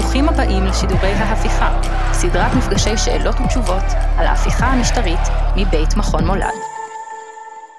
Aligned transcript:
ברוכים 0.00 0.28
הבאים 0.28 0.64
לשידורי 0.64 1.12
ההפיכה, 1.12 1.80
סדרת 2.12 2.52
מפגשי 2.58 2.96
שאלות 3.04 3.36
ותשובות 3.44 3.82
על 4.18 4.26
ההפיכה 4.26 4.66
המשטרית 4.66 5.18
מבית 5.56 5.96
מכון 5.96 6.24
מולד. 6.24 6.58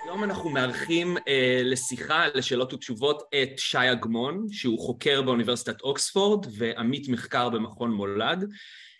היום 0.03 0.23
אנחנו 0.23 0.49
מארחים 0.49 1.17
אה, 1.27 1.61
לשיחה 1.63 2.25
לשאלות 2.35 2.73
ותשובות 2.73 3.23
את 3.41 3.59
שי 3.59 3.91
אגמון, 3.91 4.45
שהוא 4.51 4.79
חוקר 4.79 5.21
באוניברסיטת 5.21 5.81
אוקספורד 5.81 6.45
ועמית 6.57 7.09
מחקר 7.09 7.49
במכון 7.49 7.91
מולד. 7.91 8.49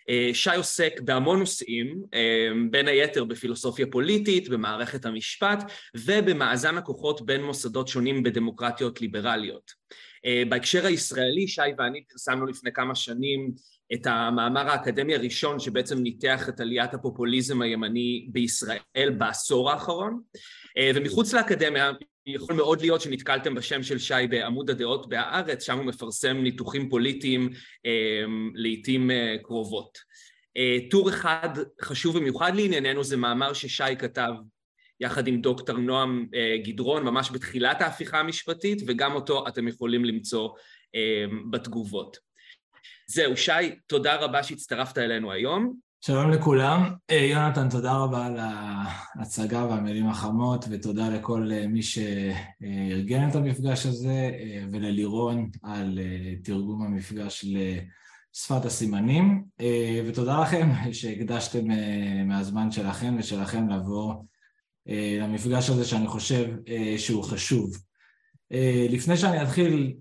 אה, 0.08 0.30
שי 0.32 0.56
עוסק 0.56 1.00
בהמון 1.00 1.38
נושאים, 1.38 2.02
אה, 2.14 2.48
בין 2.70 2.88
היתר 2.88 3.24
בפילוסופיה 3.24 3.86
פוליטית, 3.90 4.48
במערכת 4.48 5.06
המשפט 5.06 5.72
ובמאזן 5.96 6.78
הכוחות 6.78 7.26
בין 7.26 7.42
מוסדות 7.42 7.88
שונים 7.88 8.22
בדמוקרטיות 8.22 9.00
ליברליות. 9.00 9.80
אה, 10.26 10.42
בהקשר 10.48 10.86
הישראלי, 10.86 11.48
שי 11.48 11.62
ואני 11.78 12.04
פרסמנו 12.08 12.46
לפני 12.46 12.72
כמה 12.72 12.94
שנים 12.94 13.52
את 13.92 14.06
המאמר 14.06 14.68
האקדמי 14.68 15.14
הראשון 15.14 15.58
שבעצם 15.60 15.98
ניתח 15.98 16.48
את 16.48 16.60
עליית 16.60 16.94
הפופוליזם 16.94 17.62
הימני 17.62 18.28
בישראל 18.32 19.10
בעשור 19.18 19.70
האחרון 19.70 20.20
ומחוץ 20.94 21.32
לאקדמיה 21.32 21.92
יכול 22.26 22.54
מאוד 22.54 22.80
להיות 22.80 23.00
שנתקלתם 23.00 23.54
בשם 23.54 23.82
של 23.82 23.98
שי 23.98 24.26
בעמוד 24.30 24.70
הדעות 24.70 25.08
בהארץ, 25.08 25.62
שם 25.62 25.76
הוא 25.78 25.84
מפרסם 25.84 26.36
ניתוחים 26.36 26.88
פוליטיים 26.88 27.50
לעיתים 28.54 29.10
קרובות. 29.42 29.98
טור 30.90 31.10
אחד 31.10 31.48
חשוב 31.82 32.18
במיוחד 32.18 32.52
לענייננו 32.54 33.04
זה 33.04 33.16
מאמר 33.16 33.52
ששי 33.52 33.96
כתב 33.98 34.30
יחד 35.00 35.26
עם 35.26 35.40
דוקטור 35.40 35.76
נועם 35.76 36.26
גדרון 36.64 37.04
ממש 37.04 37.30
בתחילת 37.30 37.80
ההפיכה 37.80 38.20
המשפטית 38.20 38.82
וגם 38.86 39.14
אותו 39.14 39.48
אתם 39.48 39.68
יכולים 39.68 40.04
למצוא 40.04 40.48
בתגובות. 41.50 42.16
זהו, 43.06 43.36
שי, 43.36 43.52
תודה 43.86 44.16
רבה 44.16 44.42
שהצטרפת 44.42 44.98
אלינו 44.98 45.32
היום. 45.32 45.74
שלום 46.04 46.30
לכולם. 46.30 46.94
אה, 47.10 47.16
יונתן, 47.16 47.68
תודה 47.68 47.92
רבה 47.92 48.26
על 48.26 48.36
ההצגה 48.38 49.64
והמילים 49.64 50.08
החמות, 50.08 50.64
ותודה 50.70 51.08
לכל 51.08 51.50
אה, 51.52 51.66
מי 51.66 51.82
שארגן 51.82 53.28
את 53.28 53.34
המפגש 53.34 53.86
הזה, 53.86 54.30
אה, 54.40 54.64
וללירון 54.72 55.50
על 55.62 55.98
תרגום 56.44 56.82
המפגש 56.82 57.44
לשפת 57.44 58.64
הסימנים, 58.64 59.44
ותודה 60.06 60.40
לכם 60.40 60.68
שהקדשתם 60.92 61.64
מהזמן 62.26 62.70
שלכם 62.70 63.16
ושלכם 63.18 63.68
לבוא 63.68 64.14
למפגש 65.20 65.70
הזה 65.70 65.84
שאני 65.84 66.06
חושב 66.06 66.46
שהוא 66.96 67.24
חשוב. 67.24 67.76
לפני 68.90 69.16
שאני 69.16 69.42
אתחיל 69.42 69.94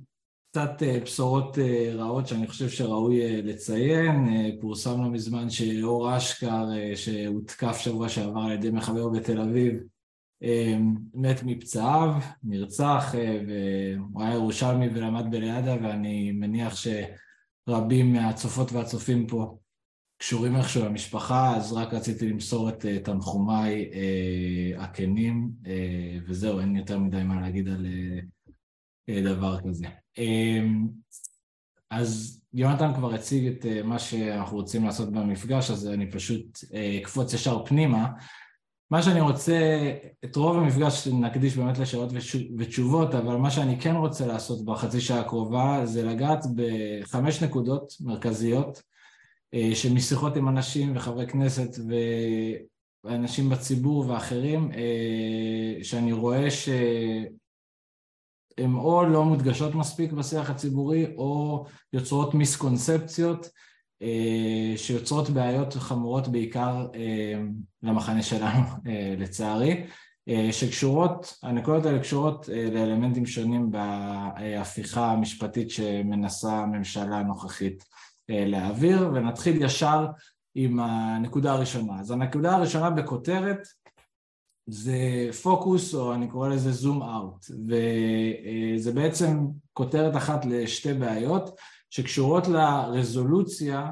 קצת 0.51 0.83
אה, 0.83 0.99
בשורות 0.99 1.59
אה, 1.59 1.91
רעות 1.93 2.27
שאני 2.27 2.47
חושב 2.47 2.69
שראוי 2.69 3.21
אה, 3.21 3.41
לציין, 3.43 4.27
פורסם 4.61 5.03
לא 5.03 5.09
מזמן 5.09 5.49
שאור 5.49 6.17
אשכר 6.17 6.65
שהותקף 6.95 7.77
שבוע 7.77 8.09
שעבר 8.09 8.39
על 8.39 8.51
ידי 8.51 8.69
מחבר 8.69 9.09
בתל 9.09 9.41
אביב 9.41 9.73
מת 11.13 11.43
מפצעיו, 11.43 12.13
נרצח 12.43 13.15
והוא 13.47 14.23
היה 14.23 14.33
ירושלמי 14.33 14.87
ולמד 14.89 15.25
בליעדה 15.31 15.75
ואני 15.83 16.31
מניח 16.31 16.73
שרבים 16.75 18.13
מהצופות 18.13 18.71
והצופים 18.71 19.27
פה 19.27 19.57
קשורים 20.19 20.55
איכשהו 20.55 20.85
למשפחה 20.85 21.55
אז 21.55 21.73
רק 21.73 21.93
רציתי 21.93 22.29
למסור 22.29 22.69
את 22.69 22.85
תנחומיי 23.03 23.89
הכנים 24.77 25.51
וזהו 26.27 26.59
אין 26.59 26.75
יותר 26.75 26.99
מדי 26.99 27.23
מה 27.23 27.41
להגיד 27.41 27.67
על 27.67 27.85
דבר 29.23 29.57
כזה. 29.61 29.85
אמ, 30.17 30.87
אז 31.91 32.41
יונתן 32.53 32.93
כבר 32.95 33.13
הציג 33.13 33.47
את 33.47 33.65
אה, 33.65 33.83
מה 33.83 33.99
שאנחנו 33.99 34.57
רוצים 34.57 34.85
לעשות 34.85 35.11
במפגש, 35.11 35.71
אז 35.71 35.87
אני 35.87 36.11
פשוט 36.11 36.59
אה, 36.73 36.97
אקפוץ 37.01 37.33
ישר 37.33 37.65
פנימה. 37.65 38.07
מה 38.91 39.03
שאני 39.03 39.21
רוצה, 39.21 39.57
את 40.25 40.35
רוב 40.35 40.57
המפגש 40.57 41.07
נקדיש 41.07 41.57
באמת 41.57 41.77
לשאלות 41.77 42.09
ותשובות, 42.57 43.15
אבל 43.15 43.35
מה 43.35 43.51
שאני 43.51 43.79
כן 43.79 43.95
רוצה 43.95 44.27
לעשות 44.27 44.65
בחצי 44.65 45.01
שעה 45.01 45.19
הקרובה 45.19 45.81
זה 45.85 46.03
לגעת 46.03 46.45
בחמש 46.55 47.43
נקודות 47.43 47.93
מרכזיות 48.01 48.81
אה, 49.53 49.69
שמשיחות 49.73 50.37
עם 50.37 50.49
אנשים 50.49 50.95
וחברי 50.95 51.27
כנסת 51.27 51.69
ואנשים 53.03 53.49
בציבור 53.49 54.09
ואחרים, 54.09 54.71
שאני 55.83 56.11
רואה 56.11 56.51
ש... 56.51 56.69
הן 58.57 58.73
או 58.73 59.03
לא 59.03 59.25
מודגשות 59.25 59.75
מספיק 59.75 60.11
בשיח 60.11 60.49
הציבורי 60.49 61.05
או 61.17 61.65
יוצרות 61.93 62.33
מיסקונספציות 62.33 63.49
אה, 64.01 64.77
שיוצרות 64.77 65.29
בעיות 65.29 65.73
חמורות 65.73 66.27
בעיקר 66.27 66.87
אה, 66.95 67.41
למחנה 67.83 68.21
שלנו 68.21 68.65
אה, 68.87 69.15
לצערי, 69.17 69.85
שקשורות, 70.51 71.37
הנקודות 71.43 71.85
האלה 71.85 71.99
קשורות 71.99 72.49
לאלמנטים 72.73 73.25
שונים 73.25 73.71
בהפיכה 73.71 75.11
המשפטית 75.11 75.69
שמנסה 75.69 76.51
הממשלה 76.51 77.17
הנוכחית 77.17 77.83
להעביר 78.29 79.09
ונתחיל 79.13 79.61
ישר 79.61 80.05
עם 80.55 80.79
הנקודה 80.79 81.53
הראשונה. 81.53 81.99
אז 81.99 82.11
הנקודה 82.11 82.55
הראשונה 82.55 82.89
בכותרת 82.89 83.67
זה 84.67 85.29
פוקוס 85.43 85.95
או 85.95 86.13
אני 86.13 86.27
קורא 86.27 86.49
לזה 86.49 86.71
zoom 86.71 87.03
out 87.03 87.45
וזה 87.67 88.91
בעצם 88.91 89.47
כותרת 89.73 90.15
אחת 90.15 90.45
לשתי 90.45 90.93
בעיות 90.93 91.49
שקשורות 91.89 92.47
לרזולוציה 92.47 93.91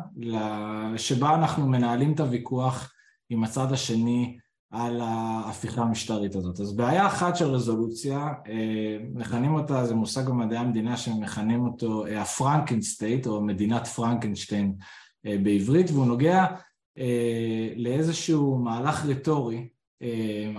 שבה 0.98 1.36
אנחנו 1.36 1.68
מנהלים 1.68 2.14
את 2.14 2.20
הוויכוח 2.20 2.94
עם 3.30 3.44
הצד 3.44 3.72
השני 3.72 4.38
על 4.72 5.02
ההפיכה 5.02 5.82
המשטרית 5.82 6.36
הזאת. 6.36 6.60
אז 6.60 6.76
בעיה 6.76 7.08
אחת 7.08 7.36
של 7.36 7.46
רזולוציה, 7.46 8.34
אה, 8.48 8.98
מכנים 9.14 9.54
אותה, 9.54 9.86
זה 9.86 9.96
מושג 9.96 10.28
במדעי 10.28 10.58
המדינה 10.58 10.98
שמכנים 10.98 11.66
אותו 11.66 12.06
אה, 12.06 12.22
ה 12.22 12.30
Frankenstate 12.30 13.28
או 13.28 13.42
מדינת 13.42 13.88
פרנקנשטיין 13.88 14.74
אה, 15.26 15.36
בעברית 15.44 15.92
והוא 15.92 16.06
נוגע 16.06 16.46
לאיזשהו 17.76 18.58
מהלך 18.58 19.06
רטורי 19.06 19.68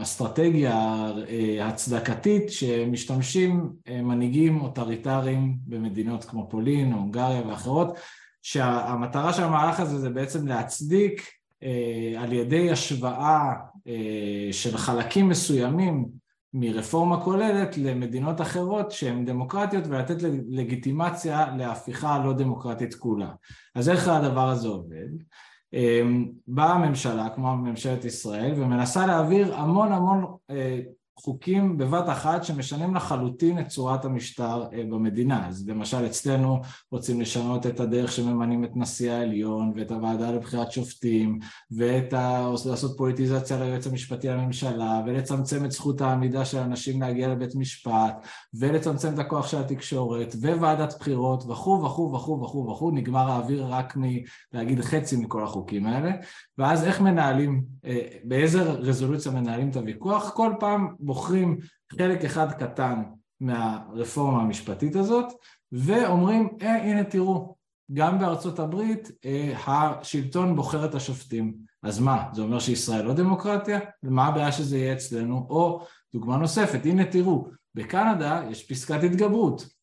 אסטרטגיה 0.02 1.10
הצדקתית 1.62 2.50
שמשתמשים 2.50 3.72
מנהיגים 3.88 4.60
אוטוריטריים 4.60 5.58
במדינות 5.66 6.24
כמו 6.24 6.48
פולין 6.50 6.92
הונגריה 6.92 7.42
ואחרות 7.46 7.96
שהמטרה 8.42 9.32
של 9.32 9.42
המהלך 9.42 9.80
הזה 9.80 9.98
זה 9.98 10.10
בעצם 10.10 10.46
להצדיק 10.46 11.30
על 12.18 12.32
ידי 12.32 12.70
השוואה 12.70 13.52
של 14.52 14.76
חלקים 14.76 15.28
מסוימים 15.28 16.08
מרפורמה 16.54 17.24
כוללת 17.24 17.78
למדינות 17.78 18.40
אחרות 18.40 18.90
שהן 18.90 19.24
דמוקרטיות 19.24 19.84
ולתת 19.86 20.16
לגיטימציה 20.48 21.46
להפיכה 21.56 22.14
הלא 22.14 22.32
דמוקרטית 22.32 22.94
כולה. 22.94 23.30
אז 23.74 23.88
איך 23.88 24.08
הדבר 24.08 24.48
הזה 24.48 24.68
עובד? 24.68 25.08
אמ, 25.72 26.28
באה 26.46 26.72
הממשלה, 26.72 27.28
כמו 27.34 27.56
ממשלת 27.56 28.04
ישראל, 28.04 28.52
ומנסה 28.56 29.06
להעביר 29.06 29.54
המון 29.54 29.92
המון 29.92 30.24
אה, 30.50 30.80
חוקים 31.20 31.78
בבת 31.78 32.08
אחת 32.08 32.44
שמשנים 32.44 32.94
לחלוטין 32.94 33.58
את 33.58 33.68
צורת 33.68 34.04
המשטר 34.04 34.64
אה, 34.72 34.82
במדינה. 34.90 35.48
אז 35.48 35.68
למשל 35.68 36.06
אצלנו 36.06 36.60
רוצים 36.90 37.20
לשנות 37.20 37.66
את 37.66 37.80
הדרך 37.80 38.12
שממנים 38.12 38.64
את 38.64 38.70
נשיא 38.74 39.12
העליון 39.12 39.72
ואת 39.76 39.90
הוועדה 39.90 40.30
לבחירת 40.30 40.72
שופטים 40.72 41.38
ואת 41.70 42.12
ה... 42.12 42.50
לעשות 42.66 42.96
פוליטיזציה 42.96 43.58
ליועץ 43.64 43.86
המשפטי 43.86 44.28
לממשלה 44.28 45.02
ולצמצם 45.06 45.64
את 45.64 45.70
זכות 45.70 46.00
העמידה 46.00 46.44
של 46.44 46.58
אנשים 46.58 47.00
להגיע 47.00 47.28
לבית 47.28 47.54
משפט 47.54 48.26
ולצמצם 48.54 49.14
את 49.14 49.18
הכוח 49.18 49.46
של 49.46 49.58
התקשורת 49.58 50.34
וועדת 50.34 50.94
בחירות 50.98 51.44
וכו' 51.48 51.82
וכו' 51.84 52.12
וכו' 52.14 52.40
וכו' 52.42 52.68
וכו' 52.70 52.90
נגמר 52.90 53.30
האוויר 53.30 53.66
רק 53.66 53.96
מלהגיד 53.96 54.80
חצי 54.80 55.16
מכל 55.16 55.44
החוקים 55.44 55.86
האלה 55.86 56.10
ואז 56.58 56.84
איך 56.84 57.00
מנהלים, 57.00 57.62
אה, 57.84 57.98
באיזה 58.24 58.62
רזולוציה 58.62 59.32
מנהלים 59.32 59.68
את 59.68 59.76
הוויכוח? 59.76 60.30
כל 60.30 60.52
פעם 60.60 60.88
בוחרים 61.08 61.58
חלק 61.92 62.24
אחד 62.24 62.52
קטן 62.52 63.02
מהרפורמה 63.40 64.42
המשפטית 64.42 64.96
הזאת 64.96 65.32
ואומרים, 65.72 66.48
אה, 66.62 66.84
הנה 66.84 67.04
תראו, 67.04 67.56
גם 67.92 68.18
בארצות 68.18 68.58
הברית 68.58 69.10
אה, 69.24 69.54
השלטון 69.66 70.56
בוחר 70.56 70.84
את 70.84 70.94
השופטים. 70.94 71.54
אז 71.82 72.00
מה, 72.00 72.28
זה 72.32 72.42
אומר 72.42 72.58
שישראל 72.58 73.04
לא 73.04 73.14
דמוקרטיה? 73.14 73.78
ומה 74.02 74.26
הבעיה 74.26 74.52
שזה 74.52 74.78
יהיה 74.78 74.92
אצלנו? 74.92 75.46
או 75.50 75.86
דוגמה 76.12 76.36
נוספת, 76.36 76.86
הנה 76.86 77.04
תראו, 77.04 77.48
בקנדה 77.74 78.42
יש 78.50 78.66
פסקת 78.66 79.02
התגברות. 79.04 79.77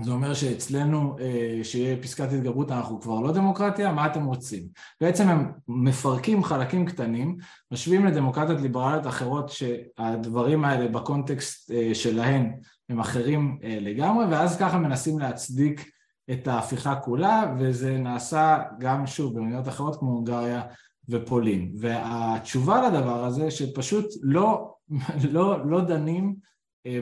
זה 0.00 0.10
אומר 0.10 0.34
שאצלנו, 0.34 1.16
אה, 1.20 1.60
שיהיה 1.62 1.96
פסקת 1.96 2.32
התגברות 2.32 2.70
אנחנו 2.70 3.00
כבר 3.00 3.20
לא 3.20 3.32
דמוקרטיה, 3.32 3.92
מה 3.92 4.06
אתם 4.06 4.24
רוצים? 4.24 4.62
בעצם 5.00 5.28
הם 5.28 5.52
מפרקים 5.68 6.44
חלקים 6.44 6.86
קטנים, 6.86 7.36
משווים 7.72 8.06
לדמוקרטיות 8.06 8.60
ליברליות 8.60 9.06
אחרות 9.06 9.48
שהדברים 9.50 10.64
האלה 10.64 10.88
בקונטקסט 10.88 11.70
אה, 11.70 11.94
שלהן 11.94 12.52
הם 12.88 13.00
אחרים 13.00 13.58
אה, 13.64 13.78
לגמרי, 13.80 14.24
ואז 14.30 14.58
ככה 14.58 14.78
מנסים 14.78 15.18
להצדיק 15.18 15.90
את 16.30 16.48
ההפיכה 16.48 16.94
כולה, 16.94 17.54
וזה 17.58 17.98
נעשה 17.98 18.58
גם 18.78 19.06
שוב 19.06 19.38
במדינות 19.38 19.68
אחרות 19.68 19.98
כמו 19.98 20.10
הונגריה 20.10 20.62
ופולין. 21.08 21.72
והתשובה 21.80 22.88
לדבר 22.88 23.24
הזה 23.24 23.50
שפשוט 23.50 24.06
לא, 24.22 24.74
לא, 25.32 25.70
לא 25.70 25.80
דנים 25.80 26.51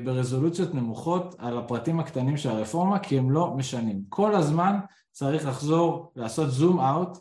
ברזולוציות 0.04 0.74
נמוכות 0.74 1.34
על 1.38 1.58
הפרטים 1.58 2.00
הקטנים 2.00 2.36
של 2.36 2.48
הרפורמה 2.48 2.98
כי 2.98 3.18
הם 3.18 3.30
לא 3.30 3.54
משנים. 3.56 4.02
כל 4.08 4.34
הזמן 4.34 4.76
צריך 5.12 5.46
לחזור, 5.46 6.12
לעשות 6.16 6.50
זום 6.50 6.80
אאוט 6.80 7.18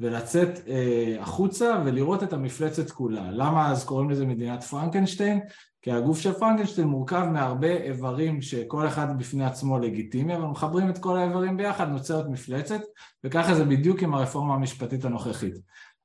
ולצאת 0.00 0.68
אה, 0.68 1.16
החוצה 1.20 1.82
ולראות 1.84 2.22
את 2.22 2.32
המפלצת 2.32 2.90
כולה. 2.90 3.30
למה 3.30 3.70
אז 3.70 3.84
קוראים 3.84 4.10
לזה 4.10 4.26
מדינת 4.26 4.62
פרנקנשטיין? 4.62 5.40
כי 5.82 5.92
הגוף 5.92 6.20
של 6.20 6.32
פרנקנשטיין 6.32 6.88
מורכב 6.88 7.26
מהרבה 7.32 7.72
איברים 7.72 8.42
שכל 8.42 8.86
אחד 8.86 9.18
בפני 9.18 9.44
עצמו 9.44 9.78
לגיטימי, 9.78 10.36
אבל 10.36 10.44
מחברים 10.44 10.90
את 10.90 10.98
כל 10.98 11.16
האיברים 11.16 11.56
ביחד 11.56 11.88
נוצרת 11.88 12.26
מפלצת, 12.28 12.80
וככה 13.24 13.54
זה 13.54 13.64
בדיוק 13.64 14.02
עם 14.02 14.14
הרפורמה 14.14 14.54
המשפטית 14.54 15.04
הנוכחית. 15.04 15.54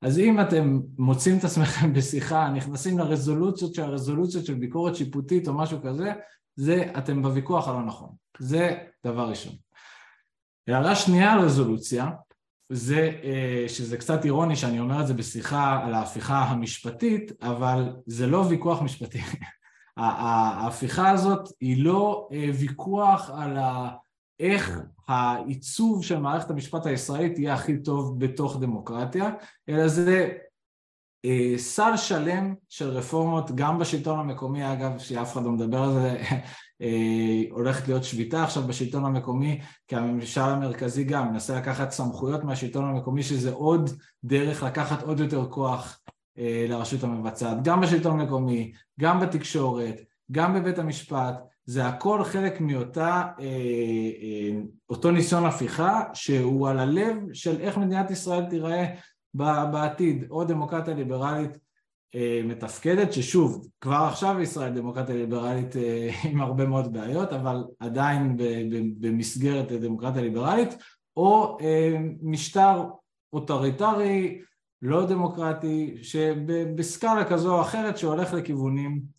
אז 0.02 0.20
אם 0.20 0.42
אתם 0.42 0.80
מוצאים 0.98 1.38
את 1.38 1.44
עצמכם 1.44 1.94
בשיחה, 1.94 2.50
נכנסים 2.50 3.00
לרזולוציות 3.00 3.74
של 3.74 3.82
הרזולוציות 3.82 4.46
של 4.46 4.54
ביקורת 4.54 4.96
שיפוטית 4.96 5.48
או 5.48 5.54
משהו 5.54 5.80
כזה, 5.84 6.14
זה 6.56 6.92
אתם 6.98 7.22
בוויכוח 7.22 7.68
הלא 7.68 7.84
נכון. 7.84 8.10
זה 8.40 8.78
דבר 9.06 9.30
ראשון. 9.30 9.54
הערה 10.68 10.96
שנייה 10.96 11.34
על 11.34 11.40
רזולוציה, 11.40 12.10
זה 12.70 13.12
אה, 13.24 13.66
שזה 13.68 13.98
קצת 13.98 14.26
אירוני 14.26 14.56
שאני 14.56 14.80
אומר 14.80 15.02
את 15.02 15.08
זה 15.08 15.14
בשיחה 15.14 15.82
על 15.86 15.94
ההפיכה 15.94 16.44
המשפטית, 16.44 17.32
אבל 17.42 17.96
זה 18.06 18.28
לא 18.28 18.38
ויכוח 18.50 18.82
משפטי. 18.82 19.22
ההפיכה 19.98 21.10
הזאת 21.10 21.50
היא 21.62 21.84
לא 21.84 22.30
אה, 22.34 22.50
ויכוח 22.60 23.30
על 23.30 23.58
איך 24.40 24.80
העיצוב 25.08 26.04
של 26.04 26.20
מערכת 26.20 26.50
המשפט 26.50 26.86
הישראלית 26.86 27.40
יהיה 27.40 27.54
הכי 27.54 27.78
טוב 27.78 28.20
בתוך 28.20 28.60
דמוקרטיה, 28.60 29.30
אלא 29.70 29.88
זה 29.88 30.38
אה, 31.26 31.54
סל 31.58 31.98
שלם 31.98 32.56
של 32.70 32.90
רפורמות 32.90 33.52
גם 33.56 33.80
בשלטון 33.80 34.20
המקומי, 34.20 34.74
אגב, 34.74 35.00
שאף 35.00 35.34
אחד 35.34 35.44
לא 35.44 35.52
מדבר 35.52 35.84
על 35.84 35.94
זה, 35.94 36.22
אה, 36.82 37.44
הולכת 37.52 37.88
להיות 37.88 38.04
שביתה 38.04 38.44
עכשיו 38.44 38.64
בשלטון 38.64 39.06
המקומי, 39.06 39.62
כי 39.88 39.96
הממשל 39.96 40.42
המרכזי 40.42 41.04
גם 41.04 41.32
מנסה 41.32 41.58
לקחת 41.58 41.92
סמכויות 41.92 42.44
מהשלטון 42.44 42.86
המקומי, 42.86 43.24
שזה 43.24 43.52
עוד 43.52 43.90
דרך 44.24 44.64
לקחת 44.64 45.04
עוד 45.04 45.20
יותר 45.20 45.50
כוח 45.50 46.00
אה, 46.38 46.66
לרשות 46.70 47.04
המבצעת, 47.04 47.64
גם 47.64 47.82
בשלטון 47.82 48.20
המקומי, 48.20 48.72
גם 49.00 49.20
בתקשורת, 49.20 50.02
גם 50.32 50.54
בבית 50.54 50.80
המשפט, 50.80 51.36
זה 51.70 51.86
הכל 51.86 52.24
חלק 52.24 52.62
מאותה, 52.62 53.24
אותו 54.90 55.12
ניסיון 55.12 55.46
הפיכה 55.46 56.04
שהוא 56.14 56.70
על 56.70 56.80
הלב 56.80 57.18
של 57.34 57.60
איך 57.60 57.78
מדינת 57.78 58.12
ישראל 58.12 58.46
תיראה 58.46 58.86
בעתיד, 59.72 60.26
או 60.30 60.44
דמוקרטיה 60.44 60.94
ליברלית 60.94 61.52
אה, 62.16 62.42
מתפקדת, 62.44 63.14
ששוב, 63.14 63.68
כבר 63.82 64.08
עכשיו 64.10 64.42
ישראל 64.42 64.74
דמוקרטיה 64.74 65.16
ליברלית 65.16 65.76
אה, 65.76 66.10
עם 66.32 66.42
הרבה 66.42 66.66
מאוד 66.66 66.94
בעיות, 66.94 67.34
אבל 67.34 67.64
עדיין 67.80 68.38
במסגרת 69.00 69.72
דמוקרטיה 69.72 70.22
ליברלית, 70.22 70.70
או 71.18 71.58
אה, 71.62 71.98
משטר 72.22 72.84
אוטוריטרי 73.34 74.42
לא 74.82 75.06
דמוקרטי, 75.06 75.98
שבסקאלה 76.02 77.26
כזו 77.26 77.56
או 77.56 77.62
אחרת 77.62 77.98
שהולך 77.98 78.34
לכיוונים 78.34 79.17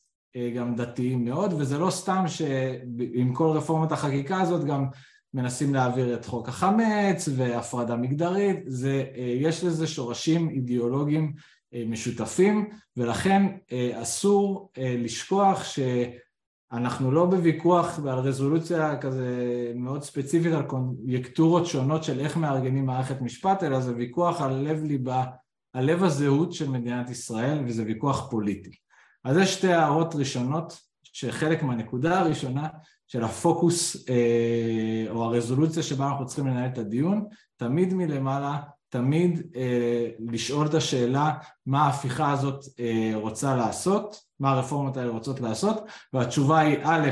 גם 0.56 0.76
דתיים 0.76 1.24
מאוד, 1.24 1.52
וזה 1.52 1.78
לא 1.78 1.90
סתם 1.90 2.24
שעם 2.26 3.34
כל 3.34 3.46
רפורמת 3.46 3.92
החקיקה 3.92 4.40
הזאת 4.40 4.64
גם 4.64 4.86
מנסים 5.34 5.74
להעביר 5.74 6.14
את 6.14 6.24
חוק 6.24 6.48
החמץ 6.48 7.28
והפרדה 7.36 7.96
מגדרית, 7.96 8.56
זה, 8.66 9.04
אה, 9.16 9.22
יש 9.22 9.64
לזה 9.64 9.86
שורשים 9.86 10.48
אידיאולוגיים 10.48 11.32
אה, 11.74 11.84
משותפים 11.86 12.68
ולכן 12.96 13.42
אה, 13.72 14.02
אסור 14.02 14.70
לשכוח 14.78 15.64
שאנחנו 15.64 17.10
לא 17.12 17.26
בוויכוח 17.26 18.00
ועל 18.02 18.18
רזולוציה 18.18 18.98
כזה 18.98 19.72
מאוד 19.74 20.02
ספציפית 20.02 20.52
על 20.52 20.62
קונקטורות 20.62 21.66
שונות 21.66 22.04
של 22.04 22.20
איך 22.20 22.36
מארגנים 22.36 22.86
מערכת 22.86 23.20
משפט, 23.20 23.62
אלא 23.62 23.80
זה 23.80 23.94
ויכוח 23.96 24.40
על 24.40 24.54
לב 24.54 24.82
ליבה, 24.82 25.24
על 25.72 25.84
לב 25.84 26.04
הזהות 26.04 26.52
של 26.52 26.70
מדינת 26.70 27.10
ישראל 27.10 27.64
וזה 27.66 27.84
ויכוח 27.86 28.30
פוליטי. 28.30 28.87
אז 29.24 29.36
יש 29.36 29.54
שתי 29.54 29.72
הערות 29.72 30.14
ראשונות 30.14 30.80
שחלק 31.02 31.62
מהנקודה 31.62 32.20
הראשונה 32.20 32.68
של 33.06 33.24
הפוקוס 33.24 34.08
אה, 34.08 35.04
או 35.10 35.24
הרזולוציה 35.24 35.82
שבה 35.82 36.08
אנחנו 36.08 36.26
צריכים 36.26 36.46
לנהל 36.46 36.70
את 36.70 36.78
הדיון, 36.78 37.26
תמיד 37.56 37.94
מלמעלה, 37.94 38.60
תמיד 38.88 39.42
אה, 39.56 40.08
לשאול 40.18 40.66
את 40.66 40.74
השאלה 40.74 41.38
מה 41.66 41.86
ההפיכה 41.86 42.32
הזאת 42.32 42.64
אה, 42.80 43.10
רוצה 43.14 43.56
לעשות, 43.56 44.20
מה 44.40 44.50
הרפורמות 44.50 44.96
האלה 44.96 45.10
רוצות 45.10 45.40
לעשות, 45.40 45.84
והתשובה 46.12 46.58
היא 46.58 46.78
א', 46.82 47.08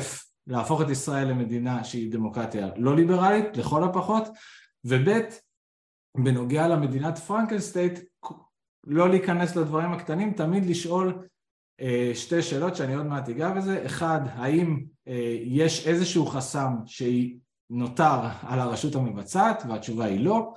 להפוך 0.47 0.81
את 0.81 0.91
ישראל 0.91 1.29
למדינה 1.29 1.85
שהיא 1.85 2.13
דמוקרטיה 2.13 2.69
לא 2.77 2.97
ליברלית, 2.97 3.57
לכל 3.57 3.85
הפחות, 3.85 4.29
וב', 4.85 5.09
בנוגע 6.19 6.69
למדינת 6.69 7.19
Frankenstate, 7.19 7.99
לא 8.87 9.09
להיכנס 9.09 9.57
לדברים 9.57 9.93
הקטנים, 9.93 10.33
תמיד 10.33 10.67
לשאול 10.67 11.27
שתי 12.15 12.43
שאלות 12.43 12.77
שאני 12.77 12.95
עוד 12.95 13.07
מעט 13.07 13.29
אגע 13.29 13.51
בזה, 13.51 13.87
אחד, 13.87 14.21
האם 14.33 14.85
אה, 15.09 15.37
יש 15.43 15.87
איזשהו 15.87 16.27
חסם 16.27 16.73
שנותר 16.87 18.21
על 18.43 18.61
הרשות 18.61 18.95
המבצעת, 18.95 19.63
והתשובה 19.69 20.05
היא 20.05 20.21
לא, 20.21 20.53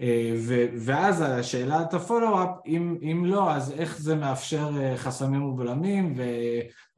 אה, 0.00 0.32
ואז 0.84 1.20
השאלת 1.20 1.94
ה 1.94 1.99
follow-up, 1.99 2.48
אם, 2.66 2.98
אם 3.02 3.24
לא, 3.24 3.52
אז 3.52 3.72
איך 3.72 3.98
זה 3.98 4.14
מאפשר 4.14 4.96
חסמים 4.96 5.42
ובלמים 5.42 6.14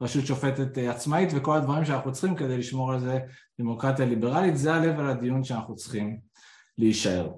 ורשות 0.01 0.25
שופטת 0.25 0.77
עצמאית 0.77 1.29
וכל 1.35 1.57
הדברים 1.57 1.85
שאנחנו 1.85 2.11
צריכים 2.11 2.35
כדי 2.35 2.57
לשמור 2.57 2.93
על 2.93 2.99
זה 2.99 3.19
דמוקרטיה 3.59 4.05
ליברלית, 4.05 4.57
זה 4.57 4.73
הלב 4.73 4.99
על 4.99 5.09
הדיון 5.09 5.43
שאנחנו 5.43 5.75
צריכים 5.75 6.17
להישאר. 6.77 7.29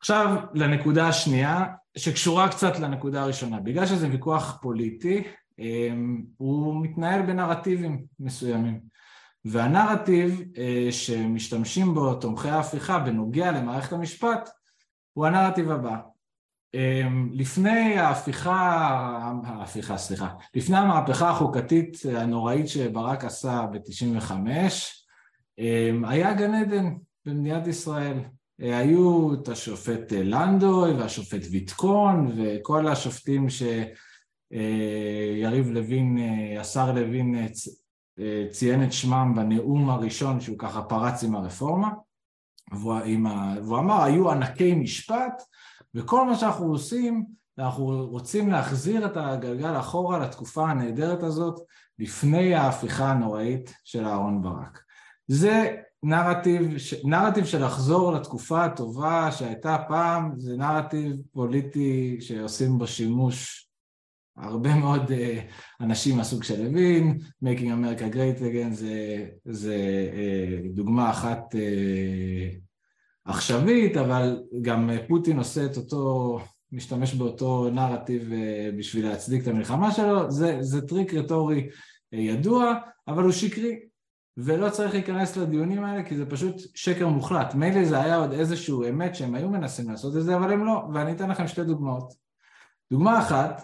עכשיו 0.00 0.36
לנקודה 0.54 1.08
השנייה, 1.08 1.64
שקשורה 1.96 2.48
קצת 2.48 2.78
לנקודה 2.78 3.22
הראשונה. 3.22 3.60
בגלל 3.60 3.86
שזה 3.86 4.08
ויכוח 4.10 4.58
פוליטי, 4.62 5.22
אמ, 5.58 6.22
הוא 6.36 6.82
מתנהל 6.82 7.22
בנרטיבים 7.22 8.04
מסוימים. 8.20 8.80
והנרטיב 9.44 10.42
אה, 10.58 10.88
שמשתמשים 10.90 11.94
בו 11.94 12.14
תומכי 12.14 12.48
ההפיכה 12.48 12.98
בנוגע 12.98 13.52
למערכת 13.52 13.92
המשפט 13.92 14.50
הוא 15.12 15.26
הנרטיב 15.26 15.70
הבא. 15.70 15.96
אמ, 16.74 17.30
לפני 17.32 17.98
ההפיכה, 17.98 18.52
ההפיכה 19.44 19.96
סליחה, 19.96 20.28
לפני 20.54 20.76
המהפכה 20.76 21.30
החוקתית 21.30 21.96
הנוראית 22.18 22.68
שברק 22.68 23.24
עשה 23.24 23.66
ב-95 23.72 24.32
אמ, 25.58 26.04
היה 26.04 26.34
גן 26.34 26.54
עדן 26.54 26.94
במדינת 27.26 27.66
ישראל. 27.66 28.18
אה, 28.62 28.78
היו 28.78 29.34
את 29.34 29.48
השופט 29.48 30.12
אה, 30.12 30.22
לנדוי 30.22 30.92
והשופט 30.92 31.40
ויטקון 31.50 32.32
וכל 32.36 32.88
השופטים 32.88 33.46
שיריב 33.48 33.76
אה, 35.66 35.72
לוין, 35.72 36.18
השר 36.60 36.92
לוין 36.92 37.46
ציין 38.50 38.84
את 38.84 38.92
שמם 38.92 39.32
בנאום 39.36 39.90
הראשון 39.90 40.40
שהוא 40.40 40.58
ככה 40.58 40.82
פרץ 40.82 41.22
עם 41.24 41.34
הרפורמה 41.34 41.90
והוא 42.72 43.78
אמר 43.78 44.02
היו 44.02 44.30
ענקי 44.30 44.74
משפט 44.74 45.42
וכל 45.94 46.26
מה 46.26 46.36
שאנחנו 46.36 46.66
עושים 46.66 47.26
אנחנו 47.58 48.06
רוצים 48.06 48.50
להחזיר 48.50 49.06
את 49.06 49.16
הגלגל 49.16 49.78
אחורה 49.78 50.18
לתקופה 50.18 50.70
הנהדרת 50.70 51.22
הזאת 51.22 51.60
לפני 51.98 52.54
ההפיכה 52.54 53.10
הנוראית 53.10 53.74
של 53.84 54.04
אהרן 54.06 54.42
ברק. 54.42 54.82
זה 55.28 55.76
נרטיב, 56.02 56.62
נרטיב 57.04 57.44
של 57.44 57.64
לחזור 57.64 58.12
לתקופה 58.12 58.64
הטובה 58.64 59.32
שהייתה 59.32 59.76
פעם, 59.88 60.32
זה 60.38 60.56
נרטיב 60.56 61.16
פוליטי 61.32 62.16
שעושים 62.20 62.78
בו 62.78 62.86
שימוש 62.86 63.66
הרבה 64.36 64.74
מאוד 64.74 65.10
uh, 65.10 65.12
אנשים 65.80 66.16
מהסוג 66.16 66.42
של 66.42 66.62
לוין, 66.62 67.18
Making 67.44 67.66
America 67.66 68.14
Great 68.14 68.40
Again 68.40 68.72
זה, 68.72 69.26
זה 69.44 69.76
uh, 70.12 70.68
דוגמה 70.74 71.10
אחת 71.10 71.54
uh, 71.54 72.58
עכשווית, 73.24 73.96
אבל 73.96 74.42
גם 74.62 74.90
פוטין 75.08 75.38
עושה 75.38 75.64
את 75.64 75.76
אותו, 75.76 76.38
משתמש 76.72 77.14
באותו 77.14 77.70
נרטיב 77.70 78.30
אה, 78.32 78.78
בשביל 78.78 79.08
להצדיק 79.08 79.42
את 79.42 79.48
המלחמה 79.48 79.92
שלו, 79.92 80.30
זה, 80.30 80.56
זה 80.60 80.86
טריק 80.86 81.14
רטורי 81.14 81.68
אה, 82.14 82.18
ידוע, 82.18 82.74
אבל 83.08 83.22
הוא 83.22 83.32
שקרי, 83.32 83.89
ולא 84.36 84.70
צריך 84.70 84.94
להיכנס 84.94 85.36
לדיונים 85.36 85.84
האלה 85.84 86.02
כי 86.02 86.16
זה 86.16 86.26
פשוט 86.26 86.54
שקר 86.74 87.08
מוחלט. 87.08 87.54
מילא 87.54 87.84
זה 87.84 88.00
היה 88.00 88.16
עוד 88.16 88.32
איזשהו 88.32 88.88
אמת 88.88 89.14
שהם 89.14 89.34
היו 89.34 89.50
מנסים 89.50 89.90
לעשות 89.90 90.16
את 90.16 90.22
זה, 90.22 90.36
אבל 90.36 90.52
הם 90.52 90.64
לא, 90.64 90.82
ואני 90.94 91.12
אתן 91.12 91.30
לכם 91.30 91.48
שתי 91.48 91.64
דוגמאות. 91.64 92.14
דוגמה 92.92 93.18
אחת, 93.18 93.62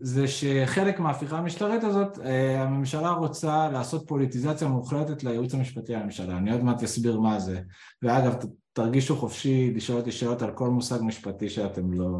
זה 0.00 0.28
שחלק 0.28 1.00
מההפיכה 1.00 1.38
המשטרית 1.38 1.84
הזאת, 1.84 2.18
הממשלה 2.58 3.10
רוצה 3.10 3.68
לעשות 3.72 4.08
פוליטיזציה 4.08 4.68
מוחלטת 4.68 5.24
לייעוץ 5.24 5.54
המשפטי 5.54 5.92
לממשלה, 5.92 6.36
אני 6.36 6.52
עוד 6.52 6.62
מעט 6.64 6.82
אסביר 6.82 7.20
מה 7.20 7.40
זה, 7.40 7.60
ואגב 8.02 8.36
תרגישו 8.72 9.16
חופשי 9.16 9.72
לשאול 9.74 9.98
אותי 9.98 10.12
שאלות 10.12 10.42
על 10.42 10.52
כל 10.52 10.68
מושג 10.68 10.98
משפטי 11.02 11.48
שאתם 11.48 11.92
לא 11.92 12.18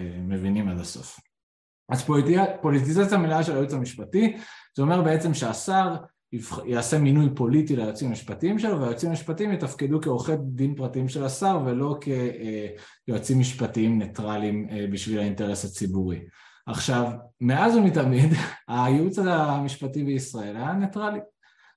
מבינים 0.00 0.68
עד 0.68 0.78
הסוף. 0.78 1.20
אז 1.88 2.04
פוליטיזציה 2.62 3.18
מלאה 3.18 3.42
של 3.42 3.52
הייעוץ 3.52 3.72
המשפטי, 3.72 4.36
זה 4.76 4.82
אומר 4.82 5.02
בעצם 5.02 5.34
שהשר 5.34 5.96
יעשה 6.64 6.98
מינוי 6.98 7.28
פוליטי 7.34 7.76
ליועצים 7.76 8.08
המשפטיים 8.08 8.58
שלו 8.58 8.80
והיועצים 8.80 9.10
המשפטיים 9.10 9.52
יתפקדו 9.52 10.00
כעורכי 10.00 10.32
דין 10.42 10.74
פרטיים 10.74 11.08
של 11.08 11.24
השר 11.24 11.60
ולא 11.66 11.98
כיועצים 13.06 13.40
משפטיים 13.40 13.98
ניטרליים 13.98 14.68
אה, 14.70 14.86
בשביל 14.92 15.18
האינטרס 15.18 15.64
הציבורי. 15.64 16.20
עכשיו, 16.66 17.10
מאז 17.40 17.76
ומתמיד 17.76 18.32
הייעוץ 18.68 19.18
המשפטי 19.18 20.04
בישראל 20.04 20.56
היה 20.56 20.72
ניטרלי. 20.72 21.20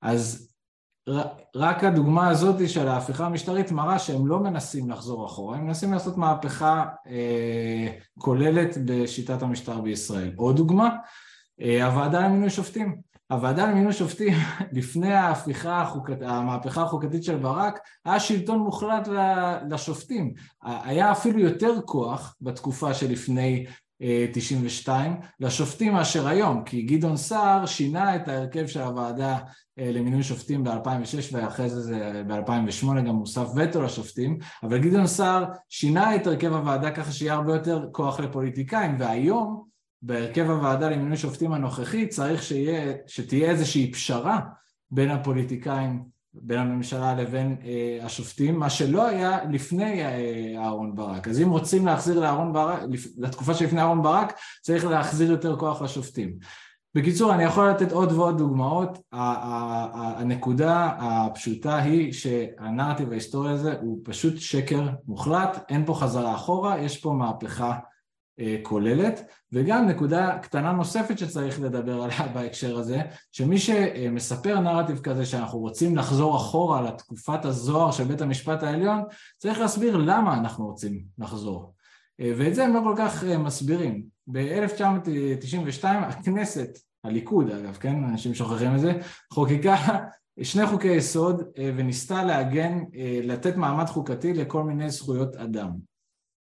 אז 0.01 0.53
רק 1.55 1.83
הדוגמה 1.83 2.29
הזאת 2.29 2.69
של 2.69 2.87
ההפיכה 2.87 3.25
המשטרית 3.25 3.71
מראה 3.71 3.99
שהם 3.99 4.27
לא 4.27 4.39
מנסים 4.39 4.89
לחזור 4.89 5.25
אחורה, 5.25 5.57
הם 5.57 5.67
מנסים 5.67 5.93
לעשות 5.93 6.17
מהפכה 6.17 6.85
אה, 7.07 7.87
כוללת 8.19 8.77
בשיטת 8.85 9.41
המשטר 9.41 9.81
בישראל. 9.81 10.31
עוד 10.35 10.55
דוגמה, 10.55 10.85
אה, 10.85 10.95
הוועדה 11.59 12.19
למינוי 12.19 12.49
שופטים. 12.49 12.95
הוועדה 13.31 13.65
למינוי 13.65 13.93
שופטים 13.93 14.33
לפני 14.77 15.13
ההפיכה 15.13 15.81
החוקת, 15.81 16.17
המהפכה 16.21 16.81
החוקתית 16.81 17.23
של 17.23 17.35
ברק 17.35 17.79
היה 18.05 18.19
שלטון 18.19 18.59
מוחלט 18.59 19.07
לשופטים, 19.69 20.33
היה 20.63 21.11
אפילו 21.11 21.39
יותר 21.39 21.81
כוח 21.85 22.35
בתקופה 22.41 22.93
שלפני 22.93 23.65
92 24.33 25.15
לשופטים 25.39 25.93
מאשר 25.93 26.27
היום, 26.27 26.63
כי 26.63 26.81
גדעון 26.81 27.17
סער 27.17 27.65
שינה 27.65 28.15
את 28.15 28.27
ההרכב 28.27 28.67
של 28.67 28.81
הוועדה 28.81 29.37
אה, 29.79 29.91
למינוי 29.91 30.23
שופטים 30.23 30.63
ב-2006 30.63 31.31
ואחרי 31.31 31.69
זה 31.69 32.23
ב-2008 32.27 33.01
גם 33.07 33.15
הוסף 33.15 33.47
וטו 33.55 33.81
לשופטים, 33.81 34.37
אבל 34.63 34.77
גדעון 34.77 35.07
סער 35.07 35.45
שינה 35.69 36.15
את 36.15 36.27
הרכב 36.27 36.53
הוועדה 36.53 36.91
ככה 36.91 37.11
שיהיה 37.11 37.33
הרבה 37.33 37.53
יותר 37.53 37.87
כוח 37.91 38.19
לפוליטיקאים, 38.19 38.95
והיום 38.99 39.72
בהרכב 40.05 40.49
הוועדה 40.49 40.89
למינוי 40.89 41.17
שופטים 41.17 41.53
הנוכחי 41.53 42.07
צריך 42.07 42.43
שיה, 42.43 42.93
שתהיה 43.07 43.49
איזושהי 43.49 43.91
פשרה 43.91 44.39
בין 44.91 45.11
הפוליטיקאים, 45.11 46.03
בין 46.33 46.59
הממשלה 46.59 47.15
לבין 47.15 47.55
אה, 47.65 48.05
השופטים, 48.05 48.59
מה 48.59 48.69
שלא 48.69 49.07
היה 49.07 49.39
לפני 49.51 50.03
אה, 50.03 50.53
אהרן 50.57 50.95
ברק. 50.95 51.27
אז 51.27 51.41
אם 51.41 51.49
רוצים 51.49 51.85
להחזיר 51.85 52.19
לאהרן 52.19 52.53
ברק, 52.53 52.79
לתקופה 53.17 53.53
שלפני 53.53 53.81
אהרן 53.81 54.01
ברק, 54.01 54.33
צריך 54.61 54.85
להחזיר 54.85 55.31
יותר 55.31 55.55
כוח 55.55 55.81
לשופטים. 55.81 56.33
בקיצור, 56.95 57.33
אני 57.33 57.43
יכול 57.43 57.69
לתת 57.69 57.91
עוד 57.91 58.11
ועוד 58.11 58.37
דוגמאות. 58.37 58.97
הנקודה 59.11 60.91
הפשוטה 60.99 61.77
היא 61.77 62.13
שהנרטיב 62.13 63.11
ההיסטורי 63.11 63.51
הזה 63.51 63.75
הוא 63.81 63.99
פשוט 64.03 64.37
שקר 64.37 64.89
מוחלט, 65.07 65.65
אין 65.69 65.85
פה 65.85 65.93
חזרה 65.93 66.35
אחורה, 66.35 66.79
יש 66.79 66.97
פה 66.97 67.13
מהפכה 67.13 67.73
כוללת, 68.63 69.21
וגם 69.51 69.87
נקודה 69.87 70.37
קטנה 70.41 70.71
נוספת 70.71 71.17
שצריך 71.17 71.61
לדבר 71.61 72.01
עליה 72.01 72.27
בהקשר 72.33 72.77
הזה, 72.77 73.01
שמי 73.31 73.57
שמספר 73.59 74.59
נרטיב 74.59 74.99
כזה 74.99 75.25
שאנחנו 75.25 75.59
רוצים 75.59 75.95
לחזור 75.95 76.37
אחורה 76.37 76.81
לתקופת 76.81 77.45
הזוהר 77.45 77.91
של 77.91 78.03
בית 78.03 78.21
המשפט 78.21 78.63
העליון, 78.63 79.01
צריך 79.37 79.59
להסביר 79.59 79.97
למה 79.97 80.37
אנחנו 80.37 80.65
רוצים 80.65 81.03
לחזור. 81.17 81.73
אה, 82.19 82.33
ואת 82.37 82.55
זה 82.55 82.65
הם 82.65 82.73
לא 82.73 82.81
כל 82.83 82.95
כך 82.97 83.23
אה, 83.23 83.37
מסבירים. 83.37 84.03
ב-1992 84.27 85.85
הכנסת, 85.85 86.77
הליכוד 87.03 87.51
אגב, 87.51 87.75
כן, 87.75 88.03
אנשים 88.03 88.33
שוכחים 88.33 88.75
את 88.75 88.79
זה, 88.79 88.93
חוקקה 89.33 89.75
שני 90.43 90.67
חוקי 90.67 90.87
יסוד 90.87 91.43
וניסתה 91.57 92.23
לעגן, 92.23 92.79
לתת 93.23 93.55
מעמד 93.55 93.85
חוקתי 93.85 94.33
לכל 94.33 94.63
מיני 94.63 94.89
זכויות 94.89 95.35
אדם. 95.35 95.92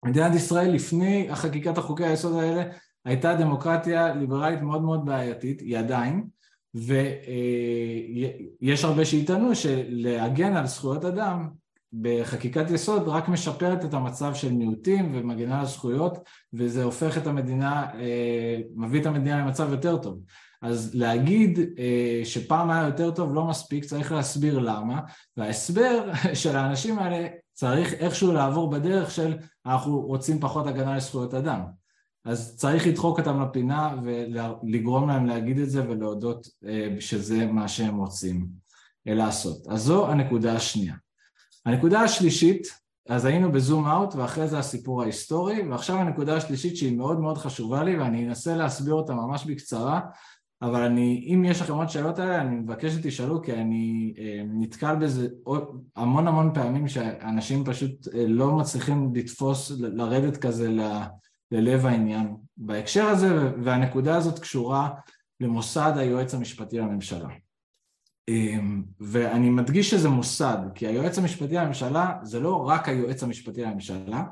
מדינת 0.04 0.34
ישראל 0.34 0.70
לפני 0.70 1.30
החקיקת 1.30 1.78
החוקי 1.78 2.04
היסוד 2.04 2.34
האלה 2.34 2.64
הייתה 3.04 3.34
דמוקרטיה 3.34 4.14
ליברלית 4.14 4.62
מאוד 4.62 4.82
מאוד 4.82 5.06
בעייתית, 5.06 5.60
היא 5.60 5.78
עדיין, 5.78 6.24
ויש 8.60 8.84
הרבה 8.84 9.04
שיטענו 9.04 9.54
שלהגן 9.54 10.56
על 10.56 10.66
זכויות 10.66 11.04
אדם 11.04 11.48
בחקיקת 11.92 12.70
יסוד 12.70 13.08
רק 13.08 13.28
משפרת 13.28 13.84
את 13.84 13.94
המצב 13.94 14.34
של 14.34 14.52
מיעוטים 14.52 15.10
ומגנה 15.14 15.60
על 15.60 15.66
זכויות 15.66 16.18
וזה 16.52 16.84
הופך 16.84 17.18
את 17.18 17.26
המדינה, 17.26 17.86
אה, 17.94 18.60
מביא 18.76 19.00
את 19.00 19.06
המדינה 19.06 19.38
למצב 19.38 19.72
יותר 19.72 19.96
טוב. 19.96 20.20
אז 20.62 20.94
להגיד 20.94 21.58
אה, 21.78 22.20
שפעם 22.24 22.70
היה 22.70 22.86
יותר 22.86 23.10
טוב 23.10 23.34
לא 23.34 23.44
מספיק, 23.44 23.84
צריך 23.84 24.12
להסביר 24.12 24.58
למה, 24.58 25.00
וההסבר 25.36 26.10
של 26.34 26.56
האנשים 26.56 26.98
האלה 26.98 27.26
צריך 27.56 27.94
איכשהו 27.94 28.32
לעבור 28.32 28.70
בדרך 28.70 29.10
של 29.10 29.36
אנחנו 29.66 30.00
רוצים 30.00 30.40
פחות 30.40 30.66
הגנה 30.66 30.96
לזכויות 30.96 31.34
אדם. 31.34 31.60
אז 32.24 32.56
צריך 32.56 32.86
לדחוק 32.86 33.18
אותם 33.18 33.42
לפינה 33.42 33.94
ולגרום 34.04 35.08
להם 35.08 35.26
להגיד 35.26 35.58
את 35.58 35.70
זה 35.70 35.88
ולהודות 35.88 36.46
אה, 36.66 36.96
שזה 37.00 37.46
מה 37.46 37.68
שהם 37.68 37.96
רוצים 37.96 38.48
אה, 39.08 39.14
לעשות. 39.14 39.66
אז 39.68 39.82
זו 39.82 40.10
הנקודה 40.10 40.56
השנייה. 40.56 40.94
הנקודה 41.66 42.00
השלישית, 42.00 42.66
אז 43.08 43.24
היינו 43.24 43.52
בזום 43.52 43.86
אאוט 43.86 44.14
ואחרי 44.14 44.48
זה 44.48 44.58
הסיפור 44.58 45.02
ההיסטורי 45.02 45.68
ועכשיו 45.68 45.96
הנקודה 45.96 46.36
השלישית 46.36 46.76
שהיא 46.76 46.96
מאוד 46.96 47.20
מאוד 47.20 47.38
חשובה 47.38 47.84
לי 47.84 47.96
ואני 47.98 48.28
אנסה 48.28 48.56
להסביר 48.56 48.94
אותה 48.94 49.14
ממש 49.14 49.44
בקצרה 49.44 50.00
אבל 50.62 50.82
אני, 50.82 51.30
אם 51.34 51.44
יש 51.44 51.60
לכם 51.60 51.72
עוד 51.72 51.88
שאלות 51.88 52.18
האלה, 52.18 52.40
אני 52.40 52.56
מבקש 52.56 52.92
שתשאלו, 52.92 53.42
כי 53.42 53.52
אני 53.52 54.14
אה, 54.18 54.42
נתקל 54.44 54.96
בזה 54.96 55.28
עוד, 55.44 55.84
המון 55.96 56.28
המון 56.28 56.50
פעמים 56.54 56.88
שאנשים 56.88 57.64
פשוט 57.64 58.08
אה, 58.14 58.24
לא 58.26 58.56
מצליחים 58.56 59.12
לתפוס, 59.14 59.70
לרדת 59.78 60.36
כזה 60.36 60.70
ל, 60.70 60.80
ללב 61.52 61.86
העניין 61.86 62.36
בהקשר 62.56 63.04
הזה, 63.04 63.50
והנקודה 63.62 64.16
הזאת 64.16 64.38
קשורה 64.38 64.90
למוסד 65.40 65.92
היועץ 65.96 66.34
המשפטי 66.34 66.78
לממשלה. 66.78 67.28
אמ, 68.28 68.82
ואני 69.00 69.50
מדגיש 69.50 69.90
שזה 69.90 70.08
מוסד, 70.08 70.58
כי 70.74 70.86
היועץ 70.86 71.18
המשפטי 71.18 71.54
לממשלה 71.54 72.12
זה 72.22 72.40
לא 72.40 72.56
רק 72.56 72.88
היועץ 72.88 73.22
המשפטי 73.22 73.62
לממשלה, 73.62 74.24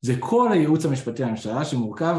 זה 0.00 0.14
כל 0.18 0.52
הייעוץ 0.52 0.84
המשפטי 0.84 1.22
לממשלה 1.22 1.64
שמורכב 1.64 2.18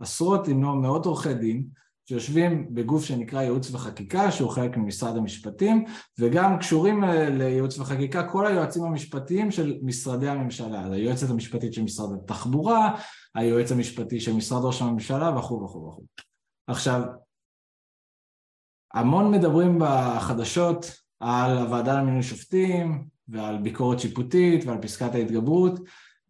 מעשרות 0.00 0.48
אם 0.48 0.62
לא 0.62 0.74
מאות 0.74 1.06
עורכי 1.06 1.34
דין 1.34 1.64
שיושבים 2.08 2.74
בגוף 2.74 3.04
שנקרא 3.04 3.42
ייעוץ 3.42 3.74
וחקיקה 3.74 4.30
שהוא 4.30 4.50
חלק 4.50 4.76
ממשרד 4.76 5.16
המשפטים 5.16 5.84
וגם 6.18 6.58
קשורים 6.58 7.04
לייעוץ 7.38 7.78
וחקיקה 7.78 8.28
כל 8.28 8.46
היועצים 8.46 8.84
המשפטיים 8.84 9.50
של 9.50 9.78
משרדי 9.82 10.28
הממשלה, 10.28 10.92
היועצת 10.92 11.30
המשפטית 11.30 11.72
של 11.72 11.82
משרד 11.82 12.08
התחבורה, 12.12 13.00
היועץ 13.34 13.72
המשפטי 13.72 14.20
של 14.20 14.32
משרד 14.32 14.64
ראש 14.64 14.82
הממשלה 14.82 15.38
וכו' 15.38 15.64
וכו' 15.64 15.88
וכו'. 15.88 16.04
עכשיו, 16.66 17.02
המון 18.94 19.30
מדברים 19.30 19.78
בחדשות 19.80 20.86
על 21.20 21.58
הוועדה 21.58 21.98
למינוי 21.98 22.22
שופטים 22.22 23.08
ועל 23.28 23.58
ביקורת 23.58 24.00
שיפוטית 24.00 24.64
ועל 24.64 24.78
פסקת 24.82 25.14
ההתגברות 25.14 25.80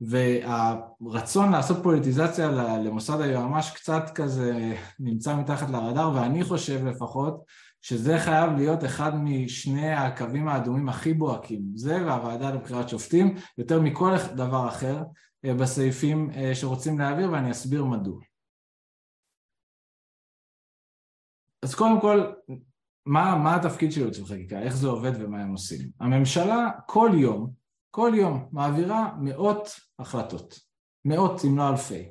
והרצון 0.01 1.53
לעשות 1.53 1.83
פוליטיזציה 1.83 2.51
למוסד 2.79 3.21
היועמ"ש 3.21 3.71
קצת 3.71 4.11
כזה 4.15 4.75
נמצא 5.01 5.37
מתחת 5.37 5.71
לרדאר 5.71 6.15
ואני 6.15 6.45
חושב 6.45 6.87
לפחות 6.87 7.45
שזה 7.81 8.19
חייב 8.19 8.53
להיות 8.57 8.85
אחד 8.85 9.13
משני 9.15 9.93
הקווים 9.93 10.49
האדומים 10.49 10.89
הכי 10.89 11.15
בוהקים 11.15 11.63
זה 11.75 12.07
והוועדה 12.07 12.51
לבחירת 12.51 12.89
שופטים 12.89 13.35
יותר 13.59 13.81
מכל 13.81 14.11
דבר 14.37 14.69
אחר 14.69 15.03
אה, 15.45 15.55
בסעיפים 15.55 16.31
אה, 16.31 16.55
שרוצים 16.55 16.99
להעביר 16.99 17.33
ואני 17.33 17.51
אסביר 17.51 17.85
מדוע. 17.85 18.21
אז 21.63 21.75
קודם 21.75 22.01
כל 22.01 22.33
מה, 23.07 23.37
מה 23.37 23.57
התפקיד 23.57 23.93
של 23.93 24.01
ייעוץ 24.01 24.19
וחקיקה, 24.19 24.63
איך 24.63 24.77
זה 24.77 24.89
עובד 24.89 25.13
ומה 25.19 25.43
הם 25.43 25.51
עושים. 25.51 25.89
הממשלה 26.01 26.71
כל 26.87 27.11
יום 27.15 27.64
כל 27.95 28.13
יום 28.15 28.49
מעבירה 28.53 29.13
מאות 29.19 29.69
החלטות, 29.99 30.61
מאות 31.05 31.45
אם 31.45 31.59
לא 31.59 31.69
אלפי. 31.69 32.09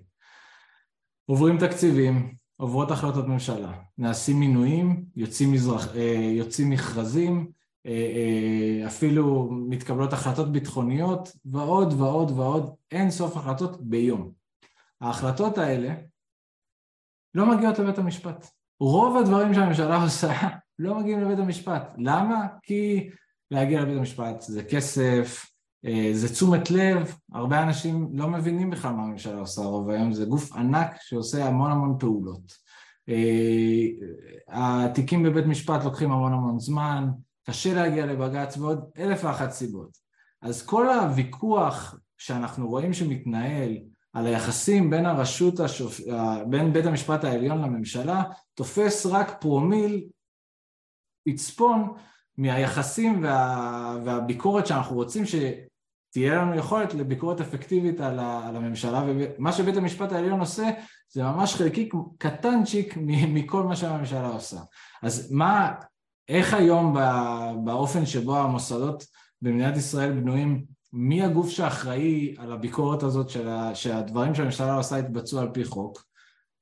עוברים 1.26 1.58
תקציבים, 1.58 2.36
עוברות 2.58 2.92
החלטות 2.92 3.28
ממשלה, 3.28 3.74
נעשים 3.98 4.40
מינויים, 4.40 5.06
יוצאים, 5.16 5.52
מזרח, 5.52 5.96
אה, 5.96 6.32
יוצאים 6.38 6.70
מכרזים, 6.70 7.52
אה, 7.86 7.92
אה, 7.92 8.88
אפילו 8.88 9.50
מתקבלות 9.52 10.14
החלטות 10.14 10.52
ביטחוניות 10.52 11.30
ועוד 11.46 11.94
ועוד 11.94 12.32
ועוד 12.32 12.76
אין 12.92 13.12
סוף 13.12 13.38
החלטות 13.38 13.82
ביום. 13.82 14.32
ההחלטות 15.02 15.58
האלה 15.58 15.94
לא 17.34 17.56
מגיעות 17.56 17.80
לבית 17.80 17.98
המשפט. 17.98 18.48
רוב 18.80 19.18
הדברים 19.18 19.54
שהממשלה 19.54 20.04
עושה 20.04 20.34
לא 20.80 21.00
מגיעים 21.00 21.22
לבית 21.22 21.40
המשפט. 21.40 21.94
למה? 21.98 22.48
כי 22.62 23.10
להגיע 23.52 23.82
לבית 23.82 23.98
המשפט 23.98 24.42
זה 24.42 24.64
כסף, 24.64 25.53
זה 26.14 26.30
תשומת 26.30 26.72
לב, 26.72 27.16
הרבה 27.34 27.64
אנשים 27.64 28.10
לא 28.14 28.28
מבינים 28.28 28.70
בכלל 28.70 28.92
מה 28.92 29.04
הממשלה 29.04 29.40
עושה 29.40 29.62
רוב 29.62 29.90
היום, 29.90 30.14
זה 30.14 30.26
גוף 30.26 30.54
ענק 30.56 30.96
שעושה 31.02 31.46
המון 31.46 31.72
המון 31.72 31.96
פעולות. 32.00 32.54
אה, 33.10 33.86
התיקים 34.48 35.24
בבית 35.24 35.46
משפט 35.46 35.84
לוקחים 35.84 36.12
המון 36.12 36.34
המון 36.34 36.60
זמן, 36.60 37.08
קשה 37.48 37.74
להגיע 37.74 38.06
לבג"ץ 38.06 38.58
ועוד 38.58 38.84
אלף 38.98 39.24
ואחת 39.24 39.52
סיבות. 39.52 39.98
אז 40.42 40.66
כל 40.66 40.90
הוויכוח 40.90 41.96
שאנחנו 42.18 42.70
רואים 42.70 42.94
שמתנהל 42.94 43.78
על 44.14 44.26
היחסים 44.26 44.90
בין 44.90 45.06
הרשות, 45.06 45.60
השופ... 45.60 46.00
בין 46.50 46.74
בית 46.74 46.86
המשפט 46.86 47.24
העליון 47.24 47.62
לממשלה, 47.62 48.24
תופס 48.54 49.06
רק 49.06 49.42
פרומיל 49.42 50.04
פצפון 51.28 51.94
מהיחסים 52.38 53.24
וה... 53.24 53.98
והביקורת 54.06 54.68
שאנחנו 54.68 54.96
רוצים 54.96 55.26
שתהיה 56.14 56.36
לנו 56.36 56.56
יכולת 56.56 56.94
לביקורת 56.94 57.42
אפקטיבית 57.42 58.02
על, 58.02 58.20
ה... 58.20 58.48
על 58.48 58.56
הממשלה, 58.56 59.04
ומה 59.08 59.52
שבית 59.52 59.78
המשפט 59.78 60.12
העליון 60.12 60.40
עושה 60.40 60.70
זה 61.10 61.24
ממש 61.24 61.56
חלקיק 61.56 61.94
קטנצ'יק 62.18 62.98
מכל 63.08 63.64
מה 63.64 63.76
שהממשלה 63.76 64.28
עושה. 64.28 64.58
אז 65.04 65.32
מה, 65.32 65.72
איך 66.30 66.54
היום 66.54 66.96
באופן 67.66 68.06
שבו 68.06 68.38
המוסדות 68.38 69.06
במדינת 69.42 69.78
ישראל 69.78 70.12
בנויים 70.12 70.64
מי 70.94 71.24
הגוף 71.24 71.50
שאחראי 71.50 72.36
על 72.38 72.52
הביקורת 72.52 73.04
הזאת 73.04 73.30
של 73.30 73.48
ה, 73.48 73.76
שהדברים 73.76 74.36
שהממשלה 74.36 74.76
עושה 74.76 75.00
יתבצעו 75.00 75.40
על 75.40 75.50
פי 75.54 75.66
חוק? 75.66 76.06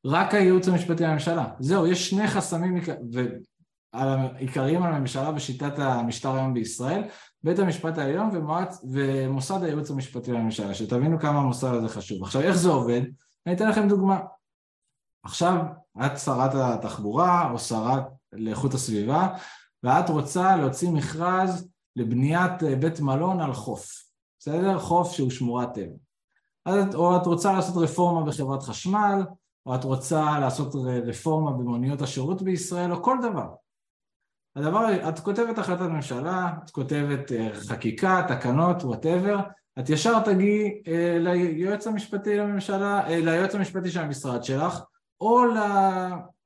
רק 0.06 0.34
הייעוץ 0.34 0.68
המשפטי 0.68 1.04
לממשלה. 1.04 1.46
זהו, 1.60 1.88
יש 1.88 2.10
שני 2.10 2.28
חסמים 2.28 2.82
עיקריים 4.38 4.84
על 4.84 4.94
הממשלה 4.94 5.32
בשיטת 5.32 5.80
המשטר 5.80 6.36
היום 6.36 6.54
בישראל, 6.54 7.04
בית 7.44 7.60
המשפט 7.60 7.98
העליון 7.98 8.30
ומועצ... 8.34 8.86
ומוסד 8.92 9.64
הייעוץ 9.64 9.92
המשפטי 9.92 10.32
לממשלה, 10.32 10.74
שתבינו 10.74 11.20
כמה 11.20 11.40
המוסד 11.40 11.74
הזה 11.74 11.90
חשוב. 11.90 12.24
עכשיו, 12.24 12.42
איך 12.42 12.56
זה 12.56 12.70
עובד? 12.70 13.02
אני 13.48 13.56
אתן 13.56 13.70
לכם 13.70 13.88
דוגמה. 13.88 14.20
עכשיו, 15.24 15.56
את 16.06 16.18
שרת 16.18 16.52
התחבורה 16.56 17.52
או 17.52 17.60
שרת 17.60 18.04
לאיכות 18.34 18.74
הסביבה, 18.74 19.28
ואת 19.84 20.10
רוצה 20.10 20.56
להוציא 20.56 20.90
מכרז 20.90 21.70
לבניית 21.96 22.64
בית 22.80 23.00
מלון 23.00 23.40
על 23.40 23.54
חוף. 23.54 24.12
בסדר? 24.40 24.80
חוף 24.80 25.12
שהוא 25.12 25.30
שמורת 25.30 25.74
טבע. 25.74 25.96
או 26.94 27.18
את 27.18 27.26
רוצה 27.26 27.54
לעשות 27.54 27.84
רפורמה 27.84 28.26
בחברת 28.26 28.64
חשמל, 28.64 29.24
או 29.66 29.76
את 29.76 29.84
רוצה 29.84 30.40
לעשות 30.40 30.76
רפורמה 31.06 31.52
במוניות 31.52 32.02
השירות 32.02 32.42
בישראל, 32.42 32.94
או 32.94 33.04
כל 33.04 33.18
דבר. 33.22 33.48
הדבר, 34.56 35.10
את 35.10 35.20
כותבת 35.20 35.58
החלטת 35.58 35.82
ממשלה, 35.82 36.50
את 36.66 36.70
כותבת 36.70 37.32
אה, 37.32 37.50
חקיקה, 37.54 38.26
תקנות, 38.28 38.84
וואטאבר, 38.84 39.40
את 39.80 39.90
ישר 39.90 40.20
תגיעי 40.20 40.82
אה, 40.88 41.18
ליועץ 41.20 41.88
המשפטי 41.88 42.38
לממשלה, 42.38 43.08
אה, 43.08 43.20
ליועץ 43.20 43.56
המשפטי 43.56 43.92
של 43.92 44.00
המשרד 44.00 44.44
שלך, 44.44 44.82
או 45.22 45.44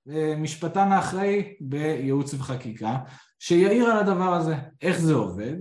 למשפטן 0.06 0.92
האחראי 0.92 1.54
בייעוץ 1.62 2.34
וחקיקה, 2.34 2.98
שיעיר 3.40 3.86
על 3.86 3.98
הדבר 3.98 4.34
הזה. 4.34 4.56
איך 4.82 5.00
זה 5.00 5.14
עובד? 5.14 5.56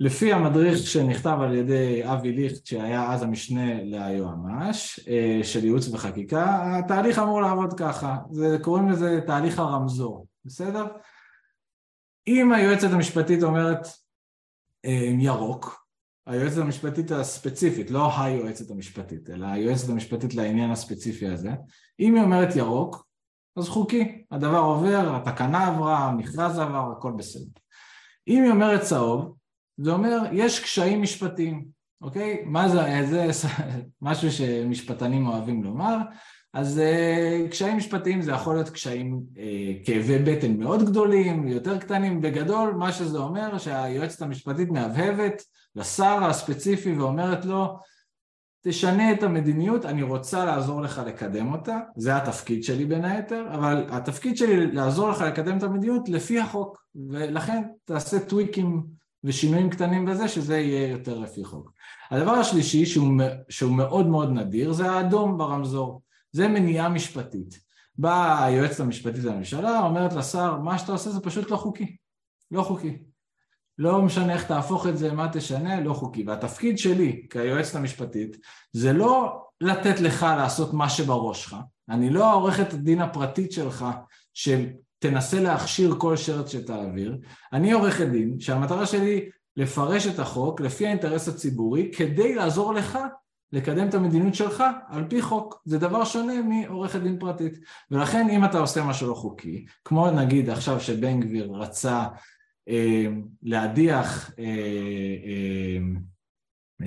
לפי 0.00 0.32
המדריך 0.32 0.78
שנכתב 0.78 1.38
על 1.40 1.54
ידי 1.54 2.02
אבי 2.04 2.32
ליכט 2.32 2.66
שהיה 2.66 3.12
אז 3.12 3.22
המשנה 3.22 3.82
ליועמ"ש 3.82 5.00
אה, 5.08 5.40
של 5.42 5.64
ייעוץ 5.64 5.88
וחקיקה, 5.88 6.78
התהליך 6.78 7.18
אמור 7.18 7.42
לעבוד 7.42 7.72
ככה, 7.78 8.16
זה, 8.30 8.58
קוראים 8.62 8.88
לזה 8.88 9.20
תהליך 9.26 9.58
הרמזור, 9.58 10.26
בסדר? 10.44 10.86
אם 12.26 12.52
היועצת 12.52 12.88
המשפטית 12.92 13.42
אומרת 13.42 13.86
אה, 14.84 15.10
ירוק, 15.18 15.86
היועצת 16.26 16.58
המשפטית 16.58 17.10
הספציפית, 17.10 17.90
לא 17.90 18.20
היועצת 18.20 18.70
המשפטית, 18.70 19.30
אלא 19.30 19.46
היועצת 19.46 19.88
המשפטית 19.88 20.34
לעניין 20.34 20.70
הספציפי 20.70 21.28
הזה, 21.28 21.50
אם 22.00 22.14
היא 22.14 22.22
אומרת 22.22 22.56
ירוק, 22.56 23.06
אז 23.56 23.68
חוקי, 23.68 24.24
הדבר 24.30 24.58
עובר, 24.58 25.16
התקנה 25.16 25.66
עברה, 25.66 25.98
המכרז 25.98 26.58
עבר, 26.58 26.92
הכל 26.92 27.12
בסדר. 27.16 27.60
אם 28.28 28.42
היא 28.42 28.50
אומרת 28.50 28.80
צהוב, 28.80 29.36
זה 29.76 29.92
אומר, 29.92 30.18
יש 30.32 30.60
קשיים 30.60 31.02
משפטיים, 31.02 31.68
אוקיי? 32.00 32.42
מה 32.46 32.68
זה, 32.68 32.80
זה 33.30 33.48
משהו 34.02 34.30
שמשפטנים 34.30 35.26
אוהבים 35.26 35.64
לומר, 35.64 35.96
אז 36.52 36.80
uh, 36.80 37.50
קשיים 37.50 37.76
משפטיים 37.76 38.22
זה 38.22 38.32
יכול 38.32 38.54
להיות 38.54 38.68
קשיים, 38.68 39.20
uh, 39.34 39.38
כאבי 39.86 40.18
בטן 40.18 40.56
מאוד 40.56 40.82
גדולים, 40.82 41.48
יותר 41.48 41.78
קטנים, 41.78 42.20
בגדול 42.20 42.70
מה 42.70 42.92
שזה 42.92 43.18
אומר 43.18 43.58
שהיועצת 43.58 44.22
המשפטית 44.22 44.70
מהבהבת 44.70 45.42
לשר 45.76 46.24
הספציפי 46.24 46.92
ואומרת 46.92 47.44
לו 47.44 47.76
תשנה 48.64 49.12
את 49.12 49.22
המדיניות, 49.22 49.84
אני 49.84 50.02
רוצה 50.02 50.44
לעזור 50.44 50.82
לך 50.82 51.02
לקדם 51.06 51.52
אותה, 51.52 51.78
זה 51.96 52.16
התפקיד 52.16 52.64
שלי 52.64 52.84
בין 52.84 53.04
היתר, 53.04 53.46
אבל 53.54 53.86
התפקיד 53.90 54.36
שלי 54.36 54.66
לעזור 54.72 55.10
לך 55.10 55.20
לקדם 55.20 55.58
את 55.58 55.62
המדיניות 55.62 56.08
לפי 56.08 56.40
החוק, 56.40 56.84
ולכן 57.10 57.62
תעשה 57.84 58.20
טוויקים 58.20 58.82
ושינויים 59.24 59.70
קטנים 59.70 60.04
בזה 60.04 60.28
שזה 60.28 60.58
יהיה 60.58 60.88
יותר 60.88 61.18
לפי 61.18 61.44
חוק. 61.44 61.72
הדבר 62.10 62.30
השלישי 62.30 62.86
שהוא, 62.86 63.12
שהוא 63.48 63.76
מאוד 63.76 64.06
מאוד 64.06 64.32
נדיר 64.32 64.72
זה 64.72 64.90
האדום 64.90 65.38
ברמזור, 65.38 66.02
זה 66.32 66.48
מניעה 66.48 66.88
משפטית. 66.88 67.58
באה 67.98 68.44
היועצת 68.44 68.80
המשפטית 68.80 69.24
לממשלה, 69.24 69.80
אומרת 69.80 70.12
לשר, 70.12 70.58
מה 70.58 70.78
שאתה 70.78 70.92
עושה 70.92 71.10
זה 71.10 71.20
פשוט 71.20 71.50
לא 71.50 71.56
חוקי, 71.56 71.96
לא 72.50 72.62
חוקי. 72.62 72.98
לא 73.78 74.02
משנה 74.02 74.32
איך 74.32 74.44
תהפוך 74.44 74.86
את 74.86 74.98
זה, 74.98 75.12
מה 75.12 75.28
תשנה, 75.32 75.80
לא 75.80 75.92
חוקי. 75.92 76.24
והתפקיד 76.26 76.78
שלי 76.78 77.26
כיועצת 77.30 77.76
המשפטית 77.76 78.36
זה 78.72 78.92
לא 78.92 79.42
לתת 79.60 80.00
לך 80.00 80.22
לעשות 80.22 80.72
מה 80.74 80.88
שבראש 80.88 81.44
שלך. 81.44 81.56
אני 81.88 82.10
לא 82.10 82.30
העורכת 82.30 82.72
הדין 82.72 83.00
הפרטית 83.00 83.52
שלך 83.52 83.84
תנסה 84.98 85.40
להכשיר 85.40 85.94
כל 85.98 86.16
שרץ 86.16 86.48
שתעביר. 86.52 87.18
אני 87.52 87.72
עורכת 87.72 88.06
דין 88.06 88.40
שהמטרה 88.40 88.86
שלי 88.86 89.28
לפרש 89.56 90.06
את 90.06 90.18
החוק 90.18 90.60
לפי 90.60 90.86
האינטרס 90.86 91.28
הציבורי 91.28 91.90
כדי 91.96 92.34
לעזור 92.34 92.74
לך 92.74 92.98
לקדם 93.52 93.88
את 93.88 93.94
המדיניות 93.94 94.34
שלך 94.34 94.64
על 94.88 95.04
פי 95.08 95.22
חוק. 95.22 95.62
זה 95.64 95.78
דבר 95.78 96.04
שונה 96.04 96.42
מעורכת 96.42 97.00
דין 97.00 97.18
פרטית. 97.18 97.58
ולכן 97.90 98.28
אם 98.30 98.44
אתה 98.44 98.58
עושה 98.58 98.84
משהו 98.84 99.08
לא 99.08 99.14
חוקי, 99.14 99.66
כמו 99.84 100.10
נגיד 100.10 100.50
עכשיו 100.50 100.80
שבן 100.80 101.20
גביר 101.20 101.52
רצה 101.52 102.06
אה, 102.68 103.06
להדיח 103.42 104.30
אה, 104.38 104.44
אה, 105.24 105.78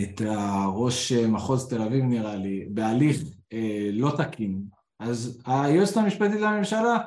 את 0.04 0.22
הראש 0.26 1.12
מחוז 1.12 1.70
תל 1.70 1.82
אביב 1.82 2.04
נראה 2.04 2.36
לי, 2.36 2.68
בהליך 2.70 3.24
אה, 3.54 3.90
לא 3.92 4.12
תקין, 4.18 4.64
אז 5.00 5.42
היועצת 5.46 5.98
המשפטית 5.98 6.42
לממשלה 6.42 6.98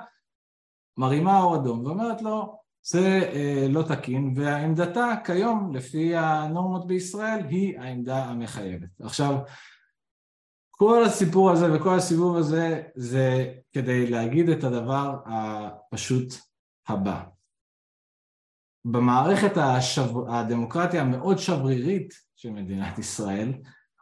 מרימה 0.99 1.41
אור 1.41 1.57
אדום 1.57 1.87
ואומרת 1.87 2.23
לו 2.23 2.59
זה 2.91 3.31
אה, 3.33 3.67
לא 3.69 3.83
תקין 3.83 4.35
ועמדתה 4.37 5.15
כיום 5.25 5.75
לפי 5.75 6.17
הנורמות 6.17 6.87
בישראל 6.87 7.47
היא 7.49 7.81
העמדה 7.81 8.25
המחייבת. 8.25 8.89
עכשיו 9.01 9.39
כל 10.71 11.05
הסיפור 11.05 11.51
הזה 11.51 11.77
וכל 11.77 11.95
הסיבוב 11.95 12.37
הזה 12.37 12.83
זה 12.95 13.55
כדי 13.73 14.11
להגיד 14.11 14.49
את 14.49 14.65
הדבר 14.65 15.17
הפשוט 15.27 16.35
הבא. 16.89 17.23
במערכת 18.85 19.57
השב... 19.57 20.29
הדמוקרטיה 20.29 21.03
המאוד 21.03 21.39
שברירית 21.39 22.15
של 22.37 22.51
מדינת 22.51 22.99
ישראל, 22.99 23.53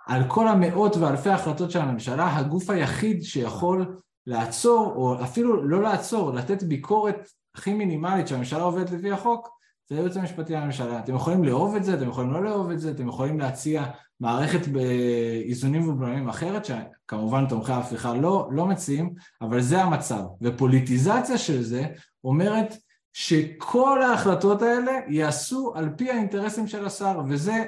על 0.06 0.22
כל 0.28 0.48
המאות 0.48 0.96
ואלפי 0.96 1.30
החלטות 1.30 1.70
של 1.70 1.80
הממשלה, 1.80 2.36
הגוף 2.36 2.70
היחיד 2.70 3.22
שיכול 3.22 4.00
לעצור, 4.26 4.92
או 4.96 5.24
אפילו 5.24 5.68
לא 5.68 5.82
לעצור, 5.82 6.32
לתת 6.34 6.62
ביקורת 6.62 7.28
הכי 7.56 7.74
מינימלית 7.74 8.28
שהממשלה 8.28 8.62
עובדת 8.62 8.90
לפי 8.90 9.12
החוק, 9.12 9.48
זה 9.88 9.94
הייעוץ 9.96 10.16
המשפטי 10.16 10.52
לממשלה. 10.52 10.98
אתם 10.98 11.14
יכולים 11.14 11.44
לאהוב 11.44 11.76
את 11.76 11.84
זה, 11.84 11.94
אתם 11.94 12.08
יכולים 12.08 12.32
לא 12.32 12.44
לאהוב 12.44 12.70
את 12.70 12.80
זה, 12.80 12.90
אתם 12.90 13.08
יכולים 13.08 13.40
להציע 13.40 13.84
מערכת 14.20 14.68
באיזונים 14.68 15.88
ובלמים 15.88 16.28
אחרת, 16.28 16.64
שכמובן 16.64 17.46
תומכי 17.48 17.72
ההפיכה 17.72 18.14
לא, 18.14 18.48
לא 18.50 18.66
מציעים, 18.66 19.14
אבל 19.42 19.60
זה 19.60 19.82
המצב. 19.82 20.22
ופוליטיזציה 20.42 21.38
של 21.38 21.62
זה 21.62 21.86
אומרת 22.24 22.76
שכל 23.12 24.02
ההחלטות 24.02 24.62
האלה 24.62 24.92
ייעשו 25.08 25.72
על 25.74 25.90
פי 25.96 26.10
האינטרסים 26.10 26.66
של 26.66 26.86
השר, 26.86 27.20
וזה 27.28 27.64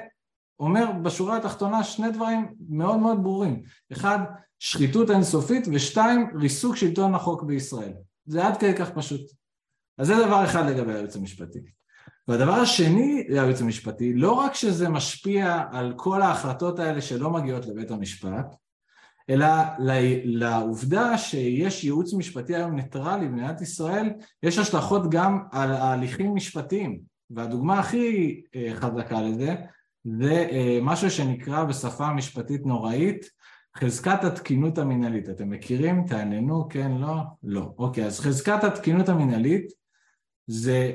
אומר 0.59 0.91
בשורה 1.03 1.37
התחתונה 1.37 1.83
שני 1.83 2.11
דברים 2.11 2.55
מאוד 2.69 2.97
מאוד 2.97 3.23
ברורים. 3.23 3.61
אחד, 3.91 4.19
שחיתות 4.59 5.09
אינסופית, 5.11 5.67
ושתיים, 5.71 6.27
ריסוק 6.35 6.75
שלטון 6.75 7.15
החוק 7.15 7.43
בישראל. 7.43 7.93
זה 8.25 8.47
עד 8.47 8.57
כדי 8.57 8.73
כך 8.75 8.89
פשוט. 8.89 9.21
אז 9.99 10.07
זה 10.07 10.25
דבר 10.25 10.45
אחד 10.45 10.69
לגבי 10.69 10.93
היועץ 10.93 11.15
המשפטי. 11.15 11.59
והדבר 12.27 12.51
השני 12.51 13.23
ליועץ 13.29 13.61
המשפטי, 13.61 14.13
לא 14.13 14.31
רק 14.31 14.55
שזה 14.55 14.89
משפיע 14.89 15.63
על 15.71 15.93
כל 15.95 16.21
ההחלטות 16.21 16.79
האלה 16.79 17.01
שלא 17.01 17.29
מגיעות 17.29 17.65
לבית 17.65 17.91
המשפט, 17.91 18.55
אלא 19.29 19.47
לעובדה 20.23 21.17
שיש 21.17 21.83
ייעוץ 21.83 22.13
משפטי 22.13 22.55
היום 22.55 22.75
ניטרלי 22.75 23.27
במדינת 23.27 23.61
ישראל, 23.61 24.09
יש 24.43 24.57
השלכות 24.57 25.09
גם 25.09 25.43
על 25.51 25.71
ההליכים 25.71 26.35
משפטיים. 26.35 26.99
והדוגמה 27.29 27.79
הכי 27.79 28.41
אה, 28.55 28.71
חזקה 28.75 29.21
לזה, 29.21 29.55
זה 30.19 30.47
אה, 30.51 30.79
משהו 30.81 31.11
שנקרא 31.11 31.63
בשפה 31.63 32.13
משפטית 32.13 32.65
נוראית 32.65 33.25
חזקת 33.77 34.23
התקינות 34.23 34.77
המינהלית. 34.77 35.29
אתם 35.29 35.49
מכירים? 35.49 36.05
תעננו, 36.07 36.69
כן, 36.69 36.91
לא? 36.91 37.15
לא. 37.43 37.73
אוקיי, 37.77 38.05
אז 38.05 38.19
חזקת 38.19 38.63
התקינות 38.63 39.09
המינהלית 39.09 39.78
זה 40.49 40.93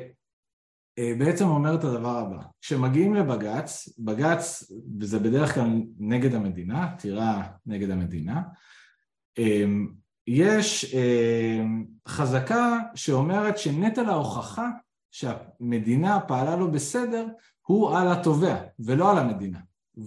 אה, 0.98 1.12
בעצם 1.18 1.44
אומר 1.44 1.74
את 1.74 1.84
הדבר 1.84 2.18
הבא, 2.18 2.42
כשמגיעים 2.60 3.14
לבג"ץ, 3.14 3.88
בג"ץ 3.98 4.72
זה 5.00 5.18
בדרך 5.18 5.54
כלל 5.54 5.82
נגד 5.98 6.34
המדינה, 6.34 6.84
עתירה 6.84 7.42
נגד 7.66 7.90
המדינה, 7.90 8.42
אמ, 9.38 9.88
יש 10.26 10.94
אמ, 10.94 11.84
חזקה 12.08 12.78
שאומרת 12.94 13.58
שנטל 13.58 14.10
ההוכחה 14.10 14.68
שהמדינה 15.10 16.20
פעלה 16.20 16.56
לו 16.56 16.72
בסדר 16.72 17.26
הוא 17.66 17.96
על 17.96 18.12
התובע 18.12 18.56
ולא 18.78 19.10
על 19.10 19.18
המדינה. 19.18 19.58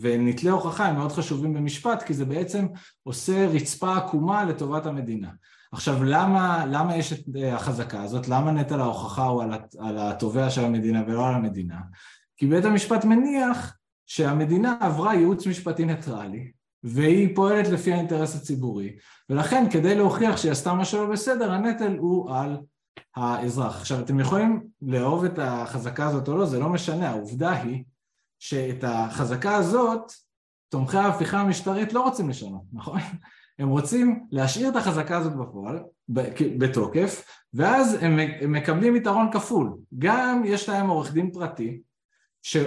ונטלי 0.01 0.49
הוכחה 0.49 0.85
הם 0.85 0.95
מאוד 0.95 1.11
חשובים 1.11 1.53
במשפט 1.53 2.03
כי 2.03 2.13
זה 2.13 2.25
בעצם 2.25 2.67
עושה 3.03 3.47
רצפה 3.47 3.97
עקומה 3.97 4.43
לטובת 4.43 4.85
המדינה. 4.85 5.31
עכשיו 5.71 6.03
למה, 6.03 6.65
למה 6.65 6.95
יש 6.95 7.13
את 7.13 7.19
אה, 7.35 7.55
החזקה 7.55 8.03
הזאת? 8.03 8.27
למה 8.27 8.51
נטל 8.51 8.79
ההוכחה 8.79 9.23
הוא 9.23 9.43
על, 9.43 9.53
על 9.79 9.97
התובע 9.97 10.49
של 10.49 10.65
המדינה 10.65 11.03
ולא 11.07 11.27
על 11.27 11.33
המדינה? 11.33 11.79
כי 12.37 12.47
בית 12.47 12.65
המשפט 12.65 13.05
מניח 13.05 13.77
שהמדינה 14.05 14.77
עברה 14.79 15.13
ייעוץ 15.13 15.47
משפטי 15.47 15.85
ניטרלי 15.85 16.51
והיא 16.83 17.35
פועלת 17.35 17.67
לפי 17.67 17.93
האינטרס 17.93 18.35
הציבורי 18.35 18.95
ולכן 19.29 19.65
כדי 19.71 19.95
להוכיח 19.95 20.37
שהיא 20.37 20.51
עשתה 20.51 20.73
משהו 20.73 21.03
לא 21.03 21.11
בסדר 21.11 21.51
הנטל 21.51 21.97
הוא 21.97 22.35
על 22.35 22.57
האזרח. 23.15 23.81
עכשיו 23.81 23.99
אתם 23.99 24.19
יכולים 24.19 24.67
לאהוב 24.81 25.25
את 25.25 25.39
החזקה 25.39 26.07
הזאת 26.07 26.27
או 26.27 26.37
לא, 26.37 26.45
זה 26.45 26.59
לא 26.59 26.69
משנה, 26.69 27.09
העובדה 27.09 27.51
היא 27.51 27.83
שאת 28.39 28.83
החזקה 28.83 29.55
הזאת 29.55 30.11
תומכי 30.69 30.97
ההפיכה 30.97 31.39
המשטרית 31.39 31.93
לא 31.93 32.03
רוצים 32.03 32.29
לשנות, 32.29 32.63
נכון? 32.73 32.99
הם 33.59 33.69
רוצים 33.69 34.25
להשאיר 34.31 34.69
את 34.69 34.75
החזקה 34.75 35.17
הזאת 35.17 35.35
בפועל, 35.35 35.79
בתוקף, 36.57 37.23
ואז 37.53 37.97
הם, 38.01 38.19
מקבלים 38.47 38.95
יתרון 38.95 39.31
כפול. 39.31 39.73
גם 39.97 40.41
יש 40.45 40.69
להם 40.69 40.89
עורך 40.89 41.13
דין 41.13 41.31
פרטי, 41.31 41.79
ש... 42.41 42.57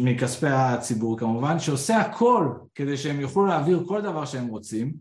מכספי 0.00 0.46
הציבור 0.46 1.18
כמובן, 1.18 1.58
שעושה 1.58 1.96
הכל 1.96 2.48
כדי 2.74 2.96
שהם 2.96 3.20
יוכלו 3.20 3.46
להעביר 3.46 3.84
כל 3.86 4.02
דבר 4.02 4.24
שהם 4.24 4.46
רוצים. 4.46 4.92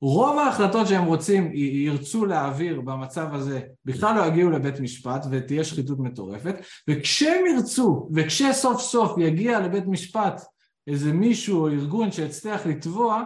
רוב 0.00 0.38
ההחלטות 0.38 0.86
שהם 0.86 1.04
רוצים, 1.04 1.50
ירצו 1.54 2.26
להעביר 2.26 2.80
במצב 2.80 3.34
הזה, 3.34 3.60
בכלל 3.84 4.16
לא 4.16 4.26
יגיעו 4.26 4.50
לבית 4.50 4.80
משפט 4.80 5.26
ותהיה 5.30 5.64
שחיתות 5.64 5.98
מטורפת, 5.98 6.54
וכשהם 6.88 7.44
ירצו, 7.46 8.08
וכשסוף 8.14 8.80
סוף 8.80 9.18
יגיע 9.18 9.60
לבית 9.60 9.86
משפט 9.86 10.42
איזה 10.86 11.12
מישהו 11.12 11.60
או 11.60 11.68
ארגון 11.68 12.12
שיצליח 12.12 12.66
לתבוע, 12.66 13.22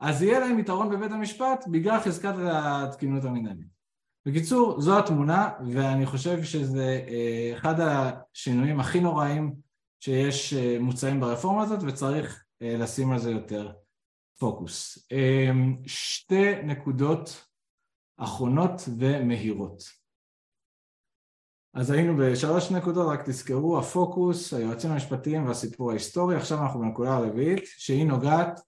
אז 0.00 0.22
יהיה 0.22 0.40
להם 0.40 0.58
יתרון 0.58 0.90
בבית 0.90 1.12
המשפט 1.12 1.64
בגלל 1.70 2.00
חזקת 2.00 2.34
התקינות 2.52 3.24
המנהלית. 3.24 3.80
בקיצור, 4.26 4.80
זו 4.80 4.98
התמונה, 4.98 5.50
ואני 5.72 6.06
חושב 6.06 6.42
שזה 6.44 7.04
אה, 7.08 7.52
אחד 7.56 7.74
השינויים 7.80 8.80
הכי 8.80 9.00
נוראים 9.00 9.54
שיש 10.00 10.54
אה, 10.54 10.76
מוצאים 10.80 11.20
ברפורמה 11.20 11.62
הזאת, 11.62 11.78
וצריך 11.82 12.44
אה, 12.62 12.76
לשים 12.78 13.12
על 13.12 13.18
זה 13.18 13.30
יותר 13.30 13.72
פוקוס. 14.38 15.08
שתי 15.86 16.62
נקודות 16.62 17.46
אחרונות 18.16 18.72
ומהירות. 18.98 19.82
אז 21.74 21.90
היינו 21.90 22.16
בשלוש 22.16 22.70
נקודות, 22.70 23.08
רק 23.08 23.28
תזכרו, 23.28 23.78
הפוקוס, 23.78 24.54
היועצים 24.54 24.90
המשפטיים 24.90 25.46
והסיפור 25.46 25.90
ההיסטורי, 25.90 26.36
עכשיו 26.36 26.62
אנחנו 26.62 26.80
בנקודה 26.80 27.14
הרביעית, 27.16 27.62
שהיא 27.64 28.06
נוגעת 28.06 28.60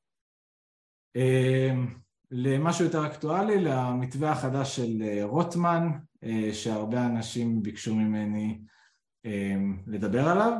למשהו 2.34 2.84
יותר 2.84 3.06
אקטואלי, 3.06 3.64
למתווה 3.64 4.32
החדש 4.32 4.76
של 4.76 5.02
אה, 5.02 5.24
רוטמן, 5.24 5.88
אה, 6.24 6.54
שהרבה 6.54 7.06
אנשים 7.06 7.62
ביקשו 7.62 7.94
ממני 7.94 8.60
אמ, 9.24 9.82
לדבר 9.86 10.28
עליו, 10.28 10.52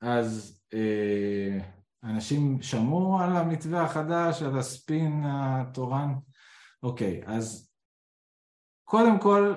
אז 0.00 0.60
אה, 0.74 1.58
אנשים 2.04 2.62
שמעו 2.62 3.20
על 3.20 3.36
המתווה 3.36 3.82
החדש, 3.82 4.42
על 4.42 4.58
הספין 4.58 5.22
התורן? 5.24 6.14
אוקיי, 6.82 7.22
אז 7.26 7.72
קודם 8.84 9.20
כל 9.20 9.54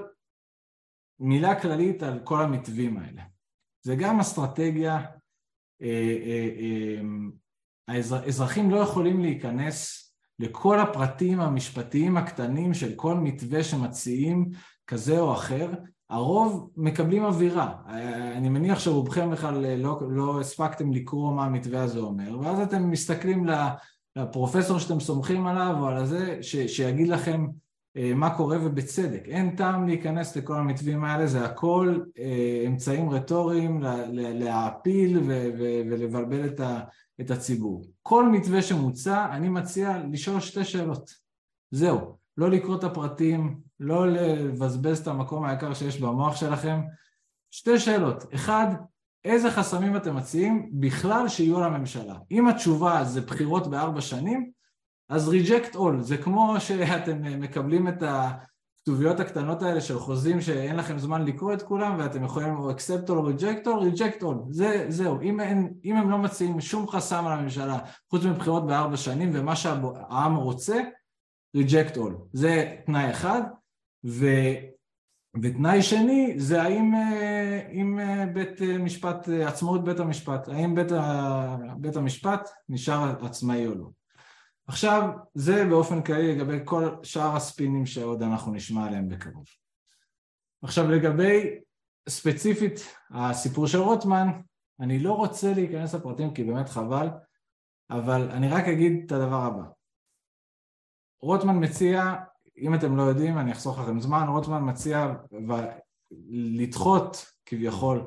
מילה 1.20 1.62
כללית 1.62 2.04
על 2.04 2.20
כל 2.24 2.42
המתווים 2.44 2.98
האלה. 2.98 3.24
זה 3.82 3.96
גם 4.00 4.20
אסטרטגיה, 4.20 5.06
אמ, 5.82 7.32
האזרחים 7.88 8.72
לא 8.72 8.78
יכולים 8.78 9.22
להיכנס 9.22 10.03
לכל 10.44 10.80
הפרטים 10.80 11.42
המשפטיים 11.42 12.18
הקטנים 12.18 12.74
של 12.74 12.94
כל 12.96 13.16
מתווה 13.16 13.64
שמציעים 13.64 14.50
כזה 14.88 15.20
או 15.20 15.34
אחר, 15.34 15.70
הרוב 16.10 16.70
מקבלים 16.78 17.26
אווירה. 17.26 17.74
אני 18.36 18.50
מניח 18.50 18.80
שרובכם 18.80 19.32
בכלל 19.32 19.76
לא, 19.76 20.00
לא 20.10 20.40
הספקתם 20.40 20.94
לקרוא 20.94 21.34
מה 21.34 21.46
המתווה 21.46 21.84
הזה 21.84 22.00
אומר, 22.00 22.40
ואז 22.40 22.60
אתם 22.60 22.92
מסתכלים 22.92 23.46
לפרופסור 24.16 24.80
שאתם 24.80 25.00
סומכים 25.00 25.48
עליו 25.48 25.76
או 25.80 25.88
על 25.88 25.98
הזה, 25.98 26.38
ש, 26.42 26.56
שיגיד 26.56 27.08
לכם 27.08 27.48
אה, 27.98 28.12
מה 28.16 28.38
קורה 28.38 28.58
ובצדק. 28.62 29.24
אין 29.28 29.56
טעם 29.56 29.88
להיכנס 29.88 30.36
לכל 30.36 30.56
המתווים 30.56 31.04
האלה, 31.04 31.28
זה 31.28 31.46
הכל 31.46 32.00
אה, 32.20 32.64
אמצעים 32.68 33.10
רטוריים 33.10 33.84
להעפיל 34.12 35.20
ולבלבל 35.58 36.46
את, 36.46 36.60
ה, 36.60 36.80
את 37.22 37.32
הציבור. 37.32 37.86
כל 38.02 38.30
מתווה 38.30 38.62
שמוצע, 38.62 39.28
אני 39.32 39.50
מציע 39.50 39.98
לשאול 40.12 40.40
שתי 40.40 40.66
שאלות. 40.66 41.14
זהו, 41.72 42.18
לא 42.38 42.50
לקרוא 42.50 42.76
את 42.76 42.84
הפרטים, 42.84 43.60
לא 43.80 44.08
לבזבז 44.08 45.00
את 45.00 45.08
המקום 45.08 45.46
היקר 45.46 45.74
שיש 45.74 46.00
במוח 46.00 46.36
שלכם. 46.36 46.82
שתי 47.52 47.80
שאלות. 47.80 48.34
אחד, 48.34 48.68
איזה 49.26 49.52
חסמים 49.52 49.96
אתם 49.96 50.16
מציעים 50.16 50.70
בכלל 50.74 51.28
שיהיו 51.28 51.60
לממשלה? 51.60 52.16
אם 52.32 52.48
התשובה 52.48 53.04
זה 53.04 53.22
בחירות 53.22 53.68
בארבע 53.68 54.02
שנים, 54.02 54.52
אז 55.10 55.30
reject 55.30 55.76
all, 55.76 56.00
זה 56.00 56.18
כמו 56.18 56.56
שאתם 56.60 57.42
מקבלים 57.42 57.88
את 57.88 58.04
הכתוביות 58.84 59.20
הקטנות 59.20 59.62
האלה 59.62 59.82
של 59.82 60.00
חוזים 60.00 60.42
שאין 60.42 60.76
לכם 60.76 61.00
זמן 61.00 61.26
לקרוא 61.26 61.54
את 61.54 61.62
כולם 61.62 61.96
ואתם 62.00 62.24
יכולים 62.24 62.56
או 62.56 62.72
accept 62.72 63.08
all 63.08 63.12
או 63.12 63.30
reject 63.30 63.66
all, 63.66 63.98
reject 63.98 64.22
all, 64.22 64.36
זה, 64.50 64.86
זהו, 64.90 65.22
אם, 65.22 65.40
אין, 65.40 65.74
אם 65.86 65.96
הם 65.96 66.10
לא 66.10 66.18
מציעים 66.18 66.62
שום 66.62 66.88
חסם 66.88 67.28
על 67.28 67.40
הממשלה 67.40 67.80
חוץ 68.10 68.26
מבחירות 68.26 68.68
בארבע 68.68 68.98
שנים 68.98 69.30
ומה 69.34 69.56
שהעם 69.56 70.36
רוצה, 70.36 70.82
reject 71.58 71.96
all, 71.96 72.14
זה 72.34 72.76
תנאי 72.86 73.12
אחד, 73.12 73.42
ו... 74.06 74.26
ותנאי 75.42 75.82
שני 75.82 76.34
זה 76.38 76.62
האם 76.62 76.94
אם 77.72 78.00
בית 78.34 78.62
משפט, 78.80 79.30
עצמאות 79.30 79.84
בית 79.84 80.00
המשפט, 80.00 80.48
האם 80.48 80.76
בית, 80.76 80.92
בית 81.78 81.96
המשפט 81.96 82.50
נשאר 82.70 83.26
עצמאי 83.26 83.68
או 83.68 83.76
לא. 83.76 84.03
עכשיו, 84.68 85.10
זה 85.34 85.66
באופן 85.70 86.02
כללי 86.02 86.36
לגבי 86.36 86.60
כל 86.66 86.96
שאר 87.04 87.36
הספינים 87.36 87.86
שעוד 87.86 88.22
אנחנו 88.22 88.54
נשמע 88.54 88.88
עליהם 88.88 89.10
בקרוב. 89.10 89.46
עכשיו 90.64 90.92
לגבי 90.92 91.60
ספציפית 92.10 92.96
הסיפור 93.12 93.68
של 93.68 93.78
רוטמן, 93.78 94.28
אני 94.80 95.00
לא 95.00 95.14
רוצה 95.14 95.54
להיכנס 95.54 95.96
לפרטים 95.96 96.34
כי 96.34 96.44
באמת 96.44 96.70
חבל, 96.70 97.08
אבל 97.90 98.32
אני 98.32 98.50
רק 98.50 98.64
אגיד 98.64 99.04
את 99.06 99.12
הדבר 99.12 99.42
הבא. 99.42 99.64
רוטמן 101.22 101.64
מציע, 101.64 102.16
אם 102.58 102.76
אתם 102.76 102.98
לא 102.98 103.04
יודעים, 103.04 103.38
אני 103.38 103.52
אחסוך 103.52 103.80
לכם 103.80 104.00
זמן, 104.00 104.26
רוטמן 104.28 104.70
מציע 104.70 105.14
לדחות 106.30 107.26
כביכול 107.46 108.06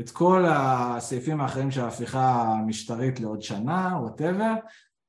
את 0.00 0.10
כל 0.10 0.44
הסעיפים 0.48 1.40
האחרים 1.40 1.70
של 1.70 1.80
ההפיכה 1.80 2.42
המשטרית 2.42 3.20
לעוד 3.20 3.42
שנה, 3.42 3.98
ווטאבר, 4.00 4.54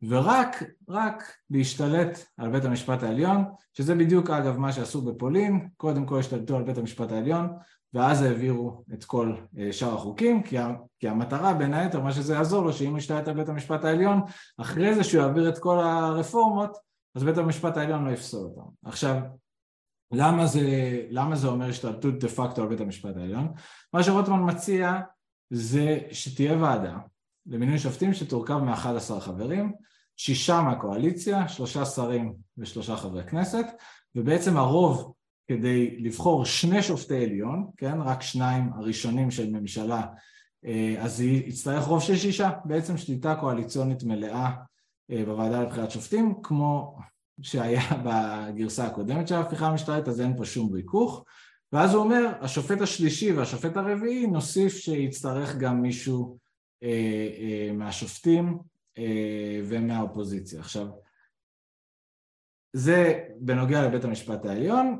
ורק, 0.07 0.63
רק 0.89 1.23
להשתלט 1.49 2.19
על 2.37 2.51
בית 2.51 2.65
המשפט 2.65 3.03
העליון, 3.03 3.43
שזה 3.73 3.95
בדיוק 3.95 4.29
אגב 4.29 4.57
מה 4.57 4.71
שעשו 4.71 5.01
בפולין, 5.01 5.69
קודם 5.77 6.05
כל 6.05 6.19
השתלטו 6.19 6.57
על 6.57 6.63
בית 6.63 6.77
המשפט 6.77 7.11
העליון, 7.11 7.57
ואז 7.93 8.21
העבירו 8.21 8.83
את 8.93 9.03
כל 9.03 9.35
אה, 9.57 9.73
שאר 9.73 9.93
החוקים, 9.93 10.43
כי, 10.43 10.57
כי 10.99 11.07
המטרה 11.07 11.53
בין 11.53 11.73
היתר, 11.73 12.01
מה 12.01 12.11
שזה 12.11 12.33
יעזור 12.33 12.65
לו, 12.65 12.73
שאם 12.73 12.97
ישתלט 12.97 13.27
על 13.27 13.33
בית 13.33 13.49
המשפט 13.49 13.83
העליון, 13.85 14.21
אחרי 14.57 14.95
זה 14.95 15.03
שהוא 15.03 15.21
יעביר 15.21 15.49
את 15.49 15.57
כל 15.57 15.79
הרפורמות, 15.79 16.77
אז 17.15 17.23
בית 17.23 17.37
המשפט 17.37 17.77
העליון 17.77 18.05
לא 18.05 18.11
יפסול 18.11 18.45
אותם. 18.45 18.69
עכשיו, 18.85 19.21
למה 20.11 20.45
זה, 20.45 20.61
למה 21.09 21.35
זה 21.35 21.47
אומר 21.47 21.69
השתלטות 21.69 22.19
דה 22.19 22.27
פקטו 22.27 22.61
על 22.61 22.67
בית 22.67 22.81
המשפט 22.81 23.17
העליון? 23.17 23.53
מה 23.93 24.03
שרוטמן 24.03 24.43
מציע 24.43 24.99
זה 25.49 25.99
שתהיה 26.11 26.57
ועדה 26.57 26.97
למינוי 27.49 27.79
שופטים 27.79 28.13
שתורכב 28.13 28.57
מ-11 28.57 29.19
חברים, 29.19 29.73
שישה 30.17 30.61
מהקואליציה, 30.61 31.47
שלושה 31.47 31.85
שרים 31.85 32.33
ושלושה 32.57 32.95
חברי 32.95 33.23
כנסת, 33.23 33.65
ובעצם 34.15 34.57
הרוב 34.57 35.13
כדי 35.47 35.97
לבחור 35.99 36.45
שני 36.45 36.83
שופטי 36.83 37.23
עליון, 37.23 37.67
כן, 37.77 38.01
רק 38.01 38.21
שניים 38.21 38.73
הראשונים 38.73 39.31
של 39.31 39.49
ממשלה 39.49 40.01
אז 40.99 41.21
יצטרך 41.21 41.83
רוב 41.83 42.01
של 42.01 42.15
שישה, 42.15 42.49
בעצם 42.65 42.97
שליטה 42.97 43.35
קואליציונית 43.35 44.03
מלאה 44.03 44.51
בוועדה 45.09 45.63
לבחירת 45.63 45.91
שופטים, 45.91 46.33
כמו 46.43 46.97
שהיה 47.41 47.81
בגרסה 48.05 48.85
הקודמת 48.85 49.27
של 49.27 49.35
ההפיכה 49.35 49.67
המשטרית, 49.67 50.07
אז 50.07 50.21
אין 50.21 50.37
פה 50.37 50.45
שום 50.45 50.73
ריכוך. 50.73 51.23
ואז 51.73 51.93
הוא 51.93 52.03
אומר, 52.03 52.31
השופט 52.41 52.81
השלישי 52.81 53.31
והשופט 53.31 53.77
הרביעי, 53.77 54.27
נוסיף 54.27 54.77
שיצטרך 54.77 55.55
גם 55.55 55.81
מישהו 55.81 56.23
אה, 56.23 56.35
אה, 56.35 56.48
מהשופטים 57.73 58.59
אה, 58.97 59.61
ומהאופוזיציה. 59.65 60.59
עכשיו, 60.59 60.87
זה 62.73 63.25
בנוגע 63.39 63.87
לבית 63.87 64.03
המשפט 64.03 64.45
העליון, 64.45 64.99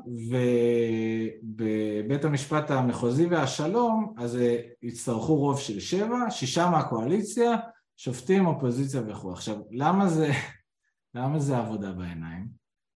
ובבית 1.50 2.24
המשפט 2.24 2.70
המחוזי 2.70 3.26
והשלום, 3.26 4.14
אז 4.18 4.38
יצטרכו 4.82 5.36
רוב 5.36 5.60
של 5.60 5.80
שבע, 5.80 6.30
שישה 6.30 6.70
מהקואליציה, 6.70 7.56
שופטים, 7.96 8.46
אופוזיציה 8.46 9.02
וכו'. 9.06 9.32
עכשיו, 9.32 9.56
למה 9.70 10.08
זה, 10.08 10.30
למה 11.14 11.38
זה 11.38 11.58
עבודה 11.58 11.92
בעיניים? 11.92 12.48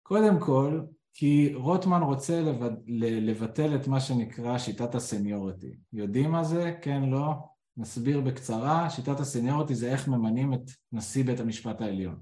קודם 0.02 0.40
כל, 0.40 0.80
כי 1.14 1.54
רוטמן 1.54 2.02
רוצה 2.02 2.42
לבטל 2.86 3.74
את 3.74 3.88
מה 3.88 4.00
שנקרא 4.00 4.58
שיטת 4.58 4.94
הסניוריטי. 4.94 5.76
יודעים 5.92 6.30
מה 6.30 6.44
זה? 6.44 6.74
כן, 6.82 7.02
לא? 7.02 7.34
נסביר 7.76 8.20
בקצרה. 8.20 8.90
שיטת 8.90 9.20
הסניוריטי 9.20 9.74
זה 9.74 9.92
איך 9.92 10.08
ממנים 10.08 10.54
את 10.54 10.70
נשיא 10.92 11.24
בית 11.24 11.40
המשפט 11.40 11.80
העליון. 11.80 12.20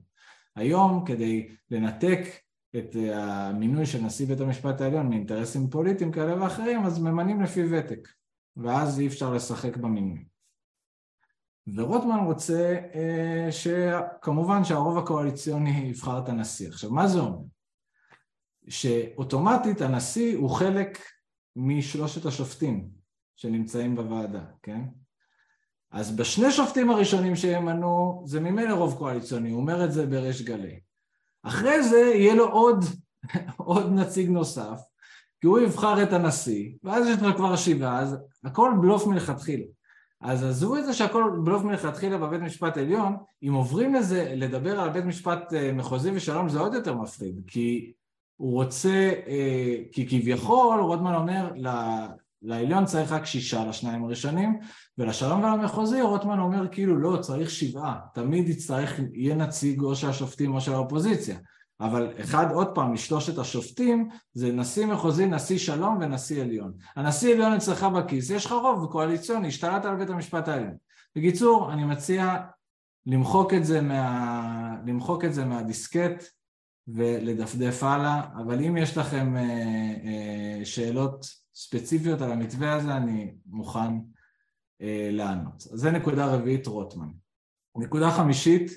היום, 0.57 1.05
כדי 1.07 1.49
לנתק 1.71 2.21
את 2.77 2.97
המינוי 3.15 3.87
של 3.87 4.01
נשיא 4.01 4.27
בית 4.27 4.41
המשפט 4.41 4.81
העליון 4.81 5.09
מאינטרסים 5.09 5.71
פוליטיים 5.71 6.13
כאלה 6.13 6.43
ואחרים, 6.43 6.85
אז 6.85 6.99
ממנים 6.99 7.43
לפי 7.43 7.63
ותק, 7.71 8.09
ואז 8.57 9.01
אי 9.01 9.07
אפשר 9.07 9.35
לשחק 9.35 9.77
במינוי. 9.77 10.25
ורוטמן 11.75 12.19
רוצה 12.25 12.79
אה, 12.95 13.49
שכמובן 13.51 14.65
שהרוב 14.65 14.99
הקואליציוני 14.99 15.71
יבחר 15.71 16.19
את 16.19 16.29
הנשיא. 16.29 16.69
עכשיו, 16.69 16.91
מה 16.91 17.09
זה 17.09 17.19
אומר? 17.19 17.39
שאוטומטית 18.69 19.81
הנשיא 19.81 20.37
הוא 20.37 20.51
חלק 20.51 20.99
משלושת 21.57 22.27
השופטים 22.27 22.89
שנמצאים 23.37 23.97
בוועדה, 23.97 24.45
כן? 24.63 24.81
אז 25.93 26.17
בשני 26.17 26.51
שופטים 26.51 26.91
הראשונים 26.91 27.37
שימנו 27.37 28.23
זה 28.27 28.41
ממילא 28.41 28.75
רוב 28.75 28.95
קואליציוני, 28.99 29.51
הוא 29.51 29.61
אומר 29.61 29.85
את 29.85 29.93
זה 29.93 30.07
בריש 30.07 30.43
גלי. 30.43 30.81
אחרי 31.43 31.83
זה 31.83 31.99
יהיה 31.99 32.35
לו 32.35 32.49
עוד, 32.49 32.85
עוד 33.57 33.93
נציג 33.93 34.31
נוסף, 34.31 34.81
כי 35.41 35.47
הוא 35.47 35.59
יבחר 35.59 36.03
את 36.03 36.13
הנשיא, 36.13 36.73
ואז 36.85 37.07
יש 37.07 37.23
לך 37.23 37.37
כבר 37.37 37.57
שבעה, 37.57 38.01
אז 38.01 38.17
הכל 38.45 38.73
בלוף 38.81 39.07
מלכתחילה. 39.07 39.65
אז 40.21 40.45
עזבו 40.45 40.77
את 40.77 40.85
זה 40.85 40.93
שהכל 40.93 41.25
בלוף 41.45 41.63
מלכתחילה 41.63 42.19
בבית 42.19 42.41
משפט 42.41 42.77
עליון, 42.77 43.17
אם 43.43 43.53
עוברים 43.53 43.95
לזה, 43.95 44.33
לדבר 44.37 44.81
על 44.81 44.91
בית 44.91 45.05
משפט 45.05 45.53
אה, 45.55 45.73
מחוזי 45.73 46.11
ושלום 46.15 46.49
זה 46.49 46.61
עוד 46.61 46.75
יותר 46.75 46.95
מפחיד, 46.95 47.41
כי 47.47 47.93
הוא 48.37 48.53
רוצה, 48.53 49.13
אה, 49.27 49.77
כי 49.93 50.07
כביכול 50.09 50.81
רוטמן 50.81 51.15
אומר 51.15 51.53
לעליון 52.43 52.85
צריך 52.85 53.13
רק 53.13 53.27
שישה 53.27 53.65
לשניים 53.65 54.05
הראשונים 54.05 54.61
ולשלום 54.99 55.45
ולמחוזי 55.45 56.01
רוטמן 56.01 56.39
אומר 56.39 56.69
כאילו 56.69 56.97
לא 56.97 57.17
צריך 57.17 57.51
שבעה. 57.51 57.99
תמיד 58.15 58.49
יצטרך 58.49 59.01
יהיה 59.13 59.35
נציג 59.35 59.81
או 59.81 59.97
של 59.97 60.09
השופטים 60.09 60.55
או 60.55 60.61
של 60.61 60.73
האופוזיציה. 60.73 61.39
אבל 61.81 62.13
אחד 62.21 62.47
עוד 62.53 62.69
פעם 62.75 62.93
משלושת 62.93 63.39
השופטים 63.39 64.09
זה 64.35 64.53
נשיא 64.53 64.87
מחוזי, 64.87 65.27
נשיא 65.27 65.59
שלום 65.59 65.99
ונשיא 66.01 66.43
עליון. 66.43 66.73
הנשיא 66.97 67.35
עליון 67.35 67.53
אצלך 67.53 67.85
בכיס, 67.85 68.31
יש 68.31 68.47
לך 68.47 68.53
רוב 68.53 68.93
קואליציוני, 68.93 69.49
השתלטת 69.49 69.85
על 69.85 69.97
בית 69.97 70.11
המשפט 70.11 70.49
העליון. 70.49 70.75
בקיצור 71.17 71.73
אני 71.73 71.85
מציע 71.85 72.37
למחוק 73.07 73.55
את 73.55 73.65
זה, 73.65 73.81
מה... 73.81 74.77
למחוק 74.87 75.25
את 75.25 75.35
זה 75.35 75.45
מהדיסקט 75.45 76.25
ולדפדף 76.89 77.83
הלאה, 77.83 78.23
אבל 78.37 78.65
אם 78.65 78.77
יש 78.77 78.99
לכם 78.99 79.37
אה, 79.37 79.43
אה, 80.05 80.65
שאלות 80.65 81.42
ספציפיות 81.55 82.21
על 82.21 82.33
המתווה 82.33 82.73
הזה, 82.73 82.97
אני 82.97 83.35
מוכן 83.47 83.93
אה, 84.83 85.09
לענות. 85.13 85.67
אז 85.73 85.81
זה 85.81 85.91
נקודה 85.91 86.35
רביעית 86.35 86.67
רוטמן. 86.67 87.09
נקודה 87.77 88.11
חמישית 88.11 88.71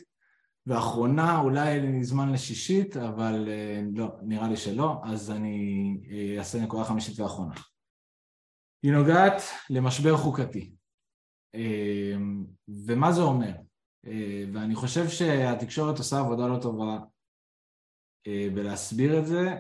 ואחרונה, 0.68 1.40
אולי 1.40 1.70
אין 1.70 1.92
לי 1.92 2.04
זמן 2.04 2.34
לשישית, 2.34 2.98
אבל 2.98 3.50
לא, 3.94 4.12
נראה 4.22 4.48
לי 4.48 4.58
שלא, 4.58 5.02
אז 5.04 5.32
אני 5.32 5.98
אעשה 6.38 6.64
נקודה 6.64 6.84
חמישית 6.84 7.20
ואחרונה. 7.20 7.54
היא 8.84 8.92
נוגעת 8.92 9.42
למשבר 9.70 10.18
חוקתי. 10.18 10.76
ומה 12.88 13.12
זה 13.12 13.22
אומר? 13.22 13.52
ואני 14.54 14.76
חושב 14.76 15.10
שהתקשורת 15.10 15.98
עושה 15.98 16.20
עבודה 16.20 16.48
לא 16.48 16.60
טובה 16.62 17.00
ולהסביר 18.28 19.20
את 19.20 19.26
זה 19.26 19.56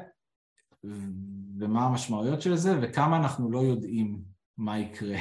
ומה 1.59 1.85
המשמעויות 1.85 2.41
של 2.41 2.55
זה 2.55 2.79
וכמה 2.81 3.17
אנחנו 3.17 3.51
לא 3.51 3.59
יודעים 3.59 4.21
מה 4.57 4.79
יקרה 4.79 5.17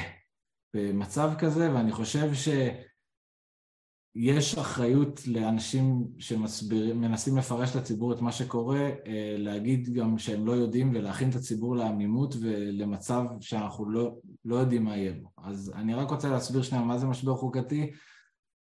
במצב 0.75 1.33
כזה 1.39 1.75
ואני 1.75 1.93
חושב 1.93 2.35
שיש 2.35 4.59
אחריות 4.59 5.27
לאנשים 5.27 6.09
שמנסים 6.19 7.37
לפרש 7.37 7.77
לציבור 7.77 8.13
את 8.13 8.21
מה 8.21 8.33
שקורה 8.33 8.91
להגיד 9.39 9.95
גם 9.95 10.19
שהם 10.19 10.47
לא 10.47 10.53
יודעים 10.53 10.91
ולהכין 10.95 11.31
את 11.31 11.35
הציבור 11.35 11.77
לעמימות 11.77 12.35
ולמצב 12.41 13.25
שאנחנו 13.41 13.91
לא, 13.91 14.17
לא 14.45 14.57
יודעים 14.57 14.85
מה 14.85 14.97
יהיה 14.97 15.13
בו 15.13 15.29
אז 15.37 15.73
אני 15.75 15.95
רק 15.95 16.11
רוצה 16.11 16.29
להסביר 16.29 16.63
שנייה 16.63 16.85
מה 16.85 16.99
זה 16.99 17.07
משבר 17.07 17.37
חוקתי 17.37 17.91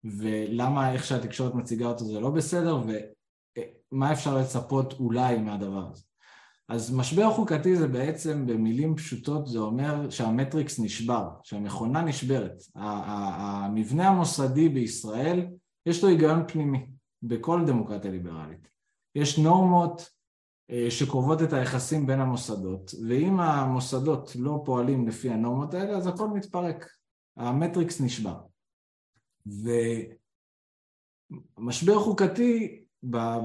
ולמה 0.05 0.93
איך 0.93 1.05
שהתקשורת 1.05 1.55
מציגה 1.55 1.87
אותו 1.87 2.05
זה 2.05 2.21
לא 2.21 2.31
בסדר 2.31 2.77
ו... 2.77 2.93
מה 3.93 4.13
אפשר 4.13 4.39
לצפות 4.39 4.93
אולי 4.93 5.39
מהדבר 5.39 5.91
הזה. 5.91 6.05
אז 6.69 6.95
משבר 6.95 7.31
חוקתי 7.31 7.77
זה 7.77 7.89
בעצם 7.89 8.47
במילים 8.47 8.97
פשוטות 8.97 9.47
זה 9.47 9.59
אומר 9.59 10.11
שהמטריקס 10.11 10.79
נשבר, 10.79 11.29
שהמכונה 11.43 12.03
נשברת. 12.03 12.63
המבנה 12.75 14.09
המוסדי 14.09 14.69
בישראל 14.69 15.47
יש 15.87 16.03
לו 16.03 16.09
היגיון 16.09 16.47
פנימי 16.49 16.87
בכל 17.23 17.65
דמוקרטיה 17.67 18.11
ליברלית. 18.11 18.69
יש 19.15 19.39
נורמות 19.39 20.11
אה, 20.71 20.91
שקובעות 20.91 21.43
את 21.43 21.53
היחסים 21.53 22.07
בין 22.07 22.21
המוסדות 22.21 22.91
ואם 23.09 23.41
המוסדות 23.41 24.37
לא 24.37 24.63
פועלים 24.65 25.09
לפי 25.09 25.31
הנורמות 25.31 25.75
האלה 25.75 25.97
אז 25.97 26.07
הכל 26.07 26.29
מתפרק, 26.29 26.87
המטריקס 27.37 28.01
נשבר. 28.01 28.41
ומשבר 31.59 31.99
חוקתי 32.01 32.82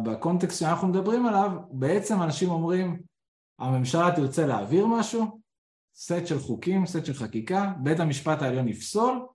בקונטקסט 0.03 0.59
שאנחנו 0.59 0.87
מדברים 0.87 1.25
עליו, 1.25 1.51
בעצם 1.71 2.21
אנשים 2.21 2.49
אומרים, 2.49 3.01
הממשלה 3.59 4.15
תרצה 4.15 4.45
להעביר 4.45 4.87
משהו, 4.87 5.41
סט 5.95 6.25
של 6.25 6.39
חוקים, 6.39 6.85
סט 6.85 7.05
של 7.05 7.13
חקיקה, 7.13 7.73
בית 7.83 7.99
המשפט 7.99 8.41
העליון 8.41 8.67
יפסול, 8.67 9.25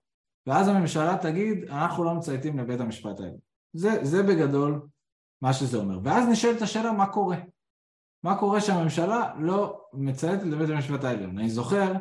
ואז 0.47 0.67
הממשלה 0.67 1.17
תגיד, 1.21 1.63
אנחנו 1.69 2.03
לא 2.03 2.13
מצייתים 2.13 2.59
לבית 2.59 2.79
המשפט 2.79 3.19
העליון. 3.19 3.39
זה, 3.73 3.99
זה 4.01 4.23
בגדול 4.23 4.81
מה 5.41 5.53
שזה 5.53 5.77
אומר. 5.77 5.99
ואז 6.03 6.27
נשאלת 6.29 6.61
השאלה 6.61 6.91
מה 6.91 7.07
קורה. 7.07 7.37
מה 8.23 8.39
קורה 8.39 8.61
שהממשלה 8.61 9.33
לא 9.39 9.81
מצייתת 9.93 10.43
לבית 10.43 10.69
המשפט 10.69 11.03
העליון. 11.03 11.39
אני 11.39 11.49
זוכר 11.49 11.93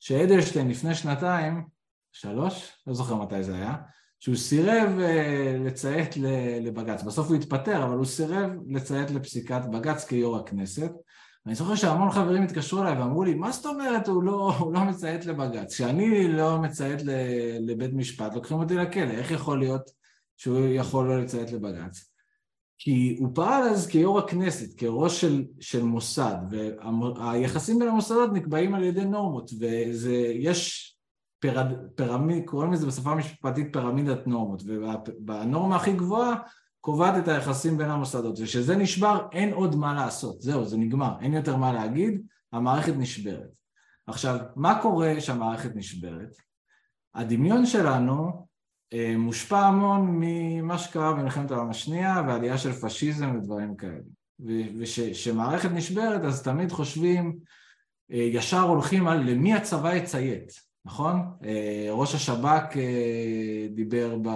שאדלשטיין 0.00 0.68
לפני 0.68 0.94
שנתיים, 0.94 1.66
שלוש, 2.12 2.82
לא 2.86 2.94
זוכר 2.94 3.14
מתי 3.14 3.42
זה 3.42 3.54
היה, 3.54 3.76
שהוא 4.20 4.36
סירב 4.36 4.98
אה, 5.00 5.56
לציית 5.64 6.16
לבג"ץ. 6.60 7.02
בסוף 7.02 7.28
הוא 7.28 7.36
התפטר, 7.36 7.84
אבל 7.84 7.96
הוא 7.96 8.04
סירב 8.04 8.50
לציית 8.68 9.10
לפסיקת 9.10 9.60
בג"ץ 9.72 10.04
כיו"ר 10.04 10.36
הכנסת. 10.36 10.92
אני 11.46 11.54
זוכר 11.54 11.74
שהמון 11.74 12.10
חברים 12.10 12.42
התקשרו 12.42 12.82
אליי 12.82 12.98
ואמרו 12.98 13.24
לי, 13.24 13.34
מה 13.34 13.52
זאת 13.52 13.66
אומרת 13.66 14.08
הוא 14.08 14.22
לא, 14.22 14.52
הוא 14.58 14.72
לא 14.72 14.84
מציית 14.84 15.26
לבג"ץ? 15.26 15.74
כשאני 15.74 16.32
לא 16.32 16.58
מציית 16.58 17.02
לבית 17.60 17.92
משפט, 17.92 18.34
לוקחים 18.34 18.56
אותי 18.56 18.74
לכלא, 18.74 19.10
איך 19.10 19.30
יכול 19.30 19.58
להיות 19.58 19.90
שהוא 20.36 20.58
יכול 20.58 21.08
לא 21.08 21.20
לציית 21.20 21.52
לבג"ץ? 21.52 22.10
כי 22.78 23.16
הוא 23.18 23.28
פעל 23.34 23.62
אז 23.62 23.86
כיו"ר 23.86 24.18
הכנסת, 24.18 24.78
כראש 24.78 25.20
של, 25.20 25.44
של 25.60 25.82
מוסד, 25.82 26.36
והיחסים 26.50 27.78
בין 27.78 27.88
המוסדות 27.88 28.32
נקבעים 28.32 28.74
על 28.74 28.84
ידי 28.84 29.04
נורמות, 29.04 29.50
ויש 29.60 30.89
פירמיד, 31.94 32.44
קוראים 32.44 32.72
לזה 32.72 32.86
בשפה 32.86 33.10
המשפטית 33.10 33.72
פירמידת 33.72 34.26
נורמות, 34.26 34.62
והנורמה 35.26 35.76
הכי 35.76 35.92
גבוהה 35.92 36.34
קובעת 36.80 37.22
את 37.22 37.28
היחסים 37.28 37.78
בין 37.78 37.90
המוסדות, 37.90 38.38
וכשזה 38.40 38.76
נשבר 38.76 39.28
אין 39.32 39.52
עוד 39.52 39.76
מה 39.76 39.94
לעשות, 39.94 40.42
זהו, 40.42 40.64
זה 40.64 40.76
נגמר, 40.76 41.14
אין 41.20 41.34
יותר 41.34 41.56
מה 41.56 41.72
להגיד, 41.72 42.22
המערכת 42.52 42.92
נשברת. 42.96 43.50
עכשיו, 44.06 44.38
מה 44.56 44.82
קורה 44.82 45.14
כשהמערכת 45.18 45.76
נשברת? 45.76 46.36
הדמיון 47.14 47.66
שלנו 47.66 48.46
אה, 48.92 49.14
מושפע 49.18 49.58
המון 49.58 50.06
ממה 50.20 50.78
שקרה 50.78 51.12
במלחמת 51.12 51.50
העולם 51.50 51.70
השנייה 51.70 52.22
ועלייה 52.26 52.58
של 52.58 52.72
פשיזם 52.72 53.36
ודברים 53.36 53.76
כאלה. 53.76 54.00
וכשמערכת 54.78 55.70
נשברת 55.70 56.24
אז 56.24 56.42
תמיד 56.42 56.72
חושבים, 56.72 57.38
אה, 58.12 58.16
ישר 58.16 58.60
הולכים 58.60 59.08
על 59.08 59.30
למי 59.30 59.54
הצבא 59.54 59.94
יציית. 59.94 60.69
נכון? 60.84 61.22
ראש 61.90 62.14
השב"כ 62.14 62.76
דיבר 63.74 64.16
ב... 64.22 64.28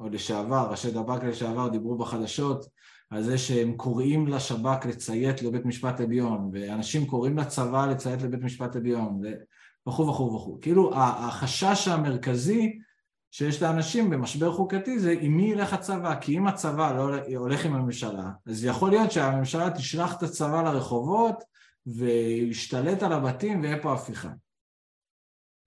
או 0.00 0.08
לשעבר, 0.08 0.70
ראשי 0.70 0.90
דב"ק 0.90 1.24
לשעבר 1.24 1.68
דיברו 1.68 1.98
בחדשות 1.98 2.66
על 3.10 3.22
זה 3.22 3.38
שהם 3.38 3.72
קוראים 3.72 4.26
לשב"כ 4.26 4.86
לציית 4.86 5.42
לבית 5.42 5.64
משפט 5.64 6.00
עליון, 6.00 6.50
ואנשים 6.52 7.06
קוראים 7.06 7.38
לצבא 7.38 7.86
לציית 7.86 8.22
לבית 8.22 8.42
משפט 8.42 8.76
עליון, 8.76 9.20
וכו' 9.88 10.08
וכו' 10.08 10.34
וכו'. 10.34 10.58
כאילו 10.60 10.94
החשש 10.94 11.88
המרכזי 11.88 12.78
שיש 13.30 13.62
לאנשים 13.62 14.10
במשבר 14.10 14.52
חוקתי 14.52 14.98
זה 14.98 15.14
עם 15.20 15.36
מי 15.36 15.42
ילך 15.42 15.72
הצבא, 15.72 16.14
כי 16.20 16.38
אם 16.38 16.46
הצבא 16.46 16.92
לא 16.92 17.16
הולך 17.36 17.64
עם 17.64 17.74
הממשלה, 17.74 18.30
אז 18.46 18.64
יכול 18.64 18.90
להיות 18.90 19.12
שהממשלה 19.12 19.70
תשלח 19.70 20.16
את 20.16 20.22
הצבא 20.22 20.62
לרחובות 20.62 21.44
וישתלט 21.86 23.02
על 23.02 23.12
הבתים 23.12 23.60
ויהיה 23.62 23.82
פה 23.82 23.92
הפיכה. 23.92 24.28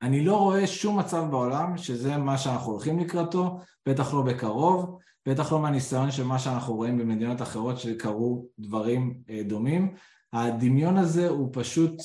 אני 0.02 0.26
לא 0.26 0.38
רואה 0.38 0.68
שום 0.68 1.00
מצב 1.00 1.24
בעולם 1.32 1.78
שזה 1.78 2.18
מה 2.18 2.38
שאנחנו 2.38 2.72
הולכים 2.72 3.00
לקראתו, 3.00 3.60
בטח 3.86 4.14
לא 4.14 4.22
בקרוב, 4.22 4.98
בטח 5.28 5.52
לא 5.52 5.60
מהניסיון 5.60 6.12
של 6.12 6.24
מה 6.24 6.40
שאנחנו 6.40 6.76
רואים 6.76 6.98
במדינות 6.98 7.42
אחרות 7.42 7.80
שקרו 7.80 8.46
דברים 8.60 9.18
אה, 9.30 9.42
דומים. 9.44 9.94
הדמיון 10.34 10.98
הזה 10.98 11.30
הוא 11.30 11.50
פשוט, 11.54 12.02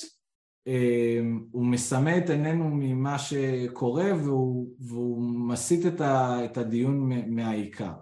אה, 0.67 1.21
הוא 1.51 1.67
מסמא 1.67 2.19
את 2.19 2.31
עינינו 2.31 2.71
ממה 2.73 3.19
שקורה 3.19 4.11
והוא, 4.25 4.69
והוא 4.81 5.49
מסיט 5.49 5.87
את 6.01 6.59
הדיון 6.59 7.11
מהעיקר. 7.27 7.93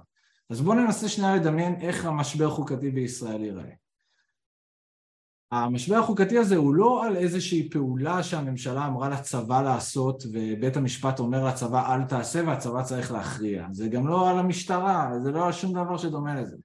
אז 0.50 0.60
בואו 0.60 0.76
ננסה 0.76 1.08
שנייה 1.08 1.36
לדמיין 1.36 1.74
איך 1.80 2.04
המשבר 2.04 2.50
חוקתי 2.50 2.90
בישראל 2.90 3.44
ייראה. 3.44 3.83
המשבר 5.54 5.96
החוקתי 5.96 6.38
הזה 6.38 6.56
הוא 6.56 6.74
לא 6.74 7.04
על 7.06 7.16
איזושהי 7.16 7.70
פעולה 7.70 8.22
שהממשלה 8.22 8.86
אמרה 8.86 9.08
לצבא 9.08 9.62
לעשות 9.62 10.22
ובית 10.32 10.76
המשפט 10.76 11.18
אומר 11.18 11.44
לצבא 11.44 11.94
אל 11.94 12.04
תעשה 12.04 12.42
והצבא 12.46 12.82
צריך 12.82 13.12
להכריע. 13.12 13.66
זה 13.72 13.88
גם 13.88 14.08
לא 14.08 14.30
על 14.30 14.38
המשטרה, 14.38 15.10
זה 15.22 15.30
לא 15.30 15.46
על 15.46 15.52
שום 15.52 15.72
דבר 15.72 15.96
שדומה 15.96 16.34
לזה. 16.40 16.56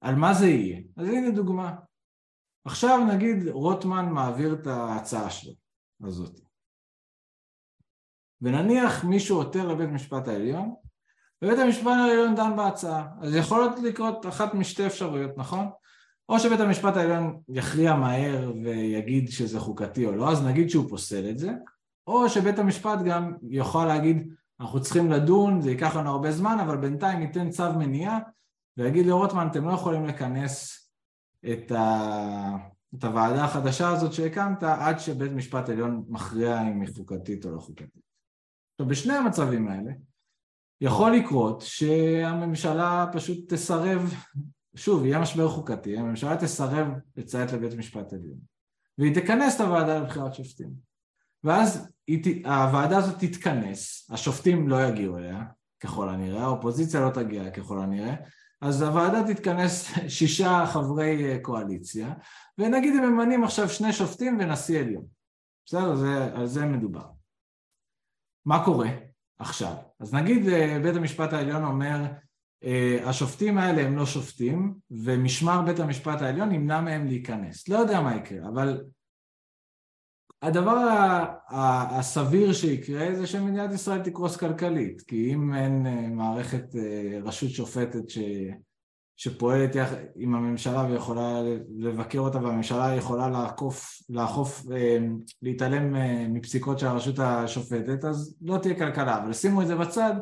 על 0.00 0.14
מה 0.14 0.34
זה 0.34 0.46
יהיה? 0.46 0.80
אז 0.96 1.08
הנה 1.08 1.30
דוגמה. 1.30 1.74
עכשיו 2.64 3.06
נגיד 3.14 3.48
רוטמן 3.48 4.08
מעביר 4.08 4.54
את 4.54 4.66
ההצעה 4.66 5.30
שלו 5.30 5.52
הזאת. 6.04 6.40
ונניח 8.40 9.04
מישהו 9.04 9.36
עותר 9.36 9.68
לבית 9.68 9.88
משפט 9.88 10.28
העליון 10.28 10.74
ובית 11.42 11.58
המשפט 11.58 11.86
העליון 11.86 12.34
דן 12.34 12.56
בהצעה. 12.56 13.08
אז 13.20 13.34
יכול 13.34 13.68
לקרות 13.82 14.26
אחת 14.26 14.54
משתי 14.54 14.86
אפשרויות, 14.86 15.30
נכון? 15.36 15.70
או 16.30 16.38
שבית 16.38 16.60
המשפט 16.60 16.96
העליון 16.96 17.40
יכריע 17.48 17.94
מהר 17.94 18.52
ויגיד 18.64 19.28
שזה 19.28 19.60
חוקתי 19.60 20.06
או 20.06 20.12
לא, 20.12 20.32
אז 20.32 20.44
נגיד 20.46 20.70
שהוא 20.70 20.88
פוסל 20.88 21.30
את 21.30 21.38
זה, 21.38 21.52
או 22.06 22.28
שבית 22.28 22.58
המשפט 22.58 22.98
גם 23.06 23.34
יוכל 23.42 23.84
להגיד 23.84 24.34
אנחנו 24.60 24.82
צריכים 24.82 25.10
לדון, 25.10 25.60
זה 25.60 25.70
ייקח 25.70 25.96
לנו 25.96 26.10
הרבה 26.10 26.32
זמן, 26.32 26.58
אבל 26.60 26.76
בינתיים 26.76 27.18
ניתן 27.18 27.50
צו 27.50 27.72
מניעה 27.78 28.18
ויגיד 28.76 29.06
לרוטמן 29.06 29.48
אתם 29.50 29.68
לא 29.68 29.72
יכולים 29.72 30.06
לכנס 30.06 30.80
את, 31.52 31.72
ה... 31.72 32.56
את 32.94 33.04
הוועדה 33.04 33.44
החדשה 33.44 33.88
הזאת 33.88 34.12
שהקמת 34.12 34.62
עד 34.62 34.98
שבית 34.98 35.32
משפט 35.32 35.68
עליון 35.68 36.04
מכריע 36.08 36.62
אם 36.62 36.80
היא 36.80 36.88
חוקתית 36.96 37.44
או 37.44 37.50
לא 37.50 37.60
חוקתית. 37.60 38.02
עכשיו 38.74 38.90
בשני 38.90 39.14
המצבים 39.14 39.68
האלה 39.68 39.90
יכול 40.80 41.12
לקרות 41.12 41.60
שהממשלה 41.60 43.06
פשוט 43.12 43.52
תסרב 43.52 44.14
שוב, 44.74 45.04
יהיה 45.04 45.18
משבר 45.20 45.48
חוקתי, 45.48 45.98
הממשלה 45.98 46.36
תסרב 46.36 46.88
לציית 47.16 47.52
לבית 47.52 47.74
משפט 47.74 48.12
עליון 48.12 48.38
והיא 48.98 49.14
תכנס 49.14 49.56
את 49.56 49.60
הוועדה 49.60 49.98
לבחירת 49.98 50.34
שופטים 50.34 50.70
ואז 51.44 51.88
היא, 52.06 52.46
הוועדה 52.46 52.98
הזאת 52.98 53.14
תתכנס, 53.18 54.10
השופטים 54.10 54.68
לא 54.68 54.86
יגיעו 54.86 55.18
אליה 55.18 55.44
ככל 55.80 56.08
הנראה, 56.08 56.42
האופוזיציה 56.42 57.00
לא 57.00 57.10
תגיע 57.10 57.50
ככל 57.50 57.78
הנראה 57.78 58.14
אז 58.60 58.82
הוועדה 58.82 59.34
תתכנס 59.34 59.90
שישה 60.18 60.64
חברי 60.66 61.38
קואליציה 61.42 62.14
ונגיד 62.58 62.94
הם 62.94 63.12
ממנים 63.12 63.44
עכשיו 63.44 63.68
שני 63.68 63.92
שופטים 63.92 64.38
ונשיא 64.40 64.80
עליון 64.80 65.04
בסדר? 65.66 65.94
זה, 65.94 66.24
על 66.34 66.46
זה 66.46 66.66
מדובר 66.66 67.06
מה 68.46 68.64
קורה 68.64 68.88
עכשיו? 69.38 69.74
אז 70.00 70.14
נגיד 70.14 70.48
אה, 70.48 70.78
בית 70.82 70.96
המשפט 70.96 71.32
העליון 71.32 71.64
אומר 71.64 71.86
אה, 71.86 72.12
השופטים 73.04 73.58
האלה 73.58 73.82
הם 73.82 73.96
לא 73.96 74.06
שופטים 74.06 74.74
ומשמר 74.90 75.62
בית 75.66 75.80
המשפט 75.80 76.22
העליון 76.22 76.52
ימנע 76.52 76.80
מהם 76.80 77.06
להיכנס. 77.06 77.68
לא 77.68 77.78
יודע 77.78 78.00
מה 78.00 78.16
יקרה, 78.16 78.48
אבל 78.48 78.80
הדבר 80.42 80.76
הסביר 81.48 82.52
שיקרה 82.52 83.14
זה 83.14 83.26
שמדינת 83.26 83.72
ישראל 83.72 84.02
תקרוס 84.02 84.36
כלכלית, 84.36 85.00
כי 85.00 85.34
אם 85.34 85.54
אין 85.54 85.86
אה, 85.86 86.08
מערכת 86.08 86.76
אה, 86.76 87.18
רשות 87.22 87.50
שופטת 87.50 88.10
ש... 88.10 88.18
שפועלת 89.16 89.74
יחד 89.74 89.96
עם 90.16 90.34
הממשלה 90.34 90.86
ויכולה 90.90 91.42
לבקר 91.76 92.18
אותה 92.18 92.38
והממשלה 92.38 92.94
יכולה 92.94 93.28
לעקוף, 93.28 94.02
לעקוף, 94.08 94.62
להתעלם 95.42 95.94
מפסיקות 96.34 96.78
של 96.78 96.86
הרשות 96.86 97.18
השופטת 97.18 98.04
אז 98.04 98.36
לא 98.42 98.58
תהיה 98.58 98.74
כלכלה, 98.74 99.22
אבל 99.22 99.32
שימו 99.32 99.62
את 99.62 99.66
זה 99.66 99.76
בצד, 99.76 100.14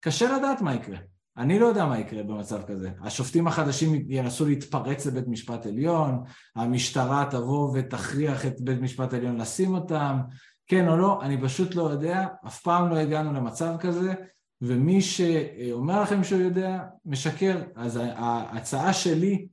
קשה 0.00 0.36
לדעת 0.36 0.60
מה 0.60 0.74
יקרה. 0.74 0.98
אני 1.36 1.58
לא 1.58 1.66
יודע 1.66 1.86
מה 1.86 1.98
יקרה 1.98 2.22
במצב 2.22 2.62
כזה. 2.62 2.90
השופטים 3.00 3.46
החדשים 3.46 4.04
ינסו 4.08 4.46
להתפרץ 4.46 5.06
לבית 5.06 5.28
משפט 5.28 5.66
עליון, 5.66 6.22
המשטרה 6.56 7.26
תבוא 7.30 7.70
ותכריח 7.74 8.46
את 8.46 8.60
בית 8.60 8.80
משפט 8.80 9.14
עליון 9.14 9.40
לשים 9.40 9.74
אותם, 9.74 10.18
כן 10.66 10.88
או 10.88 10.96
לא, 10.96 11.22
אני 11.22 11.40
פשוט 11.40 11.74
לא 11.74 11.82
יודע, 11.82 12.26
אף 12.46 12.60
פעם 12.60 12.90
לא 12.90 12.96
הגענו 12.96 13.32
למצב 13.32 13.74
כזה, 13.80 14.14
ומי 14.60 15.00
שאומר 15.00 16.02
לכם 16.02 16.24
שהוא 16.24 16.40
יודע, 16.40 16.82
משקר. 17.04 17.62
אז 17.76 18.00
ההצעה 18.16 18.92
שלי 18.92 19.46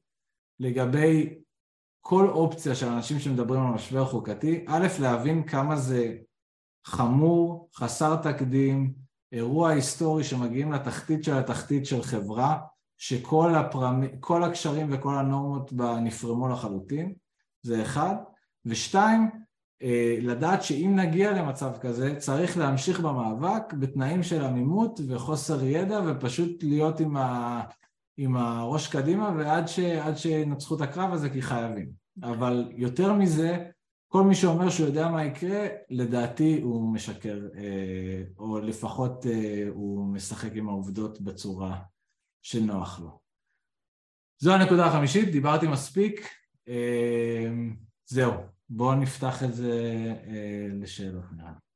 לגבי 0.59 1.39
כל 2.01 2.29
אופציה 2.29 2.75
של 2.75 2.87
אנשים 2.87 3.19
שמדברים 3.19 3.61
על 3.61 3.73
משבר 3.73 4.05
חוקתי, 4.05 4.65
א', 4.67 4.87
להבין 5.01 5.43
כמה 5.43 5.75
זה 5.75 6.13
חמור, 6.85 7.69
חסר 7.75 8.15
תקדים, 8.15 8.93
אירוע 9.31 9.69
היסטורי 9.69 10.23
שמגיעים 10.23 10.71
לתחתית 10.71 11.23
של 11.23 11.33
התחתית 11.33 11.85
של 11.85 12.03
חברה 12.03 12.57
שכל 12.97 13.55
הפרמ... 13.55 14.03
כל 14.19 14.43
הקשרים 14.43 14.87
וכל 14.91 15.15
הנורמות 15.15 15.73
בה 15.73 15.99
נפרמו 15.99 16.47
לחלוטין, 16.47 17.13
זה 17.61 17.81
אחד, 17.81 18.15
ושתיים, 18.65 19.29
אה, 19.83 20.17
לדעת 20.21 20.63
שאם 20.63 20.93
נגיע 20.95 21.31
למצב 21.31 21.71
כזה 21.81 22.15
צריך 22.15 22.57
להמשיך 22.57 22.99
במאבק 22.99 23.73
בתנאים 23.73 24.23
של 24.23 24.45
עמימות 24.45 24.99
וחוסר 25.07 25.63
ידע 25.63 26.01
ופשוט 26.07 26.63
להיות 26.63 26.99
עם, 26.99 27.17
ה... 27.17 27.61
עם 28.17 28.37
הראש 28.37 28.87
קדימה 28.87 29.31
ועד 29.37 29.67
ש... 29.67 29.79
שינצחו 30.15 30.75
את 30.75 30.81
הקרב 30.81 31.13
הזה 31.13 31.29
כי 31.29 31.41
חייבים. 31.41 31.89
אבל 32.23 32.71
יותר 32.75 33.13
מזה 33.13 33.65
כל 34.11 34.23
מי 34.23 34.35
שאומר 34.35 34.69
שהוא 34.69 34.87
יודע 34.87 35.07
מה 35.07 35.25
יקרה, 35.25 35.67
לדעתי 35.89 36.61
הוא 36.61 36.93
משקר, 36.93 37.39
אה, 37.55 38.23
או 38.37 38.59
לפחות 38.59 39.25
אה, 39.25 39.65
הוא 39.69 40.05
משחק 40.05 40.51
עם 40.53 40.69
העובדות 40.69 41.21
בצורה 41.21 41.81
שנוח 42.41 42.99
לו. 42.99 43.19
זו 44.39 44.53
הנקודה 44.53 44.85
החמישית, 44.85 45.31
דיברתי 45.31 45.67
מספיק, 45.67 46.29
אה, 46.67 47.49
זהו, 48.05 48.33
בואו 48.69 48.95
נפתח 48.95 49.43
את 49.43 49.53
זה 49.53 49.73
לשאלות 50.81 51.25
נראה. 51.37 51.68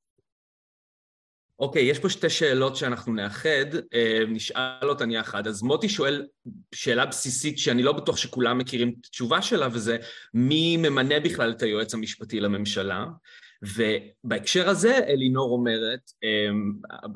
אוקיי, 1.64 1.84
יש 1.84 2.00
פה 2.00 2.10
שתי 2.10 2.30
שאלות 2.30 2.76
שאנחנו 2.76 3.14
נאחד, 3.14 3.76
אה, 3.94 4.20
נשאל 4.28 4.90
אותן 4.90 5.12
יחד. 5.12 5.48
אז 5.48 5.62
מוטי 5.62 5.90
שואל 5.90 6.26
שאלה 6.76 7.06
בסיסית 7.06 7.60
שאני 7.60 7.84
לא 7.84 7.92
בטוח 7.92 8.18
שכולם 8.18 8.58
מכירים 8.58 8.90
את 8.90 9.06
התשובה 9.06 9.42
שלה, 9.42 9.68
וזה 9.72 9.98
מי 10.34 10.78
ממנה 10.78 11.20
בכלל 11.20 11.52
את 11.52 11.62
היועץ 11.62 11.94
המשפטי 11.94 12.40
לממשלה? 12.40 13.06
ובהקשר 13.62 14.70
הזה 14.70 14.98
אלינור 15.08 15.52
אומרת, 15.52 16.12
אה, 16.24 16.48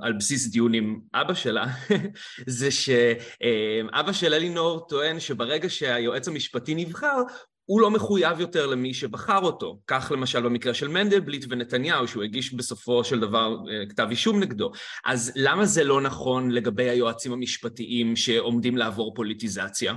על 0.02 0.14
בסיס 0.14 0.48
דיון 0.48 0.74
עם 0.74 1.00
אבא 1.14 1.34
שלה, 1.34 1.66
זה 2.46 2.72
שאבא 2.72 4.12
של 4.12 4.34
אלינור 4.34 4.88
טוען 4.90 5.20
שברגע 5.20 5.70
שהיועץ 5.70 6.28
המשפטי 6.28 6.76
נבחר, 6.76 7.22
הוא 7.68 7.82
לא 7.82 7.92
מחויב 7.92 8.40
יותר 8.40 8.68
למי 8.68 8.94
שבחר 8.94 9.40
אותו. 9.40 9.80
כך 9.88 10.12
למשל 10.16 10.42
במקרה 10.42 10.74
של 10.74 10.88
מנדלבליט 10.88 11.46
ונתניהו, 11.50 12.08
שהוא 12.08 12.24
הגיש 12.24 12.54
בסופו 12.54 13.04
של 13.04 13.20
דבר 13.20 13.58
אה, 13.70 13.86
כתב 13.90 14.08
אישום 14.10 14.40
נגדו. 14.40 14.72
אז 15.06 15.32
למה 15.36 15.66
זה 15.66 15.84
לא 15.84 16.02
נכון 16.02 16.52
לגבי 16.52 16.90
היועצים 16.90 17.34
המשפטיים 17.34 18.16
שעומדים 18.16 18.78
לעבור 18.78 19.14
פוליטיזציה? 19.16 19.94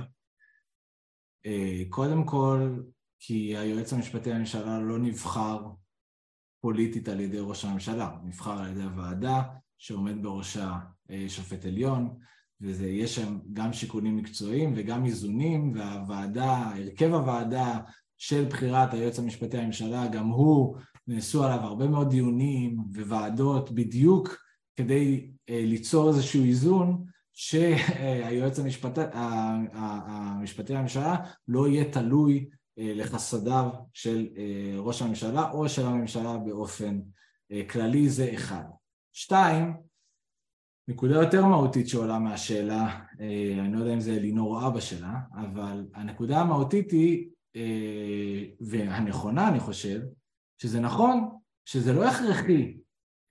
אה, 1.45 1.81
קודם 1.89 2.25
כל, 2.25 2.69
כי 3.19 3.57
היועץ 3.57 3.93
המשפטי 3.93 4.29
לממשלה 4.29 4.79
לא 4.79 4.97
נבחר 4.97 5.59
פוליטית 6.61 7.09
על 7.09 7.19
ידי 7.19 7.39
ראש 7.39 7.65
הממשלה, 7.65 8.07
הוא 8.07 8.27
נבחר 8.27 8.59
על 8.59 8.71
ידי 8.71 8.83
הוועדה 8.83 9.41
שעומד 9.77 10.23
בראשה 10.23 10.73
אה, 11.11 11.25
שופט 11.27 11.65
עליון, 11.65 12.19
ויש 12.61 13.15
שם 13.15 13.39
גם 13.53 13.73
שיקולים 13.73 14.17
מקצועיים 14.17 14.73
וגם 14.75 15.05
איזונים, 15.05 15.73
והוועדה, 15.75 16.71
הרכב 16.75 17.13
הוועדה 17.13 17.79
של 18.17 18.45
בחירת 18.45 18.93
היועץ 18.93 19.19
המשפטי 19.19 19.57
לממשלה, 19.57 20.07
גם 20.07 20.27
הוא 20.27 20.77
נעשו 21.07 21.43
עליו 21.43 21.59
הרבה 21.59 21.87
מאוד 21.87 22.09
דיונים 22.09 22.77
וועדות 23.07 23.71
בדיוק 23.71 24.37
כדי 24.75 25.31
ליצור 25.49 26.09
איזשהו 26.09 26.43
איזון 26.43 27.05
שהיועץ 27.33 28.59
המשפטי, 28.59 29.01
המשפטי 29.13 30.73
לממשלה 30.73 31.15
לא 31.47 31.67
יהיה 31.67 31.91
תלוי 31.91 32.49
לחסדיו 32.77 33.69
של 33.93 34.27
ראש 34.77 35.01
הממשלה 35.01 35.51
או 35.51 35.69
של 35.69 35.85
הממשלה 35.85 36.37
באופן 36.37 36.99
כללי, 37.69 38.09
זה 38.09 38.31
אחד. 38.33 38.63
שתיים, 39.13 39.73
נקודה 40.87 41.15
יותר 41.15 41.45
מהותית 41.45 41.87
שעולה 41.87 42.19
מהשאלה, 42.19 43.05
אני 43.59 43.73
לא 43.73 43.79
יודע 43.79 43.93
אם 43.93 43.99
זה 43.99 44.11
אלינור 44.13 44.67
אבא 44.67 44.79
שלה, 44.79 45.19
אבל 45.33 45.85
הנקודה 45.93 46.41
המהותית 46.41 46.91
היא, 46.91 47.29
והנכונה 48.59 49.49
אני 49.49 49.59
חושב, 49.59 50.01
שזה 50.61 50.79
נכון 50.79 51.29
שזה 51.65 51.93
לא 51.93 52.07
הכרחי 52.07 52.77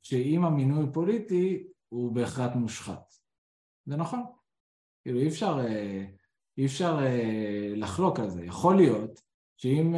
שאם 0.03 0.45
המינוי 0.45 0.87
פוליטי 0.93 1.67
הוא 1.89 2.13
בהכרח 2.13 2.57
מושחת. 2.57 3.15
זה 3.87 3.97
נכון. 3.97 4.23
כאילו 5.03 5.19
אי 5.19 5.29
אפשר, 5.29 5.59
אי 6.59 6.67
אפשר 6.67 6.99
לחלוק 7.77 8.21
על 8.21 8.31
זה. 8.31 8.45
יכול 8.45 8.77
להיות 8.77 9.21
שאם 9.57 9.95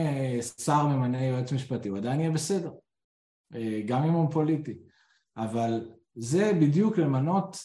שר 0.60 0.86
ממנה 0.86 1.24
יועץ 1.24 1.52
משפטי 1.52 1.88
הוא 1.88 1.98
עדיין 1.98 2.20
יהיה 2.20 2.30
בסדר, 2.30 2.72
גם 3.86 4.02
אם 4.02 4.12
הוא 4.12 4.30
פוליטי. 4.30 4.78
אבל 5.36 5.90
זה 6.14 6.52
בדיוק 6.60 6.98
למנות, 6.98 7.56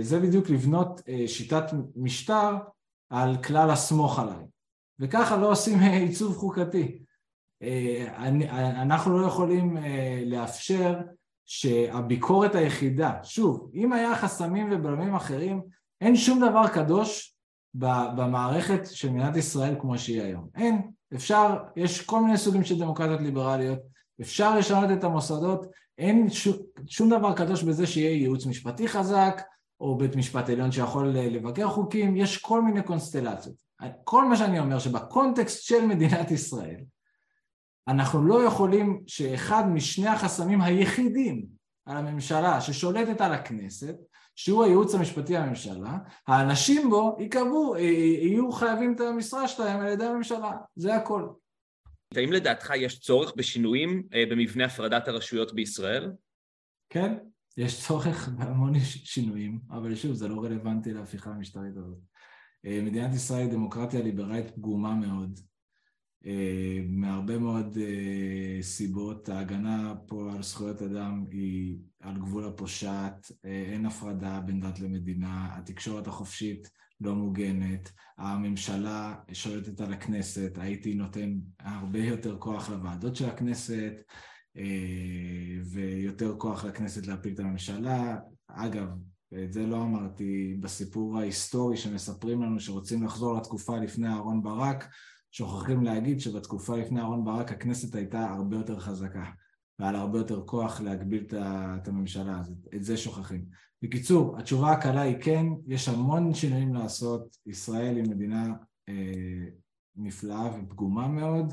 זה 0.00 0.20
בדיוק 0.20 0.50
לבנות 0.50 1.00
שיטת 1.26 1.64
משטר 1.96 2.56
על 3.10 3.36
כלל 3.36 3.70
הסמוך 3.70 4.18
עליי. 4.18 4.44
וככה 4.98 5.36
לא 5.36 5.50
עושים 5.50 5.78
עיצוב 5.78 6.36
חוקתי. 6.36 7.02
אנחנו 8.74 9.18
לא 9.18 9.26
יכולים 9.26 9.76
לאפשר 10.26 10.98
שהביקורת 11.46 12.54
היחידה, 12.54 13.14
שוב, 13.22 13.70
אם 13.74 13.92
היה 13.92 14.16
חסמים 14.16 14.68
ובלמים 14.72 15.14
אחרים, 15.14 15.62
אין 16.00 16.16
שום 16.16 16.40
דבר 16.48 16.68
קדוש 16.68 17.36
במערכת 18.16 18.80
של 18.86 19.10
מדינת 19.10 19.36
ישראל 19.36 19.74
כמו 19.80 19.98
שהיא 19.98 20.22
היום. 20.22 20.48
אין. 20.54 20.90
אפשר, 21.14 21.56
יש 21.76 22.02
כל 22.02 22.20
מיני 22.20 22.38
סוגים 22.38 22.64
של 22.64 22.78
דמוקרטיות 22.78 23.20
ליברליות, 23.20 23.78
אפשר 24.20 24.58
לשנות 24.58 24.90
את 24.90 25.04
המוסדות, 25.04 25.66
אין 25.98 26.30
שום, 26.30 26.56
שום 26.86 27.10
דבר 27.10 27.32
קדוש 27.32 27.62
בזה 27.62 27.86
שיהיה 27.86 28.10
ייעוץ 28.10 28.46
משפטי 28.46 28.88
חזק, 28.88 29.42
או 29.80 29.98
בית 29.98 30.16
משפט 30.16 30.50
עליון 30.50 30.72
שיכול 30.72 31.08
לבקר 31.08 31.68
חוקים, 31.68 32.16
יש 32.16 32.38
כל 32.38 32.62
מיני 32.62 32.82
קונסטלציות. 32.82 33.54
כל 34.04 34.24
מה 34.24 34.36
שאני 34.36 34.60
אומר 34.60 34.78
שבקונטקסט 34.78 35.62
של 35.64 35.86
מדינת 35.86 36.30
ישראל, 36.30 36.80
אנחנו 37.88 38.26
לא 38.26 38.42
יכולים 38.42 39.02
שאחד 39.06 39.68
משני 39.68 40.08
החסמים 40.08 40.60
היחידים 40.60 41.46
על 41.86 41.96
הממשלה 41.96 42.60
ששולטת 42.60 43.20
על 43.20 43.32
הכנסת, 43.32 43.96
שהוא 44.34 44.64
הייעוץ 44.64 44.94
המשפטי 44.94 45.34
לממשלה, 45.34 45.98
האנשים 46.28 46.90
בו 46.90 47.16
יקבעו, 47.20 47.76
יהיו 47.76 48.52
חייבים 48.52 48.94
את 48.94 49.00
המשרה 49.00 49.48
שלהם 49.48 49.80
על 49.80 49.88
ידי 49.88 50.04
הממשלה, 50.04 50.52
זה 50.76 50.94
הכל. 50.96 51.28
האם 52.16 52.32
לדעתך 52.32 52.72
יש 52.76 53.00
צורך 53.00 53.32
בשינויים 53.36 54.02
במבנה 54.30 54.64
הפרדת 54.64 55.08
הרשויות 55.08 55.54
בישראל? 55.54 56.12
כן, 56.88 57.14
יש 57.56 57.86
צורך 57.86 58.28
בהמון 58.28 58.72
שינויים, 58.84 59.60
אבל 59.70 59.94
שוב, 59.94 60.12
זה 60.12 60.28
לא 60.28 60.44
רלוונטי 60.44 60.92
להפיכה 60.92 61.30
המשטרית 61.30 61.76
הזאת. 61.76 61.98
מדינת 62.64 63.14
ישראל 63.14 63.40
היא 63.40 63.52
דמוקרטיה 63.52 64.02
ליברלית 64.02 64.50
פגומה 64.50 64.94
מאוד, 64.94 65.40
מהרבה 66.88 67.38
מאוד 67.38 67.76
סיבות, 68.62 69.28
ההגנה 69.28 69.94
פה 70.06 70.32
על 70.34 70.42
זכויות 70.42 70.82
אדם 70.82 71.24
היא 71.30 71.78
על 72.00 72.18
גבול 72.18 72.46
הפושעת, 72.46 73.32
אין 73.44 73.86
הפרדה 73.86 74.40
בין 74.40 74.60
דת 74.60 74.80
למדינה, 74.80 75.56
התקשורת 75.56 76.06
החופשית 76.06 76.70
לא 77.00 77.14
מוגנת, 77.14 77.92
הממשלה 78.18 79.14
שולטת 79.32 79.80
על 79.80 79.92
הכנסת, 79.92 80.58
הייתי 80.60 80.94
נותן 80.94 81.38
הרבה 81.60 81.98
יותר 81.98 82.36
כוח 82.38 82.70
לוועדות 82.70 83.16
של 83.16 83.28
הכנסת 83.28 83.92
ויותר 85.72 86.34
כוח 86.38 86.64
לכנסת 86.64 87.06
להפיל 87.06 87.34
את 87.34 87.40
הממשלה. 87.40 88.18
אגב, 88.48 88.88
את 89.44 89.52
זה 89.52 89.66
לא 89.66 89.82
אמרתי 89.82 90.56
בסיפור 90.60 91.18
ההיסטורי 91.18 91.76
שמספרים 91.76 92.42
לנו 92.42 92.60
שרוצים 92.60 93.02
לחזור 93.02 93.36
לתקופה 93.36 93.78
לפני 93.78 94.08
אהרן 94.08 94.42
ברק, 94.42 94.88
שוכחים 95.30 95.84
להגיד 95.84 96.20
שבתקופה 96.20 96.76
לפני 96.76 97.00
אהרן 97.00 97.24
ברק 97.24 97.52
הכנסת 97.52 97.94
הייתה 97.94 98.30
הרבה 98.30 98.56
יותר 98.56 98.78
חזקה 98.78 99.30
והיה 99.78 99.92
לה 99.92 99.98
הרבה 99.98 100.18
יותר 100.18 100.42
כוח 100.46 100.80
להגביל 100.80 101.26
את 101.32 101.88
הממשלה 101.88 102.40
הזאת, 102.40 102.58
את 102.74 102.84
זה 102.84 102.96
שוכחים. 102.96 103.44
בקיצור, 103.82 104.38
התשובה 104.38 104.72
הקלה 104.72 105.00
היא 105.00 105.16
כן, 105.20 105.46
יש 105.66 105.88
המון 105.88 106.34
שינויים 106.34 106.74
לעשות, 106.74 107.36
ישראל 107.46 107.96
היא 107.96 108.04
מדינה 108.04 108.54
אה, 108.88 109.48
נפלאה 109.96 110.58
ופגומה 110.58 111.08
מאוד, 111.08 111.46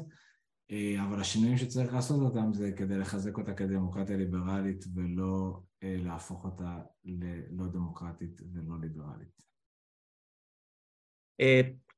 אה, 0.72 1.04
אבל 1.04 1.22
השינויים 1.22 1.58
שצריך 1.58 1.94
לעשות 1.94 2.22
אותם 2.22 2.54
זה 2.54 2.72
כדי 2.72 2.98
לחזק 2.98 3.38
אותה 3.38 3.54
כדמוקרטיה 3.54 4.18
ליברלית 4.18 4.86
ולא 4.96 5.60
אה, 5.84 5.96
להפוך 6.00 6.46
אותה 6.46 6.78
ללא 7.06 7.68
דמוקרטית 7.68 8.42
ולא 8.54 8.76
ליברלית. 8.82 9.38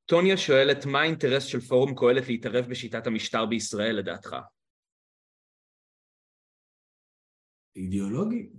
טוניה 0.06 0.38
שואלת, 0.38 0.86
מה 0.86 1.02
האינטרס 1.02 1.44
של 1.44 1.60
פורום 1.60 1.96
קהלת 1.96 2.28
להתערב 2.28 2.66
בשיטת 2.70 3.08
המשטר 3.08 3.46
בישראל 3.46 3.96
לדעתך? 3.96 4.36
אידיאולוגי. 7.76 8.50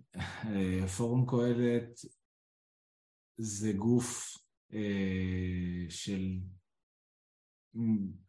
פורום 0.96 1.26
קהלת 1.26 2.00
זה 3.36 3.72
גוף 3.72 4.38
של 5.88 6.38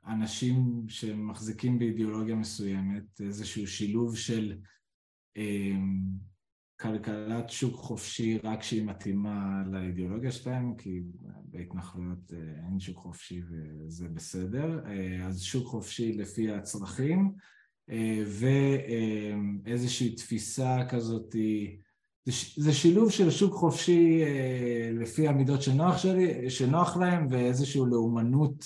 אנשים 0.08 0.86
שמחזיקים 0.88 1.80
באידיאולוגיה 1.80 2.36
מסוימת, 2.36 3.22
איזשהו 3.22 3.68
שילוב 3.68 4.18
של 4.18 4.58
כלכלת 6.80 7.50
שוק 7.50 7.76
חופשי 7.76 8.38
רק 8.38 8.64
שהיא 8.64 8.86
מתאימה 8.86 9.64
לאידיאולוגיה 9.72 10.32
שלהם, 10.32 10.76
כי 10.78 11.02
בהתנחלויות 11.44 12.34
אין 12.34 12.80
שוק 12.80 12.98
חופשי 12.98 13.42
וזה 13.50 14.10
בסדר, 14.10 14.84
אז 15.26 15.42
שוק 15.42 15.68
חופשי 15.68 16.14
לפי 16.14 16.52
הצרכים 16.52 17.34
ואיזושהי 19.66 20.16
תפיסה 20.16 20.78
כזאת, 20.90 21.36
זה 22.58 22.74
שילוב 22.74 23.12
של 23.12 23.32
שוק 23.32 23.54
חופשי 23.54 24.22
לפי 24.94 25.28
המידות 25.28 25.62
שנוח, 25.62 25.98
שלי, 25.98 26.50
שנוח 26.50 26.98
להם 26.98 27.28
ואיזושהי 27.30 27.82
לאומנות 27.92 28.66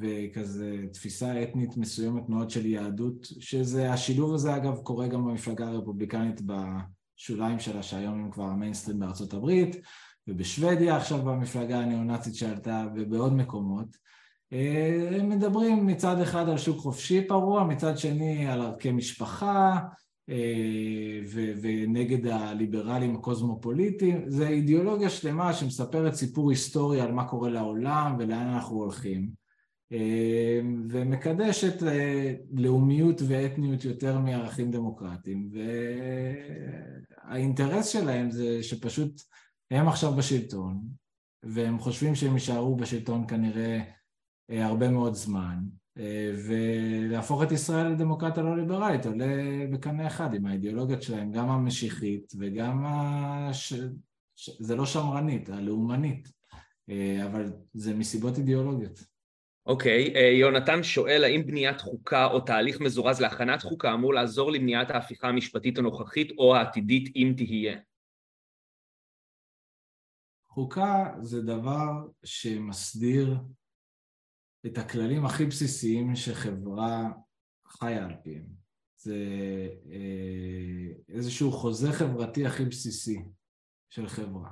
וכזה 0.00 0.84
תפיסה 0.92 1.42
אתנית 1.42 1.76
מסוימת 1.76 2.28
מאוד 2.28 2.50
של 2.50 2.66
יהדות, 2.66 3.26
שזה, 3.40 3.92
השילוב 3.92 4.34
הזה 4.34 4.56
אגב 4.56 4.76
קורה 4.76 5.08
גם 5.08 5.24
במפלגה 5.24 5.66
הרפובליקנית 5.66 6.40
בשוליים 6.40 7.58
שלה, 7.58 7.82
שהיום 7.82 8.24
הם 8.24 8.30
כבר 8.30 8.44
המיינסטרים 8.44 8.98
בארצות 8.98 9.34
הברית, 9.34 9.76
ובשוודיה 10.28 10.96
עכשיו 10.96 11.22
במפלגה 11.22 11.78
הניאו-נאצית 11.78 12.34
שעלתה, 12.34 12.86
ובעוד 12.96 13.32
מקומות. 13.32 14.05
הם 14.52 15.28
מדברים 15.28 15.86
מצד 15.86 16.20
אחד 16.20 16.48
על 16.48 16.58
שוק 16.58 16.78
חופשי 16.78 17.26
פרוע, 17.26 17.64
מצד 17.64 17.98
שני 17.98 18.48
על 18.48 18.60
ערכי 18.60 18.92
משפחה, 18.92 19.78
ו- 21.26 21.52
ונגד 21.62 22.26
הליברלים 22.26 23.16
הקוסמופוליטיים, 23.16 24.24
זה 24.30 24.48
אידיאולוגיה 24.48 25.10
שלמה 25.10 25.52
שמספרת 25.52 26.14
סיפור 26.14 26.50
היסטורי 26.50 27.00
על 27.00 27.12
מה 27.12 27.28
קורה 27.28 27.50
לעולם 27.50 28.16
ולאן 28.18 28.46
אנחנו 28.46 28.76
הולכים. 28.76 29.46
ומקדשת 30.88 31.82
לאומיות 32.52 33.22
ואתניות 33.28 33.84
יותר 33.84 34.18
מערכים 34.18 34.70
דמוקרטיים 34.70 35.50
והאינטרס 37.28 37.88
שלהם 37.88 38.30
זה 38.30 38.62
שפשוט 38.62 39.20
הם 39.70 39.88
עכשיו 39.88 40.12
בשלטון 40.12 40.80
והם 41.42 41.78
חושבים 41.78 42.14
שהם 42.14 42.34
יישארו 42.34 42.76
בשלטון 42.76 43.24
כנראה 43.28 43.82
הרבה 44.48 44.88
מאוד 44.88 45.14
זמן 45.14 45.56
ולהפוך 46.46 47.42
את 47.42 47.52
ישראל 47.52 47.86
לדמוקרטיה 47.86 48.42
לא 48.42 48.56
ליברלית 48.56 49.06
עולה 49.06 49.26
בקנה 49.72 50.06
אחד 50.06 50.34
עם 50.34 50.46
האידיאולוגיות 50.46 51.02
שלהם 51.02 51.32
גם 51.32 51.50
המשיחית 51.50 52.32
וגם 52.38 52.86
הש... 52.86 53.72
זה 54.58 54.76
לא 54.76 54.86
שמרנית, 54.86 55.48
הלאומנית 55.48 56.32
אבל 57.24 57.52
זה 57.74 57.94
מסיבות 57.94 58.38
אידיאולוגיות 58.38 59.00
אוקיי, 59.66 60.14
okay, 60.14 60.18
יונתן 60.18 60.82
שואל 60.82 61.24
האם 61.24 61.46
בניית 61.46 61.80
חוקה 61.80 62.26
או 62.26 62.40
תהליך 62.40 62.80
מזורז 62.80 63.20
להכנת 63.20 63.62
חוקה 63.62 63.94
אמור 63.94 64.14
לעזור 64.14 64.52
למניעת 64.52 64.90
ההפיכה 64.90 65.28
המשפטית 65.28 65.78
הנוכחית 65.78 66.32
או 66.38 66.56
העתידית 66.56 67.16
אם 67.16 67.34
תהיה? 67.36 67.78
חוקה 70.48 71.14
זה 71.22 71.42
דבר 71.42 71.92
שמסדיר 72.24 73.38
את 74.66 74.78
הכללים 74.78 75.24
הכי 75.24 75.46
בסיסיים 75.46 76.16
שחברה 76.16 77.10
חיה 77.66 78.04
על 78.04 78.14
פיהם. 78.22 78.46
זה 78.98 79.16
אה, 79.90 81.14
איזשהו 81.16 81.52
חוזה 81.52 81.92
חברתי 81.92 82.46
הכי 82.46 82.64
בסיסי 82.64 83.22
של 83.90 84.08
חברה. 84.08 84.50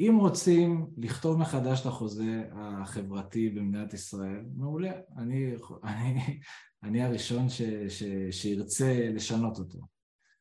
אם 0.00 0.16
רוצים 0.20 0.86
לכתוב 0.96 1.38
מחדש 1.38 1.80
את 1.80 1.86
החוזה 1.86 2.44
החברתי 2.52 3.48
במדינת 3.48 3.94
ישראל, 3.94 4.44
מעולה, 4.56 4.92
אני, 5.16 5.54
אני, 5.84 6.40
אני 6.82 7.02
הראשון 7.02 7.48
ש, 7.48 7.62
ש, 7.88 8.02
שירצה 8.30 9.08
לשנות 9.14 9.58
אותו. 9.58 9.78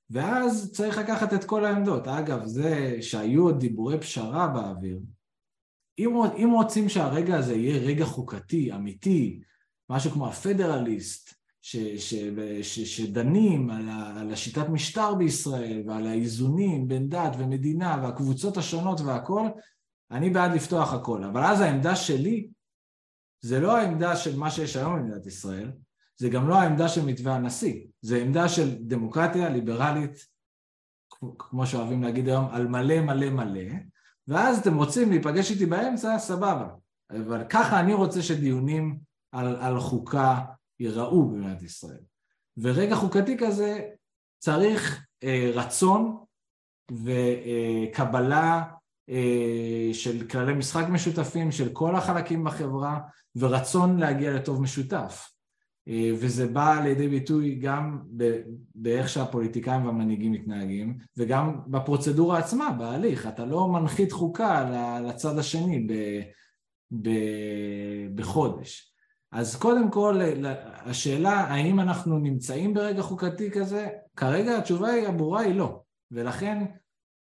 ואז 0.10 0.72
צריך 0.74 0.98
לקחת 0.98 1.34
את 1.34 1.44
כל 1.44 1.66
העמדות. 1.66 2.08
אגב, 2.08 2.46
זה 2.46 2.98
שהיו 3.02 3.44
עוד 3.44 3.60
דיבורי 3.60 4.00
פשרה 4.00 4.48
באוויר, 4.48 5.00
אם, 6.06 6.22
אם 6.44 6.52
רוצים 6.52 6.90
שהרגע 6.90 7.38
הזה 7.38 7.56
יהיה 7.56 7.80
רגע 7.80 8.06
חוקתי, 8.06 8.74
אמיתי, 8.74 9.42
משהו 9.90 10.12
כמו 10.12 10.28
הפדרליסט, 10.28 11.34
ש, 11.62 11.78
ש, 11.78 12.16
ש, 12.62 12.80
שדנים 12.80 13.70
על, 13.70 13.90
ה, 13.90 14.20
על 14.20 14.34
השיטת 14.34 14.70
משטר 14.70 15.16
בישראל 15.16 15.84
ועל 15.88 16.08
האיזונים 16.08 16.88
בין 16.88 17.10
דת 17.10 17.32
ומדינה 17.40 18.00
והקבוצות 18.04 18.58
השונות 18.58 19.02
והכל, 19.02 19.48
אני 20.12 20.30
בעד 20.30 20.52
לפתוח 20.52 20.94
הכל. 20.94 21.24
אבל 21.24 21.44
אז 21.44 21.62
העמדה 21.62 21.96
שלי 21.96 22.48
זה 23.42 23.60
לא 23.60 23.78
העמדה 23.78 24.16
של 24.16 24.38
מה 24.38 24.52
שיש 24.52 24.76
היום 24.76 24.96
במדינת 24.96 25.26
ישראל, 25.26 25.72
זה 26.18 26.30
גם 26.30 26.48
לא 26.48 26.56
העמדה 26.56 26.88
של 26.88 27.06
מתווה 27.06 27.36
הנשיא, 27.36 27.88
זה 28.02 28.22
עמדה 28.22 28.50
של 28.50 28.76
דמוקרטיה 28.82 29.50
ליברלית, 29.50 30.28
כמו 31.38 31.68
שאוהבים 31.68 32.04
להגיד 32.04 32.30
היום, 32.30 32.46
על 32.52 32.68
מלא 32.68 33.02
מלא 33.02 33.30
מלא, 33.30 33.72
ואז 34.32 34.60
אתם 34.60 34.78
רוצים 34.78 35.10
להיפגש 35.10 35.52
איתי 35.52 35.66
באמצע, 35.66 36.20
סבבה. 36.20 36.68
אבל 37.12 37.44
ככה 37.50 37.80
אני 37.80 37.94
רוצה 37.94 38.22
שדיונים 38.22 39.00
על, 39.32 39.56
על 39.56 39.80
חוקה 39.80 40.40
ייראו 40.80 41.26
במדינת 41.26 41.62
ישראל. 41.62 42.00
ורגע 42.58 42.96
חוקתי 42.96 43.38
כזה 43.38 43.90
צריך 44.40 45.06
אה, 45.24 45.52
רצון 45.54 46.18
וקבלה 46.92 48.64
אה, 49.10 49.90
של 49.94 50.28
כללי 50.28 50.54
משחק 50.54 50.86
משותפים 50.90 51.52
של 51.52 51.70
כל 51.74 51.96
החלקים 51.96 52.44
בחברה 52.44 53.00
ורצון 53.36 54.00
להגיע 54.00 54.34
לטוב 54.34 54.62
משותף. 54.62 55.32
אה, 55.92 56.12
וזה 56.14 56.48
בא 56.48 56.82
לידי 56.84 57.08
ביטוי 57.08 57.56
גם 57.56 58.00
באיך 58.76 59.10
שהפוליטיקאים 59.10 59.86
והמנהיגים 59.86 60.32
מתנהגים 60.32 60.98
וגם 61.18 61.62
בפרוצדורה 61.68 62.38
עצמה, 62.38 62.72
בהליך. 62.72 63.28
אתה 63.28 63.46
לא 63.46 63.68
מנחית 63.68 64.12
חוקה 64.12 64.70
לצד 65.06 65.38
השני 65.38 65.88
בחודש. 68.16 68.94
אז 69.32 69.56
קודם 69.56 69.92
כל, 69.92 70.20
השאלה 70.86 71.32
האם 71.32 71.80
אנחנו 71.80 72.20
נמצאים 72.20 72.74
ברגע 72.74 73.02
חוקתי 73.02 73.52
כזה, 73.52 73.88
כרגע 74.16 74.58
התשובה 74.58 74.90
היא 74.90 75.08
הברורה 75.08 75.42
היא 75.42 75.56
לא, 75.56 75.82
ולכן 76.12 76.66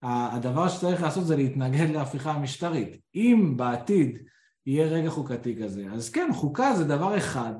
הדבר 0.02 0.68
שצריך 0.68 1.02
לעשות 1.02 1.26
זה 1.26 1.36
להתנגד 1.36 1.90
להפיכה 1.90 2.30
המשטרית. 2.30 2.96
אם 3.14 3.54
בעתיד 3.56 4.18
יהיה 4.66 4.86
רגע 4.86 5.10
חוקתי 5.10 5.62
כזה, 5.62 5.86
אז 5.92 6.10
כן, 6.10 6.30
חוקה 6.34 6.74
זה 6.76 6.84
דבר 6.84 7.16
אחד 7.16 7.52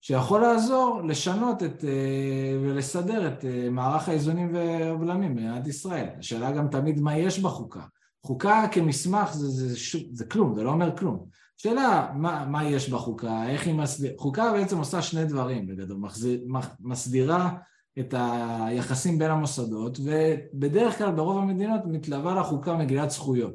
שיכול 0.00 0.40
לעזור 0.40 1.02
לשנות 1.08 1.62
את, 1.62 1.84
אה, 1.84 2.58
ולסדר 2.62 3.28
את 3.28 3.44
אה, 3.44 3.70
מערך 3.70 4.08
האיזונים 4.08 4.54
והבלמים 4.54 5.34
במדינת 5.34 5.66
ישראל. 5.66 6.08
השאלה 6.18 6.52
גם 6.52 6.68
תמיד 6.68 7.00
מה 7.00 7.16
יש 7.16 7.38
בחוקה. 7.38 7.82
חוקה 8.26 8.66
כמסמך 8.72 9.32
זה, 9.32 9.48
זה, 9.48 9.68
זה, 9.68 9.98
זה 10.12 10.24
כלום, 10.24 10.54
זה 10.54 10.62
לא 10.62 10.70
אומר 10.70 10.96
כלום. 10.96 11.26
שאלה 11.56 12.12
מה, 12.14 12.46
מה 12.46 12.64
יש 12.64 12.90
בחוקה, 12.90 13.48
איך 13.48 13.66
היא 13.66 13.74
מסדירה, 13.74 14.14
חוקה 14.18 14.52
בעצם 14.52 14.78
עושה 14.78 15.02
שני 15.02 15.24
דברים 15.24 15.66
בגדול, 15.66 15.96
מחזיר, 15.96 16.40
מסדירה 16.80 17.50
את 17.98 18.14
היחסים 18.18 19.18
בין 19.18 19.30
המוסדות 19.30 19.98
ובדרך 20.04 20.98
כלל 20.98 21.12
ברוב 21.12 21.38
המדינות 21.38 21.80
מתלווה 21.84 22.34
לחוקה 22.34 22.76
מגילת 22.76 23.10
זכויות, 23.10 23.54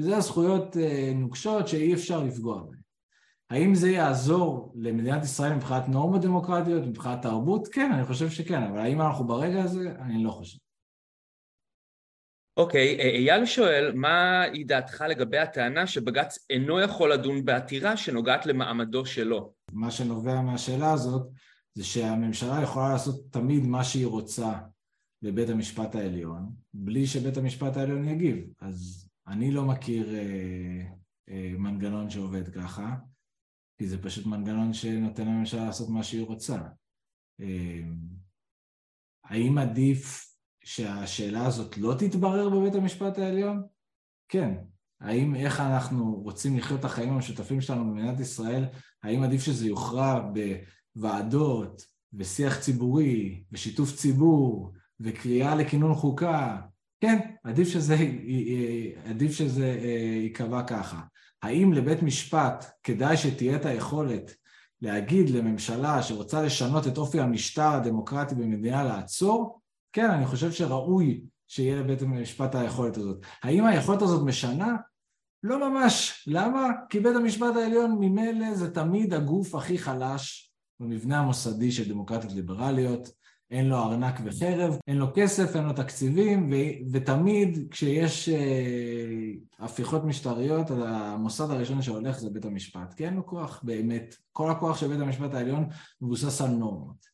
שזה 0.00 0.16
הזכויות 0.16 0.76
אה, 0.76 1.12
נוקשות 1.14 1.68
שאי 1.68 1.94
אפשר 1.94 2.24
לפגוע 2.24 2.62
בהן. 2.62 2.85
האם 3.50 3.74
זה 3.74 3.90
יעזור 3.90 4.72
למדינת 4.74 5.24
ישראל 5.24 5.54
מבחינת 5.54 5.88
נורמות 5.88 6.22
דמוקרטיות, 6.22 6.82
מבחינת 6.82 7.22
תרבות? 7.22 7.68
כן, 7.68 7.92
אני 7.92 8.04
חושב 8.04 8.30
שכן, 8.30 8.62
אבל 8.62 8.78
האם 8.78 9.00
אנחנו 9.00 9.26
ברגע 9.26 9.62
הזה? 9.62 9.94
אני 9.98 10.24
לא 10.24 10.30
חושב. 10.30 10.58
אוקיי, 12.56 12.98
אה, 13.00 13.04
אייל 13.04 13.46
שואל, 13.46 13.92
מה 13.94 14.42
היא 14.42 14.66
דעתך 14.66 15.04
לגבי 15.08 15.38
הטענה 15.38 15.86
שבג"ץ 15.86 16.46
אינו 16.50 16.80
יכול 16.80 17.12
לדון 17.12 17.44
בעתירה 17.44 17.96
שנוגעת 17.96 18.46
למעמדו 18.46 19.06
שלו? 19.06 19.52
מה 19.72 19.90
שנובע 19.90 20.40
מהשאלה 20.40 20.92
הזאת 20.92 21.28
זה 21.74 21.84
שהממשלה 21.84 22.62
יכולה 22.62 22.88
לעשות 22.88 23.20
תמיד 23.30 23.66
מה 23.66 23.84
שהיא 23.84 24.06
רוצה 24.06 24.52
בבית 25.22 25.48
המשפט 25.48 25.94
העליון, 25.94 26.50
בלי 26.74 27.06
שבית 27.06 27.36
המשפט 27.36 27.76
העליון 27.76 28.08
יגיב. 28.08 28.36
אז 28.60 29.08
אני 29.26 29.50
לא 29.50 29.64
מכיר 29.64 30.14
אה, 30.14 30.82
אה, 31.28 31.52
מנגנון 31.58 32.10
שעובד 32.10 32.48
ככה, 32.48 32.94
כי 33.78 33.86
זה 33.86 34.02
פשוט 34.02 34.26
מנגנון 34.26 34.72
שנותן 34.72 35.26
לממשלה 35.26 35.64
לעשות 35.64 35.88
מה 35.88 36.02
שהיא 36.02 36.24
רוצה. 36.24 36.58
אה, 37.40 37.82
האם 39.24 39.58
עדיף 39.58 40.32
שהשאלה 40.64 41.46
הזאת 41.46 41.78
לא 41.78 41.94
תתברר 41.98 42.48
בבית 42.48 42.74
המשפט 42.74 43.18
העליון? 43.18 43.62
כן. 44.28 44.54
האם 45.00 45.34
איך 45.34 45.60
אנחנו 45.60 46.14
רוצים 46.14 46.58
לחיות 46.58 46.80
את 46.80 46.84
החיים 46.84 47.12
המשותפים 47.12 47.60
שלנו 47.60 47.84
במדינת 47.84 48.20
ישראל, 48.20 48.64
האם 49.02 49.22
עדיף 49.22 49.42
שזה 49.42 49.66
יוכרע 49.66 50.30
בוועדות 50.96 51.86
ושיח 52.12 52.60
ציבורי 52.60 53.44
ושיתוף 53.52 53.96
ציבור 53.96 54.72
וקריאה 55.00 55.54
לכינון 55.54 55.94
חוקה? 55.94 56.60
כן, 57.00 57.18
עדיף 57.44 57.68
שזה, 57.68 57.96
עדיף 59.04 59.32
שזה 59.32 59.78
אה, 59.82 60.18
ייקבע 60.22 60.62
ככה. 60.62 61.00
האם 61.42 61.72
לבית 61.72 62.02
משפט 62.02 62.64
כדאי 62.82 63.16
שתהיה 63.16 63.56
את 63.56 63.66
היכולת 63.66 64.34
להגיד 64.82 65.30
לממשלה 65.30 66.02
שרוצה 66.02 66.42
לשנות 66.42 66.86
את 66.86 66.98
אופי 66.98 67.20
המשטר 67.20 67.68
הדמוקרטי 67.68 68.34
במדינה 68.34 68.84
לעצור? 68.84 69.60
כן, 69.92 70.10
אני 70.10 70.26
חושב 70.26 70.52
שראוי 70.52 71.20
שיהיה 71.48 71.76
לבית 71.76 72.02
המשפט 72.02 72.54
היכולת 72.54 72.96
הזאת. 72.96 73.26
האם 73.42 73.64
היכולת 73.64 74.02
הזאת 74.02 74.26
משנה? 74.26 74.76
לא 75.42 75.70
ממש. 75.70 76.24
למה? 76.26 76.68
כי 76.90 77.00
בית 77.00 77.16
המשפט 77.16 77.56
העליון 77.56 77.96
ממילא 78.00 78.54
זה 78.54 78.74
תמיד 78.74 79.14
הגוף 79.14 79.54
הכי 79.54 79.78
חלש 79.78 80.52
במבנה 80.80 81.18
המוסדי 81.18 81.72
של 81.72 81.88
דמוקרטיות 81.88 82.32
ליברליות. 82.32 83.08
אין 83.50 83.68
לו 83.68 83.76
ארנק 83.76 84.14
וחרב, 84.24 84.78
אין 84.86 84.96
לו 84.96 85.06
כסף, 85.14 85.56
אין 85.56 85.64
לו 85.64 85.72
תקציבים, 85.72 86.52
ו- 86.52 86.92
ותמיד 86.92 87.68
כשיש 87.70 88.28
uh, 88.28 89.64
הפיכות 89.64 90.04
משטריות, 90.04 90.66
המוסד 90.70 91.50
הראשון 91.50 91.82
שהולך 91.82 92.18
זה 92.18 92.30
בית 92.30 92.44
המשפט, 92.44 92.94
כי 92.94 93.06
אין 93.06 93.14
לו 93.14 93.26
כוח 93.26 93.62
באמת. 93.62 94.14
כל 94.32 94.50
הכוח 94.50 94.80
של 94.80 94.88
בית 94.88 95.00
המשפט 95.00 95.34
העליון 95.34 95.68
מבוסס 96.00 96.40
על 96.40 96.48
נורמות. 96.48 97.06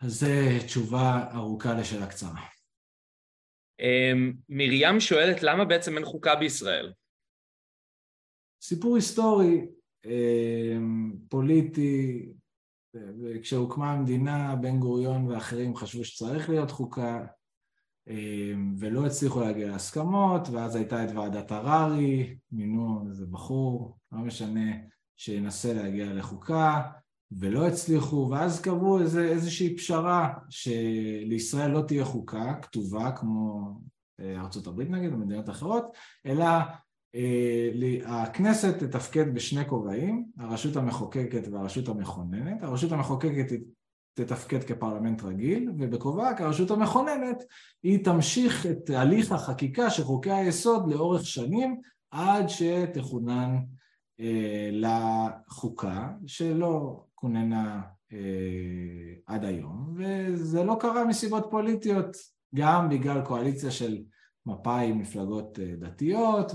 אז 0.00 0.20
זו 0.20 0.26
תשובה 0.66 1.24
ארוכה 1.34 1.74
לשאלה 1.74 2.06
קצרה. 2.06 2.40
אמ, 3.80 4.32
מרים 4.48 5.00
שואלת 5.00 5.42
למה 5.42 5.64
בעצם 5.64 5.96
אין 5.96 6.04
חוקה 6.04 6.34
בישראל? 6.34 6.92
סיפור 8.62 8.96
היסטורי, 8.96 9.66
אמ, 10.04 11.12
פוליטי, 11.28 12.26
כשהוקמה 13.42 13.92
המדינה, 13.92 14.56
בן 14.56 14.80
גוריון 14.80 15.26
ואחרים 15.26 15.76
חשבו 15.76 16.04
שצריך 16.04 16.48
להיות 16.48 16.70
חוקה 16.70 17.24
אמ, 18.08 18.74
ולא 18.78 19.06
הצליחו 19.06 19.40
להגיע 19.40 19.68
להסכמות, 19.68 20.48
ואז 20.48 20.76
הייתה 20.76 21.04
את 21.04 21.10
ועדת 21.14 21.52
הררי, 21.52 22.36
מינו 22.52 23.04
איזה 23.08 23.26
בחור, 23.26 23.98
לא 24.12 24.18
משנה, 24.18 24.72
שינסה 25.16 25.72
להגיע 25.74 26.12
לחוקה, 26.12 26.82
ולא 27.32 27.66
הצליחו, 27.66 28.28
ואז 28.30 28.60
קבעו 28.60 29.00
איזה, 29.00 29.24
איזושהי 29.24 29.76
פשרה 29.76 30.34
שלישראל 30.50 31.70
לא 31.70 31.82
תהיה 31.82 32.04
חוקה 32.04 32.54
כתובה 32.62 33.12
כמו 33.12 33.60
אה, 34.20 34.40
ארה"ב 34.40 34.80
נגיד 34.80 35.12
או 35.12 35.18
מדינות 35.18 35.50
אחרות, 35.50 35.84
אלא 36.26 36.44
אה, 36.44 36.62
הכנסת 38.06 38.78
תתפקד 38.78 39.34
בשני 39.34 39.64
כובעים, 39.68 40.24
הרשות 40.38 40.76
המחוקקת 40.76 41.48
והרשות 41.52 41.88
המכוננת, 41.88 42.62
הרשות 42.62 42.92
המחוקקת 42.92 43.52
תתפקד 44.14 44.64
כפרלמנט 44.64 45.22
רגיל, 45.22 45.70
ובכובעה 45.78 46.36
כרשות 46.36 46.70
המכוננת 46.70 47.44
היא 47.82 48.04
תמשיך 48.04 48.66
את 48.66 48.90
הליך 48.90 49.32
החקיקה 49.32 49.90
של 49.90 50.04
חוקי 50.04 50.30
היסוד 50.30 50.92
לאורך 50.92 51.26
שנים 51.26 51.80
עד 52.10 52.48
שתכונן 52.48 53.56
אה, 54.20 54.70
לחוקה, 54.72 56.08
שלא 56.26 57.04
כוננה 57.14 57.82
אה, 58.12 58.18
עד 59.26 59.44
היום, 59.44 59.94
וזה 59.96 60.64
לא 60.64 60.76
קרה 60.80 61.04
מסיבות 61.04 61.46
פוליטיות, 61.50 62.16
גם 62.54 62.88
בגלל 62.88 63.20
קואליציה 63.20 63.70
של 63.70 63.98
מפא"י 64.46 64.92
מפלגות 64.92 65.58
דתיות 65.78 66.52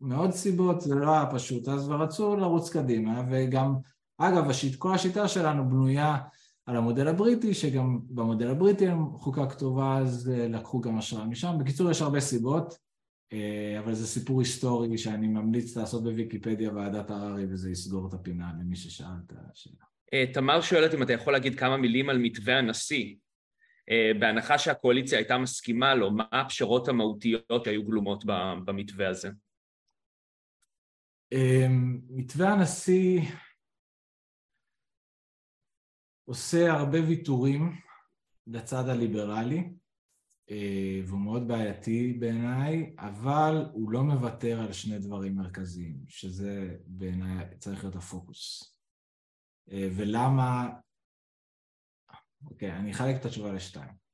ומאוד 0.00 0.30
סיבות 0.30 0.80
זה 0.80 0.94
לא 0.94 1.12
היה 1.12 1.26
פשוט. 1.26 1.68
אז 1.68 1.88
ורצו 1.88 2.36
לרוץ 2.36 2.70
קדימה 2.70 3.22
וגם 3.30 3.74
אגב 4.18 4.50
השיט, 4.50 4.74
כל 4.76 4.94
השיטה 4.94 5.28
שלנו 5.28 5.68
בנויה 5.68 6.16
על 6.66 6.76
המודל 6.76 7.08
הבריטי 7.08 7.54
שגם 7.54 7.98
במודל 8.08 8.50
הבריטי 8.50 8.86
חוקה 9.14 9.46
כתובה 9.46 9.98
אז 9.98 10.30
לקחו 10.48 10.80
גם 10.80 10.98
השראה 10.98 11.24
משם. 11.24 11.56
בקיצור 11.60 11.90
יש 11.90 12.02
הרבה 12.02 12.20
סיבות 12.20 12.78
אבל 13.78 13.94
זה 13.94 14.06
סיפור 14.06 14.40
היסטורי 14.40 14.98
שאני 14.98 15.28
ממליץ 15.28 15.76
לעשות 15.76 16.04
בוויקיפדיה 16.04 16.72
ועדת 16.74 17.10
הררי 17.10 17.46
וזה 17.50 17.70
יסגור 17.70 18.08
את 18.08 18.14
הפינה 18.14 18.52
למי 18.60 18.76
ששאל 18.76 19.06
את 19.26 19.32
השאלה. 19.52 19.84
תמר 20.32 20.60
שואלת 20.60 20.94
אם 20.94 21.02
אתה 21.02 21.12
יכול 21.12 21.32
להגיד 21.32 21.58
כמה 21.58 21.76
מילים 21.76 22.10
על 22.10 22.18
מתווה 22.18 22.58
הנשיא. 22.58 23.04
אה, 23.04 23.23
בהנחה 24.20 24.58
שהקואליציה 24.58 25.18
הייתה 25.18 25.38
מסכימה 25.38 25.94
לו, 25.94 26.10
מה 26.10 26.24
הפשרות 26.32 26.88
המהותיות 26.88 27.64
שהיו 27.64 27.84
גלומות 27.84 28.24
במתווה 28.64 29.08
הזה? 29.08 29.28
אמ, 31.32 32.00
מתווה 32.10 32.48
הנשיא 32.52 33.20
עושה 36.24 36.72
הרבה 36.72 36.98
ויתורים 37.08 37.80
לצד 38.46 38.88
הליברלי, 38.88 39.70
אה, 40.50 41.00
והוא 41.06 41.20
מאוד 41.20 41.48
בעייתי 41.48 42.12
בעיניי, 42.12 42.94
אבל 42.98 43.66
הוא 43.72 43.90
לא 43.90 44.02
מוותר 44.02 44.60
על 44.60 44.72
שני 44.72 44.98
דברים 44.98 45.36
מרכזיים, 45.36 45.96
שזה 46.08 46.76
בעיניי 46.86 47.46
צריך 47.58 47.84
להיות 47.84 47.96
הפוקוס. 47.96 48.74
אה, 49.72 49.88
ולמה 49.96 50.70
אוקיי, 52.50 52.72
אני 52.72 52.90
אחלק 52.90 53.16
את 53.16 53.26
התשובה 53.26 53.52
לשתיים. 53.52 54.04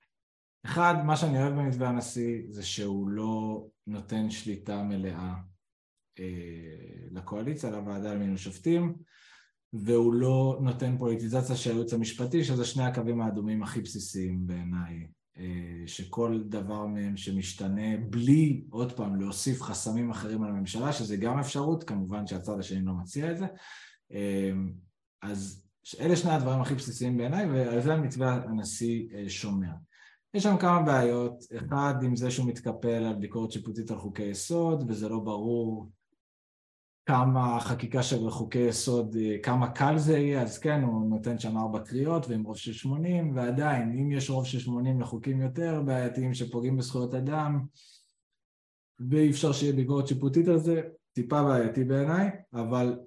אחד, 0.65 0.95
מה 1.05 1.17
שאני 1.17 1.43
אוהב 1.43 1.53
במתווה 1.53 1.89
הנשיא 1.89 2.43
זה 2.49 2.63
שהוא 2.63 3.09
לא 3.09 3.67
נותן 3.87 4.31
שליטה 4.31 4.83
מלאה 4.83 5.35
אה, 6.19 7.09
לקואליציה, 7.11 7.71
לוועדה 7.71 8.15
למינוי 8.15 8.39
שופטים, 8.39 8.95
והוא 9.73 10.15
לא 10.15 10.59
נותן 10.63 10.99
פוליטיזציה 10.99 11.57
של 11.57 11.71
הייעוץ 11.71 11.93
המשפטי, 11.93 12.45
שזה 12.45 12.65
שני 12.65 12.83
הקווים 12.83 13.21
האדומים 13.21 13.63
הכי 13.63 13.81
בסיסיים 13.81 14.47
בעיניי, 14.47 15.07
אה, 15.39 15.83
שכל 15.87 16.43
דבר 16.49 16.87
מהם 16.87 17.17
שמשתנה 17.17 17.97
בלי, 18.11 18.65
עוד 18.71 18.93
פעם, 18.93 19.21
להוסיף 19.21 19.63
חסמים 19.63 20.11
אחרים 20.11 20.43
על 20.43 20.51
הממשלה, 20.51 20.93
שזה 20.93 21.17
גם 21.17 21.39
אפשרות, 21.39 21.85
כמובן 21.85 22.27
שהצד 22.27 22.59
השני 22.59 22.85
לא 22.85 22.93
מציע 22.93 23.33
את 23.33 23.39
זה, 23.39 23.47
אה, 24.13 24.53
אז 25.23 25.70
אלה 26.01 26.17
שני 26.17 26.33
הדברים 26.33 26.61
הכי 26.61 26.75
בסיסיים 26.75 27.17
בעיניי 27.17 27.47
ועל 27.51 27.81
זה 27.81 27.95
המתווה 27.95 28.35
הנשיא 28.35 29.09
אה, 29.15 29.29
שומר. 29.29 29.73
יש 30.35 30.43
שם 30.43 30.57
כמה 30.57 30.83
בעיות, 30.83 31.45
אחד 31.57 31.95
עם 32.03 32.17
זה 32.17 32.31
שהוא 32.31 32.47
מתקפל 32.47 33.05
על 33.05 33.15
ביקורת 33.15 33.53
שיפוטית 33.53 33.91
על 33.91 33.99
חוקי 33.99 34.23
יסוד 34.23 34.85
וזה 34.89 35.09
לא 35.09 35.19
ברור 35.19 35.91
כמה 37.07 37.61
חקיקה 37.61 38.03
של 38.03 38.31
חוקי 38.31 38.59
יסוד, 38.59 39.17
אה, 39.17 39.37
כמה 39.43 39.71
קל 39.71 39.99
זה 39.99 40.19
יהיה, 40.19 40.43
אז 40.43 40.59
כן, 40.59 40.83
הוא 40.83 41.11
נותן 41.11 41.39
שם 41.39 41.59
ארבע 41.59 41.81
קריאות 41.81 42.29
ועם 42.29 42.43
רוב 42.43 42.57
של 42.57 42.73
שמונים, 42.73 43.37
ועדיין, 43.37 43.99
אם 43.99 44.13
יש 44.13 44.31
רוב 44.31 44.47
של 44.47 44.59
שמונים 44.59 45.01
לחוקים 45.01 45.41
יותר 45.41 45.83
בעייתיים 45.87 46.35
שפוגעים 46.35 46.77
בזכויות 46.77 47.15
אדם, 47.15 47.65
ואי 49.11 49.31
אפשר 49.31 49.53
שיהיה 49.53 49.73
ביקורת 49.73 50.07
שיפוטית 50.07 50.49
על 50.49 50.59
זה, 50.59 50.83
טיפה 51.13 51.43
בעייתי 51.43 51.85
בעיניי, 51.85 52.31
אבל 52.55 52.99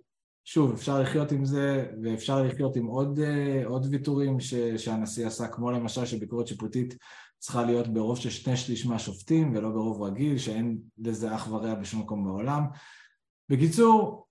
שוב, 0.46 0.74
אפשר 0.74 1.02
לחיות 1.02 1.32
עם 1.32 1.46
זה, 1.46 1.86
ואפשר 2.04 2.44
לחיות 2.44 2.76
עם 2.76 2.86
עוד, 2.86 3.20
אה, 3.20 3.66
עוד 3.66 3.88
ויתורים 3.92 4.40
ש, 4.40 4.54
שהנשיא 4.54 5.28
עשה, 5.28 5.48
כמו 5.48 5.72
למשל 5.72 6.06
שביקורת 6.06 6.48
שיפוטית 6.48 6.98
צריכה 7.40 7.64
להיות 7.64 7.88
ברוב 7.88 8.18
של 8.18 8.30
שני 8.30 8.58
שליש 8.58 8.86
מהשופטים 8.86 9.56
ולא 9.56 9.70
ברוב 9.70 10.02
רגיל, 10.02 10.38
שאין 10.38 10.78
לזה 10.98 11.36
אח 11.36 11.52
ורע 11.52 11.76
בשום 11.76 12.02
מקום 12.02 12.24
בעולם. 12.24 12.64
בקיצור, 13.50 14.28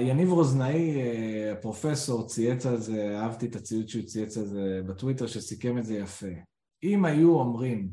יניב 0.00 0.32
רוזנאי, 0.32 1.00
אה, 1.00 1.52
הפרופסור, 1.52 2.26
צייץ 2.26 2.66
על 2.66 2.76
זה, 2.76 3.18
אהבתי 3.20 3.46
את 3.46 3.56
הציוץ 3.56 3.90
שהוא 3.90 4.04
צייץ 4.04 4.38
על 4.38 4.44
זה 4.44 4.80
בטוויטר, 4.86 5.26
שסיכם 5.26 5.78
את 5.78 5.84
זה 5.84 5.94
יפה. 5.94 6.26
אם 6.82 7.04
היו 7.04 7.38
אומרים 7.38 7.90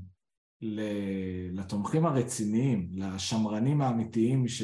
לתומכים 1.51 2.05
הרציניים, 2.05 2.89
לשמרנים 2.93 3.81
האמיתיים 3.81 4.47
ש... 4.47 4.63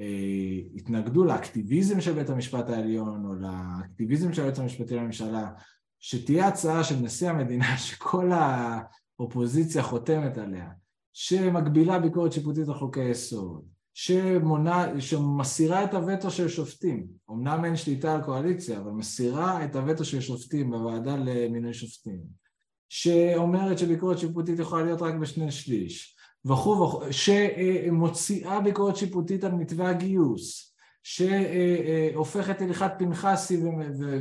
אה, 0.00 0.60
התנגדו 0.74 1.24
לאקטיביזם 1.24 2.00
של 2.00 2.12
בית 2.12 2.30
המשפט 2.30 2.70
העליון 2.70 3.24
או 3.24 3.34
לאקטיביזם 3.34 4.32
של 4.32 4.42
היועץ 4.42 4.58
המשפטי 4.58 4.96
לממשלה, 4.96 5.50
שתהיה 5.98 6.48
הצעה 6.48 6.84
של 6.84 6.96
נשיא 6.96 7.30
המדינה 7.30 7.78
שכל 7.86 8.30
האופוזיציה 8.32 9.82
חותמת 9.82 10.38
עליה, 10.38 10.68
שמגבילה 11.12 11.98
ביקורת 11.98 12.32
שיפוטית 12.32 12.68
על 12.68 12.74
חוקי 12.74 13.04
יסוד, 13.04 13.64
שמונה, 13.94 15.00
שמסירה 15.00 15.84
את 15.84 15.94
הווטו 15.94 16.30
של 16.30 16.48
שופטים, 16.48 17.06
אמנם 17.30 17.64
אין 17.64 17.76
שליטה 17.76 18.14
על 18.14 18.22
קואליציה, 18.22 18.80
אבל 18.80 18.90
מסירה 18.90 19.64
את 19.64 19.76
הווטו 19.76 20.04
של 20.04 20.20
שופטים 20.20 20.70
בוועדה 20.70 21.16
למינוי 21.16 21.74
שופטים, 21.74 22.20
שאומרת 22.88 23.78
שביקורת 23.78 24.18
שיפוטית 24.18 24.58
יכולה 24.58 24.84
להיות 24.84 25.02
רק 25.02 25.14
בשני 25.14 25.50
שליש, 25.50 26.16
וכו' 26.44 26.82
וכו', 26.82 27.00
שמוציאה 27.10 28.60
ביקורת 28.60 28.96
שיפוטית 28.96 29.44
על 29.44 29.52
מתווה 29.52 29.90
הגיוס, 29.90 30.74
שהופכת 31.02 32.62
הלכת 32.62 32.92
פנחסי 32.98 33.62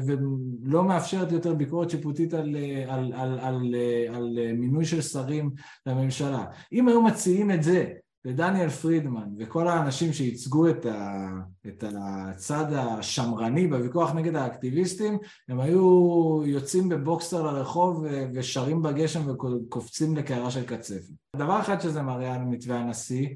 ולא 0.08 0.84
מאפשרת 0.84 1.32
יותר 1.32 1.54
ביקורת 1.54 1.90
שיפוטית 1.90 2.34
על, 2.34 2.56
על, 2.88 3.14
על, 3.14 3.40
על, 3.40 3.76
על 4.16 4.38
מינוי 4.54 4.86
של 4.86 5.02
שרים 5.02 5.52
לממשלה. 5.86 6.46
אם 6.74 6.88
היו 6.88 7.02
מציעים 7.02 7.52
את 7.52 7.64
זה 7.64 7.86
ודניאל 8.26 8.70
פרידמן 8.70 9.30
וכל 9.38 9.68
האנשים 9.68 10.14
שייצגו 10.14 10.70
את, 10.70 10.86
ה, 10.86 11.30
את 11.68 11.84
הצד 11.98 12.74
השמרני 12.74 13.68
בוויכוח 13.68 14.14
נגד 14.14 14.36
האקטיביסטים 14.36 15.18
הם 15.50 15.60
היו 15.60 16.42
יוצאים 16.46 16.90
בבוקסר 16.90 17.52
לרחוב 17.52 18.06
ושרים 18.34 18.82
בגשם 18.82 19.30
וקופצים 19.30 20.16
לקערה 20.16 20.52
של 20.52 20.66
קצפת. 20.66 21.14
דבר 21.36 21.60
אחד 21.60 21.82
שזה 21.82 22.02
מראה 22.02 22.36
על 22.36 22.42
מתווה 22.42 22.80
הנשיא 22.80 23.28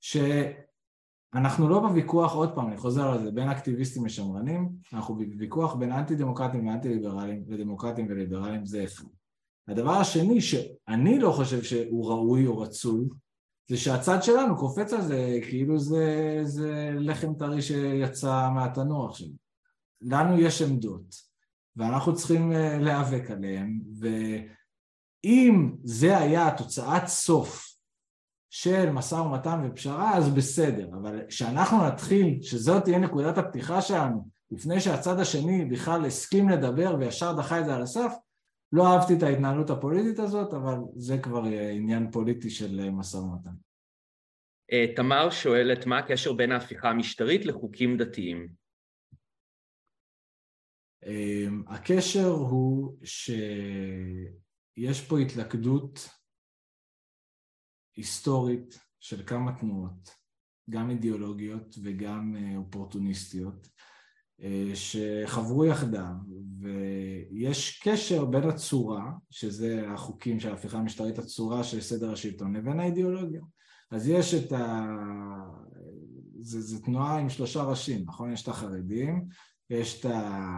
שאנחנו 0.00 1.68
לא 1.68 1.80
בוויכוח, 1.80 2.34
עוד 2.34 2.54
פעם, 2.54 2.68
אני 2.68 2.76
חוזר 2.76 3.08
על 3.08 3.24
זה, 3.24 3.30
בין 3.30 3.48
אקטיביסטים 3.48 4.06
לשמרנים, 4.06 4.68
אנחנו 4.92 5.14
בוויכוח 5.14 5.74
בין 5.74 5.92
אנטי 5.92 6.14
דמוקרטים 6.14 6.66
ואנטי 6.66 6.88
ליברלים 6.88 7.44
ודמוקרטים 7.48 8.06
וליברלים 8.10 8.66
זה 8.66 8.84
אחד. 8.84 9.04
הדבר 9.68 9.92
השני 9.92 10.40
שאני 10.40 11.18
לא 11.18 11.32
חושב 11.32 11.62
שהוא 11.62 12.10
ראוי 12.10 12.46
או 12.46 12.58
רצוי 12.58 13.08
זה 13.68 13.76
שהצד 13.76 14.22
שלנו 14.22 14.56
קופץ 14.56 14.92
על 14.92 15.02
זה 15.02 15.38
כאילו 15.48 15.78
זה, 15.78 16.38
זה 16.42 16.90
לחם 16.94 17.34
טרי 17.34 17.62
שיצא 17.62 18.48
מהתנור 18.54 19.08
עכשיו. 19.08 19.28
לנו 20.02 20.40
יש 20.40 20.62
עמדות 20.62 21.14
ואנחנו 21.76 22.14
צריכים 22.14 22.52
אה, 22.52 22.78
להיאבק 22.78 23.30
עליהן 23.30 23.80
ואם 25.24 25.72
זה 25.84 26.18
היה 26.18 26.56
תוצאת 26.56 27.06
סוף 27.06 27.68
של 28.50 28.90
משא 28.90 29.14
ומתן 29.14 29.60
ופשרה 29.64 30.16
אז 30.16 30.28
בסדר 30.28 30.88
אבל 31.02 31.26
כשאנחנו 31.28 31.86
נתחיל 31.86 32.38
שזאת 32.42 32.84
תהיה 32.84 32.98
נקודת 32.98 33.38
הפתיחה 33.38 33.82
שלנו 33.82 34.28
לפני 34.50 34.80
שהצד 34.80 35.20
השני 35.20 35.64
בכלל 35.64 36.06
הסכים 36.06 36.48
לדבר 36.48 36.96
וישר 36.98 37.32
דחה 37.32 37.60
את 37.60 37.64
זה 37.64 37.74
על 37.74 37.82
הסף 37.82 38.12
לא 38.72 38.86
אהבתי 38.86 39.12
את 39.18 39.22
ההתנהלות 39.22 39.70
הפוליטית 39.70 40.18
הזאת, 40.18 40.54
אבל 40.54 40.76
זה 40.96 41.18
כבר 41.22 41.42
עניין 41.72 42.10
פוליטי 42.10 42.50
של 42.50 42.90
משא 42.90 43.16
ומתן. 43.16 43.54
אה, 44.72 44.94
תמר 44.96 45.30
שואלת 45.30 45.86
מה 45.86 45.98
הקשר 45.98 46.32
בין 46.32 46.52
ההפיכה 46.52 46.88
המשטרית 46.88 47.46
לחוקים 47.46 47.96
דתיים? 47.96 48.48
אמ, 51.06 51.64
הקשר 51.68 52.28
הוא 52.28 52.98
שיש 53.04 55.08
פה 55.08 55.18
התלכדות 55.18 56.08
היסטורית 57.96 58.78
של 59.00 59.26
כמה 59.26 59.60
תנועות, 59.60 60.10
גם 60.70 60.90
אידיאולוגיות 60.90 61.74
וגם 61.82 62.36
אה, 62.36 62.56
אופורטוניסטיות, 62.56 63.66
אה, 63.66 63.77
שחברו 64.74 65.64
יחדיו, 65.64 66.14
ויש 66.60 67.80
קשר 67.84 68.24
בין 68.24 68.48
הצורה, 68.48 69.12
שזה 69.30 69.84
החוקים 69.90 70.40
של 70.40 70.50
ההפיכה 70.50 70.78
המשטרית, 70.78 71.18
הצורה 71.18 71.64
של 71.64 71.80
סדר 71.80 72.12
השלטון, 72.12 72.56
לבין 72.56 72.80
האידיאולוגיה. 72.80 73.40
אז 73.90 74.08
יש 74.08 74.34
את 74.34 74.52
ה... 74.52 74.86
זה, 76.40 76.60
זה 76.60 76.82
תנועה 76.82 77.18
עם 77.18 77.28
שלושה 77.28 77.62
ראשים, 77.62 78.04
נכון? 78.06 78.32
יש 78.32 78.42
את 78.42 78.48
החרדים, 78.48 79.24
יש 79.70 80.00
את 80.00 80.04
ה... 80.04 80.48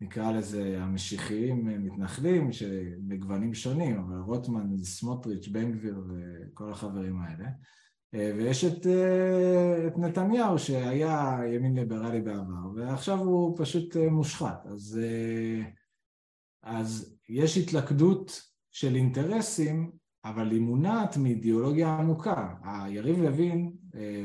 נקרא 0.00 0.32
לזה 0.32 0.82
המשיחיים 0.82 1.84
מתנחלים, 1.84 2.52
שבגוונים 2.52 3.54
שונים, 3.54 3.98
אבל 3.98 4.18
רוטמן, 4.18 4.78
סמוטריץ', 4.82 5.48
בן 5.48 5.72
גביר 5.72 6.04
וכל 6.08 6.72
החברים 6.72 7.20
האלה. 7.20 7.48
אה, 8.14 8.32
ויש 8.36 8.64
את, 8.64 8.86
אה, 8.86 9.86
את 9.86 9.98
נתניהו 9.98 10.58
שהיה 10.58 11.38
ימין 11.54 11.74
ליברלי 11.74 12.20
בעבר 12.20 12.70
ועכשיו 12.74 13.18
הוא 13.18 13.56
פשוט 13.58 13.96
אה, 13.96 14.10
מושחת 14.10 14.66
אז, 14.66 15.00
אז 16.62 17.16
יש 17.28 17.58
התלכדות 17.58 18.42
של 18.70 18.94
אינטרסים 18.94 19.90
אבל 20.24 20.50
היא 20.50 20.60
מונעת 20.60 21.16
מאידיאולוגיה 21.16 21.96
עמוקה. 21.96 22.54
היריב 22.64 23.22
לוין 23.22 23.72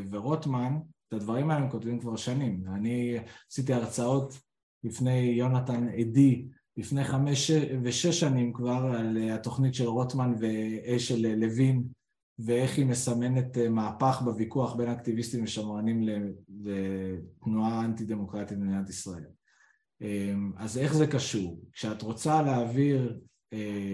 ורוטמן, 0.10 0.78
את 1.08 1.14
הדברים 1.14 1.50
האלה 1.50 1.64
הם 1.64 1.70
כותבים 1.70 2.00
כבר 2.00 2.16
שנים. 2.16 2.64
אני 2.76 3.18
עשיתי 3.52 3.74
הרצאות 3.74 4.40
לפני 4.84 5.20
יונתן 5.20 5.88
עדי, 5.90 6.48
לפני 6.78 7.04
חמש 7.04 7.52
ושש 7.84 8.20
שנים 8.20 8.54
כבר, 8.54 8.96
על 9.00 9.18
התוכנית 9.18 9.74
של 9.74 9.86
רוטמן 9.86 10.34
ושל 10.40 11.36
לוין, 11.36 11.84
ואיך 12.40 12.78
היא 12.78 12.86
מסמנת 12.86 13.58
מהפך 13.58 14.22
בוויכוח 14.26 14.76
בין 14.76 14.90
אקטיביסטים 14.90 15.44
ושמרנים 15.44 16.02
לתנועה 16.50 17.86
אנטי 17.86 18.06
דמוקרטית 18.06 18.58
במדינת 18.58 18.90
ישראל. 18.90 19.26
אז 20.58 20.78
איך 20.78 20.94
זה 20.94 21.08
קשור? 21.08 21.62
כשאת 21.74 22.02
רוצה 22.02 22.42
להעביר 22.42 23.20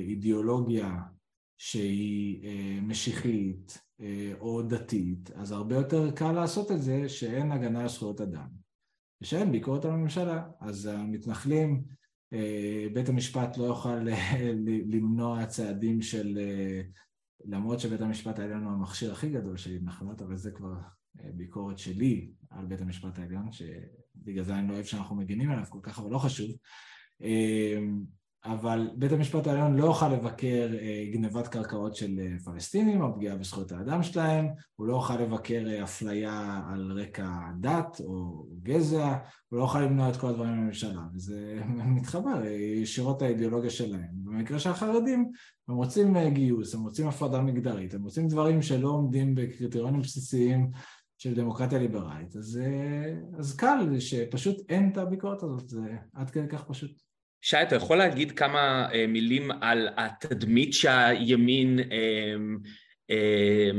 אידיאולוגיה 0.08 0.98
שהיא 1.58 2.82
משיחית 2.82 3.78
או 4.40 4.62
דתית, 4.62 5.32
אז 5.32 5.52
הרבה 5.52 5.76
יותר 5.76 6.12
קל 6.12 6.32
לעשות 6.32 6.72
את 6.72 6.82
זה 6.82 7.10
שאין 7.10 7.52
הגנה 7.52 7.82
על 7.82 7.90
זכויות 7.90 8.22
אדם 8.22 8.48
ושאין 9.22 9.52
ביקורת 9.52 9.86
על 9.86 9.92
הממשלה. 9.92 10.44
אז 10.62 10.86
המתנחלים, 10.86 11.84
בית 12.94 13.10
המשפט 13.10 13.58
לא 13.58 13.64
יוכל 13.64 14.08
למנוע 14.94 15.46
צעדים 15.46 16.02
של, 16.02 16.40
למרות 17.46 17.80
שבית 17.80 18.02
המשפט 18.02 18.40
העליון 18.40 18.64
הוא 18.64 18.72
המכשיר 18.72 19.12
הכי 19.12 19.30
גדול 19.30 19.58
של 19.58 19.72
התנחלות, 19.72 20.22
אבל 20.22 20.36
זה 20.38 20.52
כבר 20.52 20.74
ביקורת 21.16 21.78
שלי 21.78 22.32
על 22.50 22.66
בית 22.66 22.82
המשפט 22.82 23.20
העליון, 23.20 23.52
שבגלל 23.52 24.44
זה 24.44 24.56
אני 24.56 24.68
לא 24.68 24.74
אוהב 24.74 24.86
שאנחנו 24.86 25.16
מגינים 25.16 25.52
עליו 25.52 25.66
כל 25.70 25.80
כך, 25.84 26.00
אבל 26.00 26.12
לא 26.12 26.18
חשוב. 26.18 26.52
אבל 28.46 28.90
בית 28.96 29.12
המשפט 29.12 29.48
העליון 29.48 29.76
לא 29.76 29.86
יוכל 29.86 30.10
לבקר 30.10 30.70
אה, 30.82 31.06
גנבת 31.14 31.48
קרקעות 31.48 31.96
של 31.96 32.20
אה, 32.20 32.40
פלסטינים 32.46 33.02
או 33.02 33.16
פגיעה 33.16 33.36
בזכויות 33.36 33.72
האדם 33.72 34.04
שלהם, 34.04 34.48
הוא 34.76 34.88
לא 34.88 34.94
יוכל 34.94 35.22
לבקר 35.22 35.64
אה, 35.68 35.84
אפליה 35.84 36.62
על 36.70 36.92
רקע 36.92 37.28
דת 37.60 38.02
או 38.06 38.46
גזע, 38.64 39.18
הוא 39.50 39.60
לא 39.60 39.64
יוכל 39.64 39.82
למנוע 39.82 40.10
את 40.10 40.18
כל 40.18 40.28
הדברים 40.28 40.52
בממשלה, 40.52 41.02
וזה 41.16 41.62
מתחבר 41.96 42.46
ישירות 42.82 43.22
האידיאולוגיה 43.22 43.70
שלהם. 43.70 44.10
במקרה 44.24 44.60
של 44.60 44.70
החרדים, 44.70 45.32
הם 45.68 45.76
רוצים 45.76 46.30
גיוס, 46.30 46.76
הם 46.76 46.84
רוצים 46.84 47.08
הפרדה 47.08 47.42
מגדרית, 47.42 47.94
הם 47.94 48.04
רוצים 48.04 48.28
דברים 48.28 48.62
שלא 48.62 48.90
עומדים 48.90 49.36
בקריטריונים 49.36 50.02
בסיסיים 50.02 50.70
של 51.18 51.36
דמוקרטיה 51.36 51.80
ליברלית, 51.80 52.36
אז, 52.36 52.60
אז 53.38 53.56
קל 53.56 54.00
שפשוט 54.00 54.56
אין 54.70 54.90
את 54.92 54.98
הביקורת 54.98 55.44
הזאת, 55.44 55.70
זה 55.70 55.98
עד 56.14 56.30
כדי 56.30 56.48
כך 56.48 56.64
פשוט. 56.64 57.13
שי, 57.44 57.62
אתה 57.62 57.76
יכול 57.76 57.98
להגיד 57.98 58.32
כמה 58.32 58.92
אה, 58.94 59.08
מילים 59.08 59.52
על 59.52 59.88
התדמית 59.98 60.74
שהימין 60.74 61.80
אה, 61.80 62.36
אה, 63.10 63.72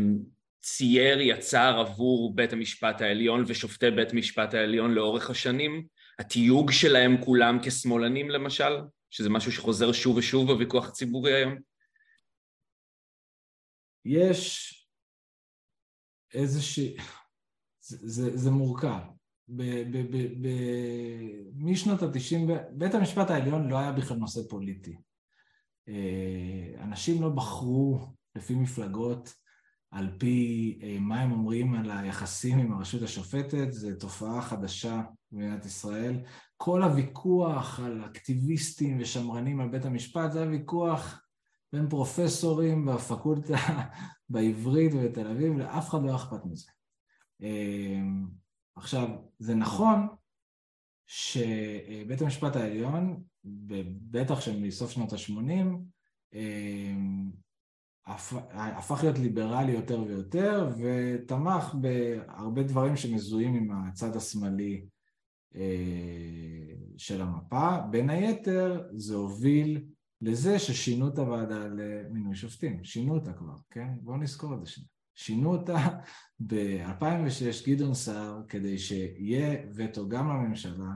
צייר, 0.61 1.21
יצר 1.21 1.79
עבור 1.79 2.35
בית 2.35 2.53
המשפט 2.53 3.01
העליון 3.01 3.45
ושופטי 3.47 3.91
בית 3.91 4.13
המשפט 4.13 4.55
העליון 4.55 4.95
לאורך 4.95 5.31
השנים? 5.31 5.87
התיוג 6.19 6.71
שלהם 6.71 7.25
כולם 7.25 7.59
כשמאלנים 7.63 8.31
למשל? 8.31 8.81
שזה 9.11 9.31
משהו 9.31 9.53
שחוזר 9.53 9.93
שוב 9.93 10.17
ושוב 10.17 10.53
בוויכוח 10.53 10.89
הציבורי 10.89 11.35
היום? 11.35 11.55
יש 14.05 14.75
איזושהי... 16.35 16.97
זה, 17.81 17.97
זה, 18.01 18.37
זה 18.37 18.51
מורכב. 18.51 19.14
משנות 21.55 22.03
התשעים, 22.03 22.51
בית 22.73 22.95
המשפט 22.95 23.31
העליון 23.31 23.69
לא 23.69 23.79
היה 23.79 23.93
בכלל 23.93 24.17
נושא 24.17 24.41
פוליטי. 24.49 24.97
אה, 25.89 26.83
אנשים 26.85 27.23
לא 27.23 27.29
בחרו 27.29 27.99
לפי 28.37 28.55
מפלגות 28.55 29.35
על 29.91 30.09
פי 30.19 30.79
אה, 30.83 30.97
מה 31.01 31.21
הם 31.21 31.33
אומרים 31.33 31.75
על 31.75 31.91
היחסים 31.91 32.59
עם 32.59 32.73
הרשות 32.73 33.03
השופטת, 33.03 33.73
זו 33.73 33.89
תופעה 33.99 34.43
חדשה 34.43 35.03
במדינת 35.33 35.67
ישראל. 35.67 36.21
כל 36.57 36.83
הוויכוח 36.83 37.81
על 37.81 38.05
אקטיביסטים 38.05 38.99
ושמרנים 39.01 39.61
על 39.61 39.69
בית 39.69 39.85
המשפט 39.85 40.33
זה 40.33 40.43
הוויכוח 40.43 41.21
בין 41.73 41.89
פרופסורים 41.89 42.87
בפקולטה 42.87 43.57
בעברית 44.29 44.93
ובתל 44.95 45.27
אביב, 45.27 45.59
לאף 45.59 45.89
אחד 45.89 46.03
לא 46.03 46.17
אכפת 46.17 46.45
מזה. 46.45 46.71
עכשיו, 48.77 49.09
זה 49.39 49.55
נכון 49.55 50.09
שבית 51.07 52.23
המשפט 52.23 52.57
העליון, 52.57 53.23
בטח 54.11 54.41
שמסוף 54.41 54.91
שנות 54.91 55.13
ה-80, 55.13 55.67
הפך 58.07 59.03
להיות 59.03 59.19
ליברלי 59.19 59.73
יותר 59.73 60.03
ויותר 60.03 60.71
ותמך 60.79 61.75
בהרבה 61.81 62.63
דברים 62.63 62.97
שמזוהים 62.97 63.55
עם 63.55 63.71
הצד 63.71 64.17
השמאלי 64.17 64.87
אה, 65.55 66.75
של 66.97 67.23
המפה. 67.23 67.79
בין 67.91 68.11
היתר 68.11 68.89
זה 68.93 69.15
הוביל 69.15 69.85
לזה 70.21 70.59
ששינו 70.59 71.09
את 71.09 71.19
הוועדה 71.19 71.67
למינוי 71.69 72.35
שופטים, 72.35 72.85
שינו 72.85 73.15
אותה 73.15 73.33
כבר, 73.33 73.57
כן? 73.71 73.89
בואו 74.01 74.17
נזכור 74.17 74.55
את 74.55 74.61
זה 74.61 74.67
שנייה. 74.67 74.94
שינו 75.15 75.53
אותה 75.53 75.77
ב-2006 76.49 77.69
גדעון 77.69 77.95
סער 77.95 78.43
כדי 78.49 78.79
שיהיה 78.79 79.57
וטו 79.75 80.09
גם 80.09 80.29
לממשלה 80.29 80.93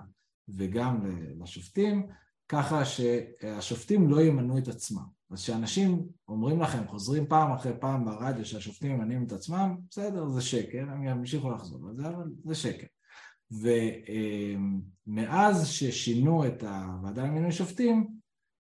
וגם 0.49 1.01
לשופטים, 1.41 2.07
ככה 2.49 2.85
שהשופטים 2.85 4.11
לא 4.11 4.23
ימנו 4.23 4.59
את 4.59 4.69
עצמם. 4.69 5.19
אז 5.31 5.43
כשאנשים 5.43 6.07
אומרים 6.29 6.61
לכם, 6.61 6.89
חוזרים 6.89 7.27
פעם 7.27 7.53
אחרי 7.53 7.73
פעם 7.81 8.05
ברדיו 8.05 8.45
שהשופטים 8.45 8.93
ממנים 8.93 9.25
את 9.25 9.33
עצמם, 9.33 9.77
בסדר, 9.91 10.29
זה 10.29 10.41
שקר, 10.41 10.85
הם 10.91 11.05
ימשיכו 11.05 11.51
לחזור 11.51 11.89
על 11.89 11.97
זה, 11.97 12.09
אבל 12.09 12.31
זה 12.45 12.55
שקר. 12.55 12.87
ומאז 15.07 15.69
ששינו 15.69 16.47
את 16.47 16.63
הוועדה 16.63 17.25
למינוי 17.25 17.53
שופטים, 17.53 18.09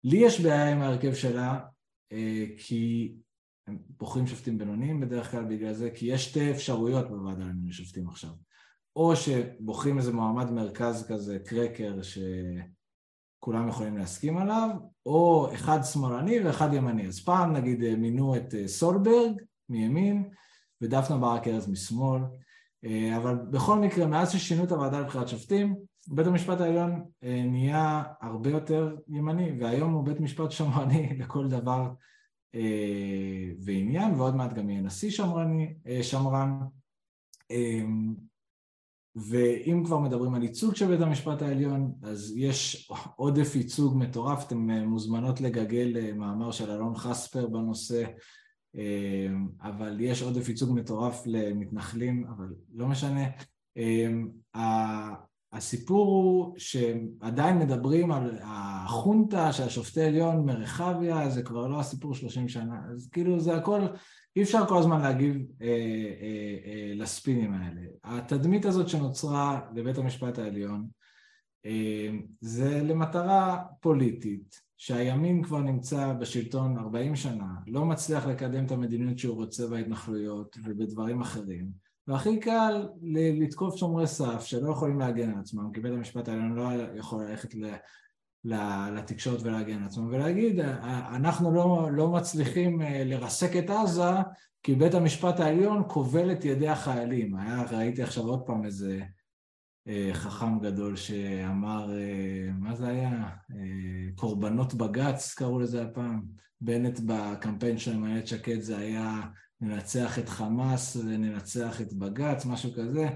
לי 0.04 0.16
יש 0.16 0.40
בעיה 0.40 0.72
עם 0.72 0.82
ההרכב 0.82 1.14
שלה, 1.14 1.60
אה, 2.12 2.44
כי 2.58 3.12
הם 3.68 3.78
בוחרים 3.98 4.26
שופטים 4.26 4.58
בינוניים 4.58 5.00
בדרך 5.00 5.30
כלל 5.30 5.44
בגלל 5.44 5.72
זה, 5.72 5.90
כי 5.90 6.06
יש 6.06 6.24
שתי 6.24 6.50
אפשרויות 6.50 7.10
בוועדה 7.10 7.44
למינוי 7.44 7.72
שופטים 7.72 8.08
עכשיו. 8.08 8.30
או 8.96 9.16
שבוחרים 9.16 9.98
איזה 9.98 10.12
מועמד 10.12 10.50
מרכז 10.50 11.06
כזה, 11.08 11.38
קרקר, 11.38 11.94
שכולם 12.02 13.68
יכולים 13.68 13.96
להסכים 13.96 14.38
עליו, 14.38 14.70
או 15.06 15.48
אחד 15.54 15.78
שמאלני 15.82 16.40
ואחד 16.40 16.74
ימני. 16.74 17.06
אז 17.06 17.20
פעם 17.20 17.52
נגיד 17.52 17.96
מינו 17.96 18.36
את 18.36 18.54
אה, 18.54 18.68
סולברג 18.68 19.42
מימין 19.68 20.30
ודפנה 20.82 21.18
ברק 21.18 21.48
ארז 21.48 21.68
משמאל, 21.68 22.22
אה, 22.84 23.16
אבל 23.16 23.34
בכל 23.50 23.78
מקרה, 23.78 24.06
מאז 24.06 24.32
ששינו 24.32 24.64
את 24.64 24.72
הוועדה 24.72 25.00
לבחירת 25.00 25.28
שופטים, 25.28 25.76
בית 26.10 26.26
המשפט 26.26 26.60
העליון 26.60 27.04
אה, 27.22 27.42
נהיה 27.46 28.02
הרבה 28.20 28.50
יותר 28.50 28.96
ימני, 29.08 29.52
והיום 29.60 29.92
הוא 29.92 30.04
בית 30.04 30.20
משפט 30.20 30.50
שמרני 30.50 31.08
לכל 31.20 31.48
דבר 31.48 31.80
אה, 31.80 31.92
ועניין, 33.64 34.14
ועוד 34.14 34.36
מעט 34.36 34.52
גם 34.52 34.70
יהיה 34.70 34.82
נשיא 34.82 35.10
שמרני, 35.10 35.74
אה, 35.86 36.02
שמרן. 36.02 36.58
אמ, 37.50 38.14
ואם 39.16 39.82
כבר 39.84 39.98
מדברים 39.98 40.34
על 40.34 40.42
ייצוג 40.42 40.76
של 40.76 40.86
בית 40.86 41.00
המשפט 41.00 41.42
העליון, 41.42 41.92
אז 42.02 42.32
יש 42.36 42.90
עודף 43.16 43.56
ייצוג 43.56 43.96
מטורף, 43.96 44.46
אתם 44.46 44.70
אה, 44.70 44.86
מוזמנות 44.86 45.40
לגגל 45.40 46.12
מאמר 46.12 46.50
של 46.50 46.70
אלון 46.70 46.94
חספר 46.94 47.46
בנושא, 47.46 48.04
אמ, 48.74 49.48
אבל 49.62 50.00
יש 50.00 50.22
עודף 50.22 50.48
ייצוג 50.48 50.78
מטורף 50.78 51.22
למתנחלים, 51.26 52.26
אבל 52.26 52.54
לא 52.74 52.86
משנה. 52.86 53.24
הסיפור 55.52 56.06
הוא 56.06 56.54
שעדיין 56.58 57.58
מדברים 57.58 58.12
על 58.12 58.38
החונטה 58.42 59.52
של 59.52 59.62
השופטי 59.62 60.02
עליון 60.02 60.46
מרחביה, 60.46 61.30
זה 61.30 61.42
כבר 61.42 61.66
לא 61.66 61.80
הסיפור 61.80 62.14
30 62.14 62.48
שנה, 62.48 62.80
אז 62.92 63.08
כאילו 63.12 63.40
זה 63.40 63.56
הכל, 63.56 63.80
אי 64.36 64.42
אפשר 64.42 64.66
כל 64.66 64.78
הזמן 64.78 65.00
להגיב 65.00 65.36
אה, 65.62 65.66
אה, 65.66 66.56
אה, 66.64 66.92
לספינים 66.94 67.52
האלה. 67.52 67.80
התדמית 68.04 68.64
הזאת 68.64 68.88
שנוצרה 68.88 69.60
לבית 69.74 69.98
המשפט 69.98 70.38
העליון 70.38 70.86
אה, 71.66 72.10
זה 72.40 72.82
למטרה 72.82 73.64
פוליטית, 73.80 74.60
שהימין 74.76 75.42
כבר 75.42 75.60
נמצא 75.60 76.12
בשלטון 76.12 76.78
40 76.78 77.16
שנה, 77.16 77.54
לא 77.66 77.84
מצליח 77.84 78.26
לקדם 78.26 78.64
את 78.64 78.70
המדיניות 78.70 79.18
שהוא 79.18 79.36
רוצה 79.36 79.66
בהתנחלויות 79.66 80.56
ובדברים 80.64 81.20
אחרים. 81.20 81.87
והכי 82.08 82.40
קל 82.40 82.88
לתקוף 83.40 83.76
שומרי 83.76 84.06
סף 84.06 84.44
שלא 84.44 84.70
יכולים 84.70 84.98
להגן 84.98 85.30
על 85.30 85.40
עצמם, 85.40 85.72
כי 85.72 85.80
בית 85.80 85.92
המשפט 85.92 86.28
העליון 86.28 86.54
לא 86.54 86.68
יכול 86.94 87.24
ללכת 87.24 87.54
לתקשורת 88.94 89.42
ולהגן 89.42 89.78
על 89.78 89.84
עצמם, 89.84 90.06
ולהגיד, 90.06 90.60
אנחנו 91.14 91.54
לא, 91.54 91.88
לא 91.92 92.08
מצליחים 92.08 92.82
אה, 92.82 93.04
לרסק 93.04 93.56
את 93.56 93.70
עזה 93.70 94.10
כי 94.62 94.74
בית 94.74 94.94
המשפט 94.94 95.40
העליון 95.40 95.82
כובל 95.88 96.32
את 96.32 96.44
ידי 96.44 96.68
החיילים. 96.68 97.36
היה, 97.36 97.62
ראיתי 97.70 98.02
עכשיו 98.02 98.24
עוד 98.24 98.42
פעם 98.46 98.64
איזה 98.64 99.00
אה, 99.88 100.10
חכם 100.12 100.58
גדול 100.58 100.96
שאמר, 100.96 101.98
אה, 101.98 102.50
מה 102.58 102.74
זה 102.74 102.88
היה? 102.88 103.28
קורבנות 104.14 104.74
בג"ץ 104.74 105.34
קראו 105.34 105.60
לזה 105.60 105.82
הפעם. 105.82 106.22
בנט 106.60 107.00
בקמפיין 107.06 107.78
שלו 107.78 107.94
עם 107.94 108.04
איילת 108.04 108.26
שקד 108.26 108.60
זה 108.60 108.78
היה 108.78 109.20
ננצח 109.60 110.18
את 110.18 110.28
חמאס 110.28 110.96
וננצח 110.96 111.80
את 111.80 111.92
בג"ץ, 111.92 112.46
משהו 112.46 112.70
כזה. 112.72 113.08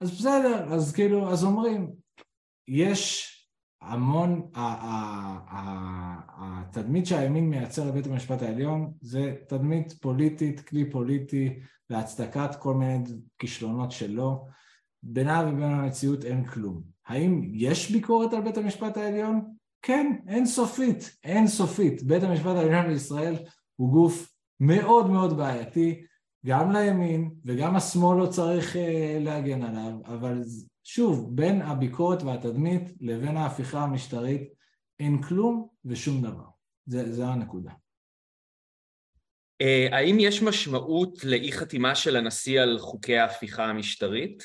אז 0.00 0.10
בסדר, 0.10 0.74
אז 0.74 0.92
כאילו, 0.92 1.32
אז 1.32 1.44
אומרים, 1.44 1.92
יש 2.68 3.34
המון, 3.82 4.50
התדמית 6.28 7.06
שהימין 7.06 7.50
מייצר 7.50 7.88
לבית 7.88 8.06
המשפט 8.06 8.42
העליון 8.42 8.92
זה 9.00 9.34
תדמית 9.48 9.92
פוליטית, 10.00 10.60
כלי 10.60 10.90
פוליטי 10.90 11.60
להצדקת 11.90 12.54
כל 12.58 12.74
מיני 12.74 13.04
כישלונות 13.38 13.92
שלו, 13.92 14.46
בינה 15.02 15.44
ובין 15.46 15.72
המציאות 15.72 16.24
אין 16.24 16.44
כלום. 16.44 16.82
האם 17.06 17.50
יש 17.52 17.90
ביקורת 17.90 18.32
על 18.32 18.42
בית 18.42 18.58
המשפט 18.58 18.96
העליון? 18.96 19.54
כן, 19.82 20.12
אין 20.28 20.46
סופית, 20.46 21.16
אין 21.24 21.46
סופית. 21.46 22.02
בית 22.02 22.22
המשפט 22.22 22.56
העליון 22.56 22.86
בישראל 22.86 23.36
הוא 23.76 23.92
גוף 23.92 24.37
מאוד 24.60 25.10
מאוד 25.10 25.36
בעייתי, 25.36 26.04
גם 26.46 26.72
לימין 26.72 27.30
וגם 27.44 27.76
השמאל 27.76 28.18
לא 28.18 28.26
צריך 28.26 28.74
uh, 28.74 28.78
להגן 29.20 29.62
עליו, 29.62 29.92
אבל 30.04 30.42
שוב, 30.84 31.36
בין 31.36 31.62
הביקורת 31.62 32.22
והתדמית 32.22 32.82
לבין 33.00 33.36
ההפיכה 33.36 33.84
המשטרית 33.84 34.42
אין 35.00 35.22
כלום 35.22 35.68
ושום 35.84 36.22
דבר. 36.22 36.48
זה, 36.86 37.12
זה 37.12 37.26
הנקודה. 37.26 37.70
Uh, 39.62 39.94
האם 39.94 40.16
יש 40.20 40.42
משמעות 40.42 41.24
לאי 41.24 41.52
חתימה 41.52 41.94
של 41.94 42.16
הנשיא 42.16 42.60
על 42.60 42.78
חוקי 42.78 43.18
ההפיכה 43.18 43.64
המשטרית? 43.64 44.42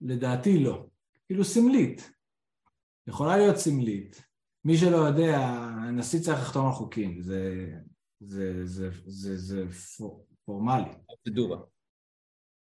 לדעתי 0.00 0.58
לא. 0.58 0.86
כאילו 1.26 1.44
סמלית. 1.44 2.10
יכולה 3.06 3.36
להיות 3.36 3.56
סמלית. 3.56 4.31
מי 4.64 4.76
שלא 4.76 4.96
יודע, 4.96 5.38
הנשיא 5.88 6.20
צריך 6.20 6.40
לחתום 6.40 6.66
על 6.66 6.72
חוקים, 6.72 7.22
זה, 7.22 7.72
זה, 8.20 8.66
זה, 8.66 8.90
זה, 9.06 9.36
זה 9.36 9.64
פורמלי. 10.44 10.90
פרוצדורה. 11.06 11.58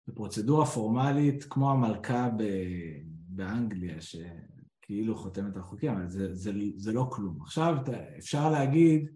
זו 0.07 0.15
פרוצדורה 0.15 0.67
פורמלית 0.67 1.45
כמו 1.45 1.71
המלכה 1.71 2.29
ב, 2.39 2.43
באנגליה, 3.07 3.95
שכאילו 4.01 5.17
חותמת 5.17 5.57
על 5.57 5.63
חוקים, 5.63 5.93
אבל 5.93 6.09
זה, 6.09 6.35
זה, 6.35 6.53
זה 6.77 6.93
לא 6.93 7.07
כלום. 7.11 7.43
עכשיו 7.43 7.77
אפשר 8.19 8.51
להגיד, 8.51 9.11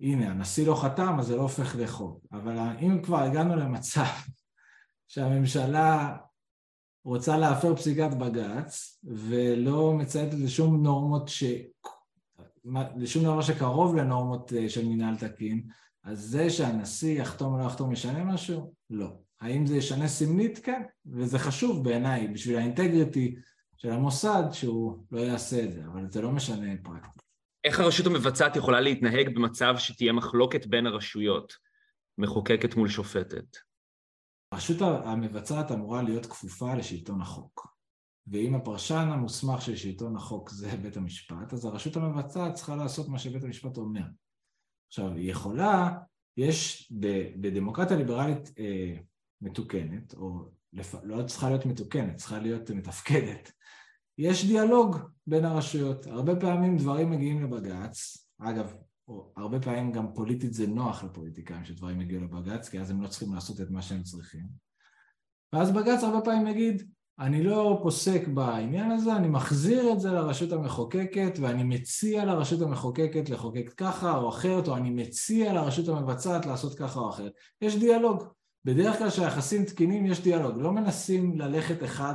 הנה, 0.00 0.30
הנשיא 0.30 0.66
לא 0.66 0.74
חתם, 0.82 1.16
אז 1.18 1.26
זה 1.26 1.36
לא 1.36 1.42
הופך 1.42 1.76
לחוק. 1.78 2.26
אבל 2.32 2.58
אם 2.58 3.02
כבר 3.02 3.18
הגענו 3.18 3.56
למצב 3.56 4.04
שהממשלה 5.08 6.16
רוצה 7.04 7.36
להפר 7.36 7.76
פסיקת 7.76 8.10
בג"ץ 8.18 9.00
ולא 9.04 9.92
מצייתת 9.92 10.34
לשום 10.34 10.82
נורמות 10.82 11.28
ש... 11.28 11.44
לשום 12.96 13.24
דבר 13.24 13.42
שקרוב 13.42 13.96
לנורמות 13.96 14.52
אה, 14.52 14.68
של 14.68 14.88
מנהל 14.88 15.16
תקין, 15.16 15.62
אז 16.04 16.20
זה 16.20 16.50
שהנשיא 16.50 17.20
יחתום 17.20 17.54
או 17.54 17.58
לא 17.58 17.64
יחתום 17.64 17.92
ישנה 17.92 18.24
משהו? 18.24 18.74
לא. 18.90 19.08
האם 19.40 19.66
זה 19.66 19.76
ישנה 19.76 20.08
סמלית? 20.08 20.58
כן, 20.58 20.82
וזה 21.06 21.38
חשוב 21.38 21.84
בעיניי 21.84 22.28
בשביל 22.28 22.56
האינטגריטי 22.56 23.34
של 23.76 23.90
המוסד 23.90 24.42
שהוא 24.52 25.04
לא 25.12 25.20
יעשה 25.20 25.64
את 25.64 25.72
זה, 25.72 25.84
אבל 25.86 26.10
זה 26.10 26.22
לא 26.22 26.30
משנה 26.30 26.72
פרקטית. 26.82 27.22
איך 27.64 27.80
הרשות 27.80 28.06
המבצעת 28.06 28.56
יכולה 28.56 28.80
להתנהג 28.80 29.34
במצב 29.34 29.74
שתהיה 29.78 30.12
מחלוקת 30.12 30.66
בין 30.66 30.86
הרשויות, 30.86 31.52
מחוקקת 32.18 32.76
מול 32.76 32.88
שופטת? 32.88 33.56
הרשות 34.52 34.76
המבצעת 34.80 35.72
אמורה 35.72 36.02
להיות 36.02 36.26
כפופה 36.26 36.74
לשלטון 36.74 37.20
החוק. 37.20 37.73
ואם 38.26 38.54
הפרשן 38.54 39.08
המוסמך 39.12 39.62
של 39.62 39.76
שלטון 39.76 40.16
החוק 40.16 40.50
זה 40.50 40.76
בית 40.82 40.96
המשפט, 40.96 41.52
אז 41.52 41.64
הרשות 41.64 41.96
המבצעת 41.96 42.54
צריכה 42.54 42.76
לעשות 42.76 43.08
מה 43.08 43.18
שבית 43.18 43.44
המשפט 43.44 43.76
אומר. 43.76 44.04
עכשיו, 44.88 45.12
היא 45.12 45.30
יכולה, 45.30 45.98
יש 46.36 46.92
בדמוקרטיה 47.40 47.96
ליברלית 47.96 48.52
אה, 48.58 48.96
מתוקנת, 49.40 50.14
או 50.14 50.48
לפ... 50.72 50.94
לא 51.02 51.22
צריכה 51.26 51.48
להיות 51.48 51.66
מתוקנת, 51.66 52.16
צריכה 52.16 52.38
להיות 52.38 52.70
מתפקדת, 52.70 53.52
יש 54.18 54.44
דיאלוג 54.44 54.96
בין 55.26 55.44
הרשויות. 55.44 56.06
הרבה 56.06 56.36
פעמים 56.36 56.76
דברים 56.76 57.10
מגיעים 57.10 57.42
לבג"ץ, 57.42 58.28
אגב, 58.38 58.74
או 59.08 59.32
הרבה 59.36 59.60
פעמים 59.60 59.92
גם 59.92 60.14
פוליטית 60.14 60.54
זה 60.54 60.66
נוח 60.66 61.04
לפוליטיקאים 61.04 61.64
שדברים 61.64 62.00
יגיעו 62.00 62.24
לבג"ץ, 62.24 62.68
כי 62.68 62.80
אז 62.80 62.90
הם 62.90 63.02
לא 63.02 63.08
צריכים 63.08 63.34
לעשות 63.34 63.60
את 63.60 63.70
מה 63.70 63.82
שהם 63.82 64.02
צריכים. 64.02 64.46
ואז 65.52 65.70
בג"ץ 65.70 66.02
הרבה 66.02 66.20
פעמים 66.20 66.46
יגיד, 66.46 66.93
אני 67.18 67.42
לא 67.42 67.80
פוסק 67.82 68.28
בעניין 68.28 68.90
הזה, 68.90 69.16
אני 69.16 69.28
מחזיר 69.28 69.92
את 69.92 70.00
זה 70.00 70.12
לרשות 70.12 70.52
המחוקקת 70.52 71.38
ואני 71.40 71.62
מציע 71.64 72.24
לרשות 72.24 72.62
המחוקקת 72.62 73.30
לחוקק 73.30 73.72
ככה 73.76 74.16
או 74.16 74.28
אחרת, 74.28 74.68
או 74.68 74.76
אני 74.76 74.90
מציע 74.90 75.52
לרשות 75.52 75.88
המבצעת 75.88 76.46
לעשות 76.46 76.78
ככה 76.78 77.00
או 77.00 77.10
אחרת. 77.10 77.32
יש 77.60 77.76
דיאלוג. 77.76 78.22
בדרך 78.64 78.98
כלל 78.98 79.10
כשהיחסים 79.10 79.64
תקינים 79.64 80.06
יש 80.06 80.22
דיאלוג, 80.22 80.58
לא 80.58 80.72
מנסים 80.72 81.38
ללכת 81.38 81.84
אחד 81.84 82.14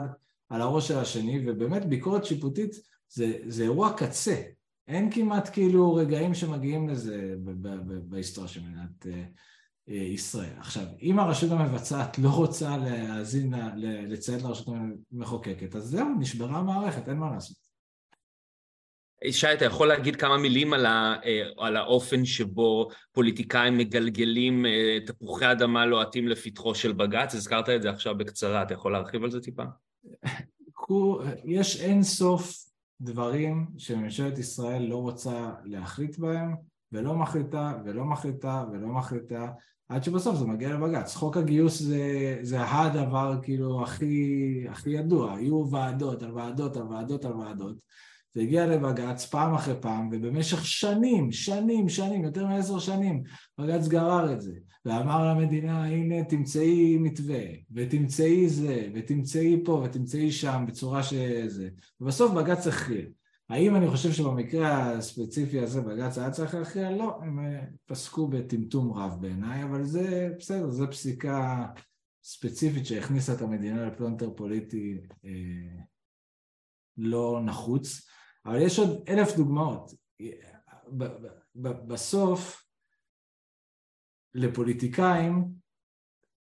על 0.49 0.61
הראש 0.61 0.87
של 0.87 0.97
השני, 0.97 1.43
ובאמת 1.47 1.85
ביקורת 1.85 2.25
שיפוטית 2.25 2.75
זה, 3.09 3.33
זה 3.47 3.63
אירוע 3.63 3.93
קצה. 3.97 4.41
אין 4.87 5.11
כמעט 5.11 5.49
כאילו 5.53 5.93
רגעים 5.93 6.33
שמגיעים 6.33 6.89
לזה 6.89 7.35
בהיסטוריה 8.03 8.49
של 8.49 8.61
מדינת 8.61 9.07
אה, 9.07 9.23
ישראל. 9.89 10.53
עכשיו, 10.59 10.83
אם 11.01 11.19
הרשות 11.19 11.51
המבצעת 11.51 12.19
לא 12.19 12.29
רוצה 12.29 12.77
להאזין, 12.77 13.53
לציית 14.07 14.43
לרשות 14.43 14.67
המחוקקת, 15.11 15.75
אז 15.75 15.83
זהו, 15.83 16.07
נשברה 16.19 16.57
המערכת, 16.59 17.09
אין 17.09 17.17
מה 17.17 17.31
לעשות. 17.31 17.57
שי, 19.31 19.53
אתה 19.53 19.65
יכול 19.65 19.87
להגיד 19.87 20.15
כמה 20.15 20.37
מילים 20.37 20.73
על, 20.73 20.85
ה, 20.85 21.15
אה, 21.25 21.41
על 21.57 21.77
האופן 21.77 22.25
שבו 22.25 22.87
פוליטיקאים 23.11 23.77
מגלגלים 23.77 24.65
תפוחי 25.05 25.51
אדמה 25.51 25.85
לוהטים 25.85 26.27
לפתחו 26.27 26.75
של 26.75 26.93
בג"ץ? 26.93 27.35
הזכרת 27.35 27.69
את 27.69 27.81
זה 27.81 27.89
עכשיו 27.89 28.17
בקצרה, 28.17 28.63
אתה 28.63 28.73
יכול 28.73 28.91
להרחיב 28.91 29.23
על 29.23 29.31
זה 29.31 29.41
טיפה? 29.41 29.63
יש 31.45 31.81
אין 31.81 32.03
סוף 32.03 32.65
דברים 33.01 33.67
שממשלת 33.77 34.37
ישראל 34.37 34.81
לא 34.81 34.97
רוצה 34.97 35.51
להחליט 35.63 36.17
בהם, 36.17 36.55
ולא 36.91 37.15
מחליטה, 37.15 37.73
ולא 37.85 38.05
מחליטה, 38.05 38.65
ולא 38.71 38.87
מחליטה, 38.87 39.47
עד 39.89 40.03
שבסוף 40.03 40.35
זה 40.35 40.45
מגיע 40.45 40.73
לבג"ץ. 40.73 41.15
חוק 41.15 41.37
הגיוס 41.37 41.79
זה, 41.81 42.37
זה 42.41 42.61
הדבר 42.61 43.39
כאילו 43.43 43.83
הכי, 43.83 44.65
הכי 44.69 44.89
ידוע, 44.89 45.35
היו 45.35 45.71
ועדות 45.71 46.23
על 46.23 46.31
ועדות 46.31 46.77
על 46.77 46.83
ועדות 46.83 47.25
על 47.25 47.33
ועדות, 47.33 47.75
זה 48.35 48.41
הגיע 48.41 48.65
לבג"ץ 48.67 49.25
פעם 49.25 49.53
אחרי 49.53 49.73
פעם, 49.81 50.09
ובמשך 50.11 50.65
שנים, 50.65 51.31
שנים, 51.31 51.89
שנים, 51.89 52.23
יותר 52.23 52.47
מעשר 52.47 52.79
שנים, 52.79 53.23
בג"ץ 53.57 53.87
גרר 53.87 54.33
את 54.33 54.41
זה, 54.41 54.53
ואמר 54.85 55.33
למדינה, 55.33 55.85
הנה 55.85 56.23
תמצאי 56.23 56.97
מתווה, 56.97 57.43
ותמצאי 57.71 58.49
זה, 58.49 58.89
ותמצאי 58.93 59.61
פה, 59.65 59.71
ותמצאי 59.85 60.31
שם, 60.31 60.63
בצורה 60.67 61.03
שזה, 61.03 61.69
ובסוף 62.01 62.31
בג"ץ 62.31 62.67
הכריע. 62.67 63.05
האם 63.49 63.75
אני 63.75 63.87
חושב 63.87 64.11
שבמקרה 64.11 64.91
הספציפי 64.91 65.59
הזה 65.59 65.81
בג"ץ 65.81 66.17
היה 66.17 66.31
צריך 66.31 66.55
להכריע? 66.55 66.91
לא, 66.91 67.19
הם 67.21 67.39
אה, 67.39 67.65
פסקו 67.85 68.27
בטמטום 68.27 68.93
רב 68.93 69.17
בעיניי, 69.21 69.63
אבל 69.63 69.83
זה 69.83 70.29
בסדר, 70.37 70.71
זו 70.71 70.87
פסיקה 70.91 71.67
ספציפית 72.23 72.85
שהכניסה 72.85 73.33
את 73.33 73.41
המדינה 73.41 73.87
לפלונטר 73.87 74.29
פוליטי 74.35 75.01
אה, 75.25 75.83
לא 76.97 77.41
נחוץ. 77.45 78.07
אבל 78.45 78.61
יש 78.61 78.79
עוד 78.79 79.03
אלף 79.09 79.35
דוגמאות. 79.35 79.91
בסוף, 81.87 82.65
לפוליטיקאים 84.33 85.51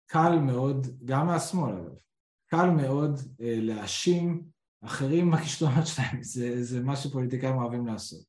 קל 0.06 0.38
מאוד, 0.38 0.86
גם 1.04 1.26
מהשמאל 1.26 1.76
אגב, 1.76 1.94
קל 2.46 2.70
מאוד 2.70 3.20
אה, 3.40 3.56
להאשים 3.60 4.44
אחרים 4.84 5.30
בכישלונות 5.32 5.86
שלהם, 5.86 6.22
זה, 6.22 6.62
זה 6.62 6.80
מה 6.80 6.96
שפוליטיקאים 6.96 7.56
אוהבים 7.56 7.86
לעשות. 7.86 8.24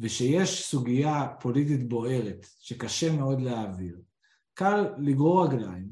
ושיש 0.00 0.70
סוגיה 0.70 1.28
פוליטית 1.40 1.88
בוערת 1.88 2.46
שקשה 2.60 3.12
מאוד 3.12 3.40
להעביר, 3.40 4.00
קל 4.54 4.84
לגרור 4.98 5.44
רגליים, 5.44 5.88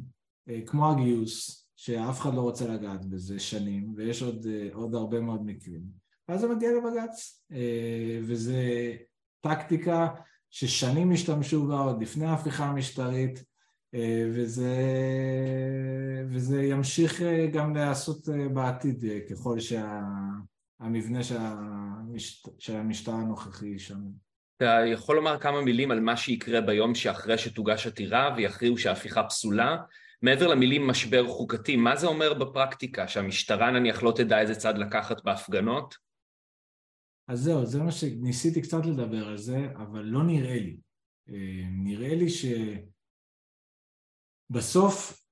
אה, 0.48 0.60
כמו 0.66 0.90
הגיוס, 0.90 1.68
שאף 1.76 2.20
אחד 2.20 2.34
לא 2.34 2.40
רוצה 2.40 2.68
לגעת 2.68 3.06
בזה 3.06 3.38
שנים, 3.38 3.92
ויש 3.96 4.22
עוד, 4.22 4.46
אה, 4.46 4.68
עוד 4.72 4.94
הרבה 4.94 5.20
מאוד 5.20 5.46
מקרים. 5.46 5.82
ואז 6.28 6.40
זה 6.40 6.48
מגיע 6.48 6.70
לבג"ץ. 6.70 7.42
אה, 7.52 8.18
וזה 8.22 8.92
טקטיקה 9.40 10.08
ששנים 10.50 11.12
השתמשו 11.12 11.66
בה 11.66 11.78
עוד 11.78 12.02
לפני 12.02 12.26
ההפיכה 12.26 12.64
המשטרית, 12.64 13.44
וזה, 14.34 14.76
וזה 16.30 16.62
ימשיך 16.62 17.22
אה, 17.22 17.46
גם 17.46 17.74
להיעשות 17.74 18.28
בעתיד 18.54 19.04
ככל 19.30 19.58
שהמבנה 19.60 21.22
שהמשט, 21.22 22.48
של 22.58 22.76
המשטר 22.76 23.12
הנוכחי 23.12 23.66
יישמר. 23.66 24.10
אתה 24.56 24.80
יכול 24.92 25.16
לומר 25.16 25.38
כמה 25.38 25.60
מילים 25.60 25.90
על 25.90 26.00
מה 26.00 26.16
שיקרה 26.16 26.60
ביום 26.60 26.94
שאחרי 26.94 27.38
שתוגש 27.38 27.86
עתירה 27.86 28.34
ויכריעו 28.36 28.78
שההפיכה 28.78 29.24
פסולה? 29.24 29.76
מעבר 30.22 30.46
למילים 30.46 30.86
משבר 30.86 31.28
חוקתי, 31.28 31.76
מה 31.76 31.96
זה 31.96 32.06
אומר 32.06 32.34
בפרקטיקה? 32.34 33.08
שהמשטרה 33.08 33.70
נניח 33.70 34.02
לא 34.02 34.12
תדע 34.16 34.40
איזה 34.40 34.54
צד 34.54 34.78
לקחת 34.78 35.24
בהפגנות? 35.24 35.94
אז 37.28 37.40
זהו, 37.40 37.66
זה 37.66 37.82
מה 37.82 37.92
שניסיתי 37.92 38.62
קצת 38.62 38.86
לדבר 38.86 39.28
על 39.28 39.36
זה, 39.36 39.68
אבל 39.76 40.02
לא 40.02 40.22
נראה 40.22 40.58
לי. 40.58 40.76
אה, 41.28 41.68
נראה 41.70 42.14
לי 42.14 42.28
שבסוף, 44.48 45.22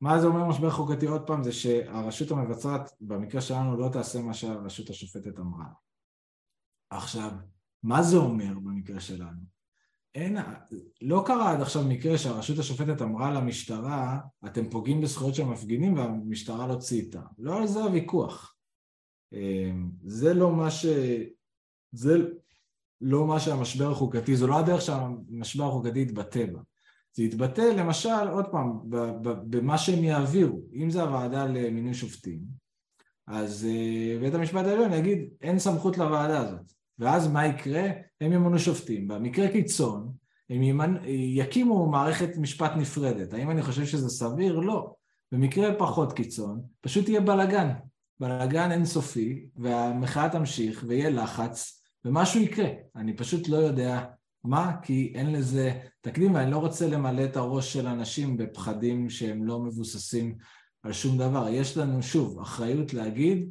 מה 0.00 0.20
זה 0.20 0.26
אומר 0.26 0.44
משבר 0.44 0.70
חוקתי 0.70 1.06
עוד 1.06 1.26
פעם? 1.26 1.42
זה 1.42 1.52
שהרשות 1.52 2.30
המבצעת, 2.30 2.90
במקרה 3.00 3.40
שלנו, 3.40 3.76
לא 3.76 3.88
תעשה 3.92 4.22
מה 4.22 4.34
שהרשות 4.34 4.90
השופטת 4.90 5.38
אמרה. 5.38 5.66
עכשיו, 6.90 7.30
מה 7.82 8.02
זה 8.02 8.16
אומר 8.16 8.54
במקרה 8.54 9.00
שלנו? 9.00 9.54
אין, 10.14 10.36
לא 11.02 11.22
קרה 11.26 11.50
עד 11.50 11.60
עכשיו 11.60 11.84
מקרה 11.84 12.18
שהרשות 12.18 12.58
השופטת 12.58 13.02
אמרה 13.02 13.30
למשטרה, 13.30 14.20
אתם 14.46 14.70
פוגעים 14.70 15.00
בזכויות 15.00 15.34
של 15.34 15.44
מפגינים 15.44 15.94
והמשטרה 15.94 16.66
לא 16.66 16.76
צייתה. 16.76 17.22
לא 17.38 17.60
על 17.60 17.66
זה 17.66 17.82
הוויכוח. 17.82 18.56
אה, 19.34 19.70
זה 20.04 20.34
לא 20.34 20.52
מה 20.52 20.70
ש... 20.70 20.86
זה 21.92 22.16
לא 23.00 23.26
מה 23.26 23.40
שהמשבר 23.40 23.90
החוקתי, 23.90 24.36
זו 24.36 24.46
לא 24.46 24.58
הדרך 24.58 24.80
שהמשבר 24.80 25.64
החוקתי 25.64 26.00
יתבטא 26.00 26.46
בה. 26.46 26.60
זה 27.14 27.22
יתבטא 27.22 27.60
למשל, 27.60 28.28
עוד 28.32 28.44
פעם, 28.50 28.80
במה 29.50 29.78
שהם 29.78 30.04
יעבירו. 30.04 30.60
אם 30.74 30.90
זה 30.90 31.02
הוועדה 31.02 31.46
למינוי 31.46 31.94
שופטים, 31.94 32.38
אז 33.26 33.66
אה, 33.70 34.18
בית 34.20 34.34
המשפט 34.34 34.66
העליון 34.66 34.92
יגיד, 34.92 35.18
אין 35.42 35.58
סמכות 35.58 35.98
לוועדה 35.98 36.40
הזאת. 36.40 36.72
ואז 36.98 37.28
מה 37.28 37.46
יקרה? 37.46 37.82
הם 38.20 38.32
ימונו 38.32 38.58
שופטים. 38.58 39.08
במקרה 39.08 39.48
קיצון, 39.48 40.12
הם 40.50 40.62
ימנ... 40.62 40.96
יקימו 41.08 41.86
מערכת 41.86 42.36
משפט 42.36 42.72
נפרדת. 42.76 43.34
האם 43.34 43.50
אני 43.50 43.62
חושב 43.62 43.84
שזה 43.84 44.08
סביר? 44.08 44.58
לא. 44.58 44.94
במקרה 45.32 45.74
פחות 45.78 46.12
קיצון, 46.12 46.62
פשוט 46.80 47.08
יהיה 47.08 47.20
בלאגן. 47.20 47.70
בלאגן 48.20 48.72
אינסופי, 48.72 49.46
והמחאה 49.56 50.28
תמשיך, 50.28 50.84
ויהיה 50.88 51.10
לחץ, 51.10 51.82
ומשהו 52.04 52.40
יקרה. 52.40 52.68
אני 52.96 53.16
פשוט 53.16 53.48
לא 53.48 53.56
יודע 53.56 54.04
מה, 54.44 54.76
כי 54.82 55.12
אין 55.14 55.32
לזה 55.32 55.80
תקדים, 56.00 56.34
ואני 56.34 56.50
לא 56.50 56.58
רוצה 56.58 56.88
למלא 56.88 57.24
את 57.24 57.36
הראש 57.36 57.72
של 57.72 57.86
אנשים 57.86 58.36
בפחדים 58.36 59.10
שהם 59.10 59.44
לא 59.44 59.60
מבוססים 59.60 60.36
על 60.82 60.92
שום 60.92 61.18
דבר. 61.18 61.48
יש 61.48 61.76
לנו, 61.76 62.02
שוב, 62.02 62.40
אחריות 62.40 62.94
להגיד, 62.94 63.48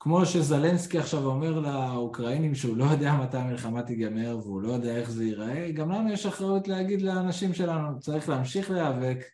כמו 0.00 0.26
שזלנסקי 0.26 0.98
עכשיו 0.98 1.24
אומר 1.24 1.60
לאוקראינים 1.60 2.54
שהוא 2.54 2.76
לא 2.76 2.84
יודע 2.84 3.14
מתי 3.14 3.36
המלחמה 3.36 3.82
תיגמר 3.82 4.38
והוא 4.42 4.62
לא 4.62 4.72
יודע 4.72 4.96
איך 4.96 5.10
זה 5.10 5.24
ייראה, 5.24 5.72
גם 5.72 5.90
לנו 5.90 6.12
יש 6.12 6.26
אחריות 6.26 6.68
להגיד 6.68 7.02
לאנשים 7.02 7.54
שלנו, 7.54 8.00
צריך 8.00 8.28
להמשיך 8.28 8.70
להיאבק, 8.70 9.24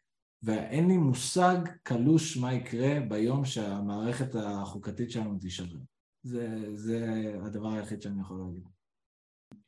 ואין 0.42 0.88
לי 0.88 0.96
מושג 0.96 1.56
קלוש 1.82 2.36
מה 2.36 2.54
יקרה 2.54 3.00
ביום 3.08 3.44
שהמערכת 3.44 4.34
החוקתית 4.34 5.10
שלנו 5.10 5.38
תישבר. 5.38 5.78
זה, 6.22 6.58
זה 6.74 7.24
הדבר 7.42 7.72
היחיד 7.72 8.02
שאני 8.02 8.20
יכול 8.20 8.38
להגיד. 8.38 8.79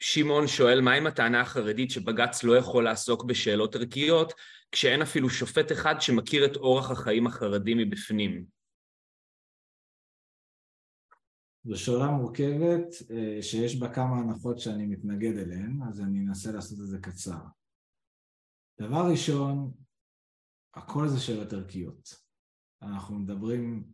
שמעון 0.00 0.46
שואל, 0.46 0.80
מה 0.80 0.92
עם 0.92 1.06
הטענה 1.06 1.40
החרדית 1.40 1.90
שבג"ץ 1.90 2.44
לא 2.44 2.56
יכול 2.56 2.84
לעסוק 2.84 3.24
בשאלות 3.24 3.74
ערכיות, 3.74 4.32
כשאין 4.72 5.02
אפילו 5.02 5.30
שופט 5.30 5.72
אחד 5.72 5.94
שמכיר 6.00 6.44
את 6.44 6.56
אורח 6.56 6.90
החיים 6.90 7.26
החרדי 7.26 7.74
מבפנים? 7.74 8.44
זו 11.64 11.78
שאלה 11.78 12.06
מורכבת 12.06 12.86
אה, 13.10 13.42
שיש 13.42 13.80
בה 13.80 13.94
כמה 13.94 14.16
הנחות 14.18 14.58
שאני 14.58 14.86
מתנגד 14.86 15.36
אליהן, 15.38 15.80
אז 15.88 16.00
אני 16.00 16.20
אנסה 16.20 16.52
לעשות 16.52 16.78
את 16.80 16.86
זה 16.86 16.98
קצר. 16.98 17.44
דבר 18.80 19.10
ראשון, 19.10 19.72
הכל 20.74 21.08
זה 21.08 21.20
שאלות 21.20 21.52
ערכיות. 21.52 22.08
אנחנו 22.82 23.18
מדברים, 23.18 23.84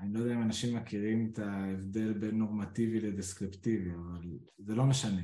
אני 0.00 0.12
לא 0.12 0.18
יודע 0.18 0.34
אם 0.34 0.42
אנשים 0.42 0.76
מכירים 0.76 1.30
את 1.32 1.38
ההבדל 1.38 2.12
בין 2.12 2.38
נורמטיבי 2.38 3.00
לדסקריפטיבי, 3.00 3.90
אבל 3.90 4.38
זה 4.58 4.74
לא 4.74 4.84
משנה. 4.84 5.22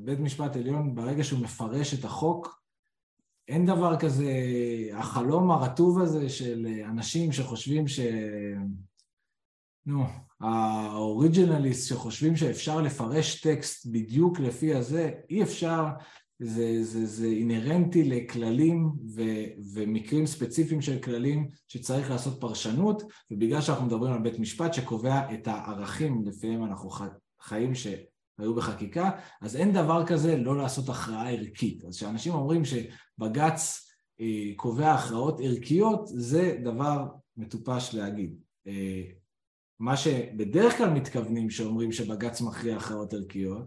בית 0.00 0.18
משפט 0.18 0.56
עליון, 0.56 0.94
ברגע 0.94 1.24
שהוא 1.24 1.40
מפרש 1.40 1.94
את 1.94 2.04
החוק, 2.04 2.62
אין 3.48 3.66
דבר 3.66 3.98
כזה, 3.98 4.32
החלום 4.92 5.50
הרטוב 5.50 6.00
הזה 6.00 6.28
של 6.28 6.66
אנשים 6.84 7.32
שחושבים 7.32 7.88
ש... 7.88 8.00
נו, 9.86 10.04
האוריג'ינליסט 10.40 11.88
שחושבים 11.88 12.36
שאפשר 12.36 12.80
לפרש 12.80 13.40
טקסט 13.40 13.86
בדיוק 13.86 14.40
לפי 14.40 14.74
הזה, 14.74 15.10
אי 15.30 15.42
אפשר, 15.42 15.84
זה, 16.38 16.84
זה, 16.84 17.06
זה 17.06 17.26
אינהרנטי 17.26 18.04
לכללים 18.04 18.90
ו, 19.14 19.22
ומקרים 19.74 20.26
ספציפיים 20.26 20.80
של 20.80 20.98
כללים 20.98 21.48
שצריך 21.68 22.10
לעשות 22.10 22.40
פרשנות, 22.40 23.02
ובגלל 23.30 23.60
שאנחנו 23.60 23.86
מדברים 23.86 24.12
על 24.12 24.22
בית 24.22 24.38
משפט 24.38 24.74
שקובע 24.74 25.34
את 25.34 25.48
הערכים 25.48 26.22
לפיהם 26.26 26.64
אנחנו 26.64 26.90
חיים 27.40 27.74
שהיו 27.74 28.54
בחקיקה, 28.56 29.10
אז 29.42 29.56
אין 29.56 29.72
דבר 29.72 30.06
כזה 30.06 30.36
לא 30.36 30.56
לעשות 30.56 30.88
הכרעה 30.88 31.30
ערכית. 31.30 31.84
אז 31.84 31.96
כשאנשים 31.96 32.34
אומרים 32.34 32.62
שבג"ץ 32.64 33.88
אה, 34.20 34.52
קובע 34.56 34.92
הכרעות 34.92 35.40
ערכיות, 35.40 36.06
זה 36.06 36.58
דבר 36.64 37.06
מטופש 37.36 37.94
להגיד. 37.94 38.36
אה, 38.66 39.02
מה 39.80 39.96
שבדרך 39.96 40.78
כלל 40.78 40.90
מתכוונים 40.90 41.50
שאומרים 41.50 41.92
שבג"ץ 41.92 42.40
מכריע 42.40 42.76
הכרעות 42.76 43.14
ערכיות, 43.14 43.64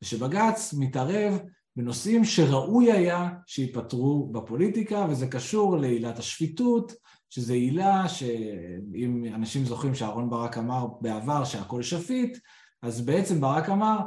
זה 0.00 0.08
שבג"ץ 0.08 0.74
מתערב 0.78 1.38
בנושאים 1.76 2.24
שראוי 2.24 2.92
היה 2.92 3.30
שייפתרו 3.46 4.28
בפוליטיקה, 4.32 5.06
וזה 5.10 5.26
קשור 5.26 5.76
לעילת 5.76 6.18
השפיטות, 6.18 6.92
שזו 7.30 7.54
עילה 7.54 8.08
שאם 8.08 9.24
אנשים 9.34 9.64
זוכרים 9.64 9.94
שאהרן 9.94 10.30
ברק 10.30 10.58
אמר 10.58 10.86
בעבר 11.00 11.44
שהכל 11.44 11.82
שפיט, 11.82 12.38
אז 12.82 13.00
בעצם 13.00 13.40
ברק 13.40 13.68
אמר, 13.68 13.98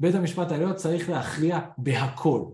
בית 0.00 0.14
המשפט 0.14 0.50
העליון 0.50 0.74
צריך 0.74 1.10
להכריע 1.10 1.60
בהכל. 1.78 2.44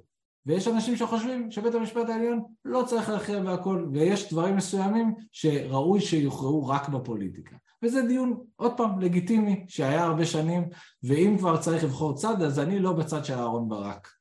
ויש 0.47 0.69
אנשים 0.69 0.97
שחושבים 0.97 1.51
שבית 1.51 1.75
המשפט 1.75 2.09
העליון 2.09 2.43
לא 2.65 2.83
צריך 2.87 3.09
להכריע 3.09 3.43
בהכל, 3.43 3.87
ויש 3.93 4.33
דברים 4.33 4.57
מסוימים 4.57 5.15
שראוי 5.33 6.01
שיוכרעו 6.01 6.67
רק 6.67 6.89
בפוליטיקה. 6.89 7.57
וזה 7.83 8.03
דיון, 8.03 8.41
עוד 8.57 8.73
פעם, 8.77 9.01
לגיטימי, 9.01 9.65
שהיה 9.69 10.05
הרבה 10.05 10.27
שנים, 10.27 10.69
ואם 11.03 11.37
כבר 11.39 11.57
צריך 11.57 11.85
לבחור 11.85 12.15
צד, 12.15 12.43
אז 12.43 12.59
אני 12.59 12.79
לא 12.79 12.93
בצד 12.93 13.25
של 13.25 13.35
אהרן 13.35 13.69
ברק 13.69 14.20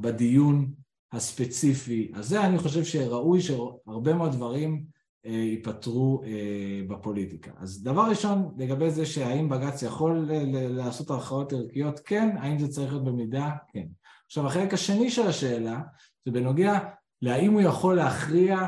בדיון 0.00 0.72
הספציפי 1.12 2.12
הזה. 2.14 2.46
אני 2.46 2.58
חושב 2.58 2.84
שראוי 2.84 3.40
שהרבה 3.40 4.14
מאוד 4.14 4.32
דברים 4.32 4.84
אה, 5.26 5.30
ייפתרו 5.30 6.22
אה, 6.24 6.82
בפוליטיקה. 6.88 7.50
אז 7.58 7.82
דבר 7.82 8.10
ראשון, 8.10 8.54
לגבי 8.58 8.90
זה 8.90 9.06
שהאם 9.06 9.48
בג"ץ 9.48 9.82
יכול 9.82 10.28
לעשות 10.52 11.10
הכרעות 11.10 11.52
ערכיות, 11.52 12.00
כן, 12.00 12.36
האם 12.38 12.58
זה 12.58 12.68
צריך 12.68 12.92
להיות 12.92 13.04
במידה, 13.04 13.50
כן. 13.72 13.86
עכשיו, 14.26 14.46
החלק 14.46 14.74
השני 14.74 15.10
של 15.10 15.26
השאלה, 15.26 15.80
זה 16.24 16.32
בנוגע 16.32 16.78
להאם 17.22 17.52
הוא 17.52 17.60
יכול 17.60 17.96
להכריע 17.96 18.66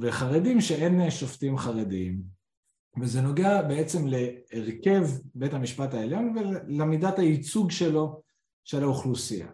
וחרדים 0.00 0.60
שאין 0.60 1.10
שופטים 1.10 1.58
חרדיים. 1.58 2.22
וזה 3.00 3.20
נוגע 3.20 3.62
בעצם 3.62 4.06
להרכב 4.06 5.06
בית 5.34 5.54
המשפט 5.54 5.94
העליון 5.94 6.34
ולמידת 6.36 7.18
הייצוג 7.18 7.70
שלו 7.70 8.22
של 8.70 8.82
האוכלוסייה. 8.82 9.48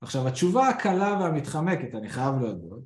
עכשיו 0.00 0.28
התשובה 0.28 0.68
הקלה 0.68 1.18
והמתחמקת, 1.20 1.94
אני 1.94 2.08
חייב 2.08 2.34
להודות, 2.40 2.84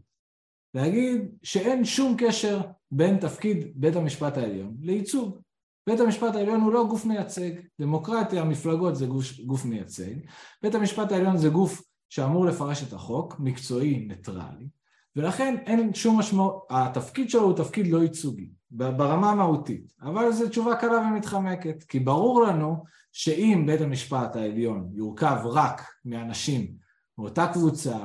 להגיד 0.74 1.20
שאין 1.42 1.84
שום 1.84 2.16
קשר 2.18 2.60
בין 2.90 3.18
תפקיד 3.18 3.72
בית 3.74 3.96
המשפט 3.96 4.36
העליון 4.36 4.76
לייצוג. 4.80 5.38
בית 5.86 6.00
המשפט 6.00 6.34
העליון 6.34 6.60
הוא 6.60 6.72
לא 6.72 6.86
גוף 6.88 7.04
מייצג, 7.04 7.50
דמוקרטיה, 7.80 8.44
מפלגות 8.44 8.96
זה 8.96 9.06
גוף, 9.06 9.40
גוף 9.40 9.64
מייצג, 9.64 10.14
בית 10.62 10.74
המשפט 10.74 11.12
העליון 11.12 11.36
זה 11.36 11.48
גוף 11.48 11.82
שאמור 12.08 12.46
לפרש 12.46 12.82
את 12.82 12.92
החוק, 12.92 13.40
מקצועי, 13.40 13.98
ניטרלי, 13.98 14.68
ולכן 15.16 15.56
אין 15.66 15.94
שום 15.94 16.18
משמעות, 16.18 16.66
התפקיד 16.70 17.30
שלו 17.30 17.42
הוא 17.42 17.56
תפקיד 17.56 17.86
לא 17.86 18.02
ייצוגי, 18.02 18.50
ברמה 18.70 19.30
המהותית, 19.30 19.92
אבל 20.02 20.32
זו 20.32 20.48
תשובה 20.48 20.76
קלה 20.76 20.98
ומתחמקת, 20.98 21.82
כי 21.82 22.00
ברור 22.00 22.42
לנו 22.42 22.84
שאם 23.12 23.64
בית 23.66 23.80
המשפט 23.80 24.36
העליון 24.36 24.90
יורכב 24.92 25.36
רק 25.44 25.82
מאנשים 26.04 26.74
מאותה 27.18 27.50
קבוצה 27.52 27.98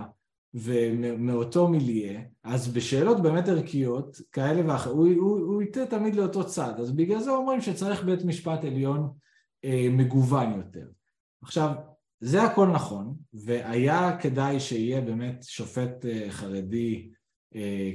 ומאותו 0.53 1.67
מיליה, 1.67 2.21
אז 2.43 2.67
בשאלות 2.67 3.21
באמת 3.21 3.47
ערכיות 3.47 4.21
כאלה 4.31 4.73
ואחרות, 4.73 4.95
הוא, 4.95 5.07
הוא, 5.07 5.39
הוא 5.39 5.61
ייתן 5.61 5.85
תמיד 5.85 6.15
לאותו 6.15 6.47
צד, 6.47 6.73
אז 6.79 6.91
בגלל 6.91 7.19
זה 7.19 7.31
אומרים 7.31 7.61
שצריך 7.61 8.03
בית 8.03 8.25
משפט 8.25 8.63
עליון 8.63 9.09
אה, 9.65 9.87
מגוון 9.91 10.53
יותר. 10.53 10.87
עכשיו, 11.43 11.73
זה 12.19 12.43
הכל 12.43 12.67
נכון, 12.67 13.15
והיה 13.33 14.17
כדאי 14.17 14.59
שיהיה 14.59 15.01
באמת 15.01 15.43
שופט 15.43 16.05
אה, 16.05 16.25
חרדי 16.29 17.09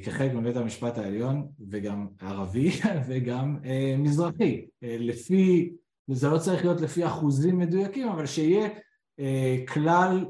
כחלק 0.03 0.33
מבית 0.35 0.57
המשפט 0.57 0.99
העליון, 0.99 1.49
וגם 1.71 2.07
ערבי 2.21 2.71
וגם 3.09 3.57
אה, 3.65 3.95
מזרחי. 3.99 4.67
לפי, 4.83 5.73
זה 6.09 6.29
לא 6.29 6.39
צריך 6.39 6.65
להיות 6.65 6.81
לפי 6.81 7.07
אחוזים 7.07 7.59
מדויקים, 7.59 8.09
אבל 8.09 8.27
שיהיה 8.27 8.69
כלל, 9.69 10.25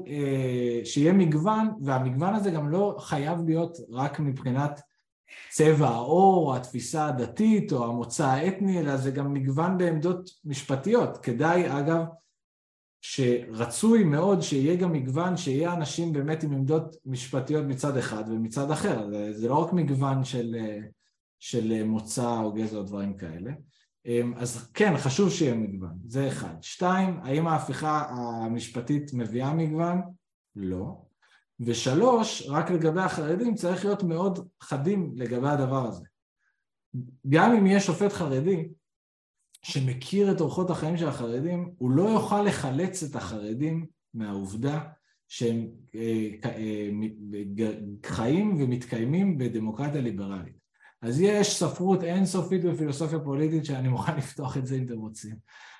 שיהיה 0.83 1.13
מגוון, 1.13 1.67
והמגוון 1.81 2.33
הזה 2.33 2.51
גם 2.51 2.69
לא 2.69 2.95
חייב 2.99 3.39
להיות 3.45 3.77
רק 3.91 4.19
מבחינת 4.19 4.81
צבע 5.49 5.87
העור, 5.87 6.55
התפיסה 6.55 7.05
הדתית 7.05 7.71
או 7.71 7.85
המוצא 7.85 8.27
האתני, 8.27 8.79
אלא 8.79 8.97
זה 8.97 9.11
גם 9.11 9.33
מגוון 9.33 9.77
בעמדות 9.77 10.29
משפטיות. 10.45 11.17
כדאי, 11.17 11.79
אגב, 11.79 12.03
שרצוי 13.01 14.03
מאוד 14.03 14.41
שיהיה 14.41 14.75
גם 14.75 14.93
מגוון, 14.93 15.37
שיהיה 15.37 15.73
אנשים 15.73 16.13
באמת 16.13 16.43
עם 16.43 16.53
עמדות 16.53 16.95
משפטיות 17.05 17.65
מצד 17.65 17.97
אחד 17.97 18.23
ומצד 18.27 18.71
אחר. 18.71 19.09
זה, 19.11 19.33
זה 19.33 19.49
לא 19.49 19.55
רק 19.55 19.73
מגוון 19.73 20.23
של, 20.23 20.55
של 21.39 21.83
מוצא 21.83 22.39
או 22.39 22.53
גזע 22.53 22.77
או 22.77 22.83
דברים 22.83 23.17
כאלה. 23.17 23.51
אז 24.35 24.71
כן, 24.73 24.97
חשוב 24.97 25.29
שיהיה 25.29 25.55
מגוון, 25.55 25.97
זה 26.07 26.27
אחד. 26.27 26.55
שתיים, 26.61 27.19
האם 27.23 27.47
ההפיכה 27.47 28.05
המשפטית 28.09 29.13
מביאה 29.13 29.53
מגוון? 29.53 30.01
לא. 30.55 31.01
ושלוש, 31.59 32.47
רק 32.49 32.71
לגבי 32.71 33.01
החרדים 33.01 33.55
צריך 33.55 33.85
להיות 33.85 34.03
מאוד 34.03 34.47
חדים 34.61 35.11
לגבי 35.15 35.49
הדבר 35.49 35.87
הזה. 35.87 36.05
גם 37.29 37.55
אם 37.55 37.65
יהיה 37.65 37.79
שופט 37.79 38.13
חרדי 38.13 38.69
שמכיר 39.61 40.31
את 40.31 40.41
אורחות 40.41 40.69
החיים 40.69 40.97
של 40.97 41.07
החרדים, 41.07 41.71
הוא 41.77 41.91
לא 41.91 42.03
יוכל 42.03 42.41
לחלץ 42.41 43.03
את 43.03 43.15
החרדים 43.15 43.85
מהעובדה 44.13 44.79
שהם 45.27 45.67
אה, 45.95 46.29
אה, 46.45 46.89
חיים 48.05 48.55
ומתקיימים 48.59 49.37
בדמוקרטיה 49.37 50.01
ליברלית. 50.01 50.59
אז 51.01 51.21
יש 51.21 51.59
ספרות 51.59 52.03
אינסופית 52.03 52.63
בפילוסופיה 52.63 53.19
פוליטית 53.19 53.65
שאני 53.65 53.87
מוכן 53.87 54.17
לפתוח 54.17 54.57
את 54.57 54.67
זה 54.67 54.75
אם 54.75 54.85
אתם 54.85 54.99
רוצים. 54.99 55.35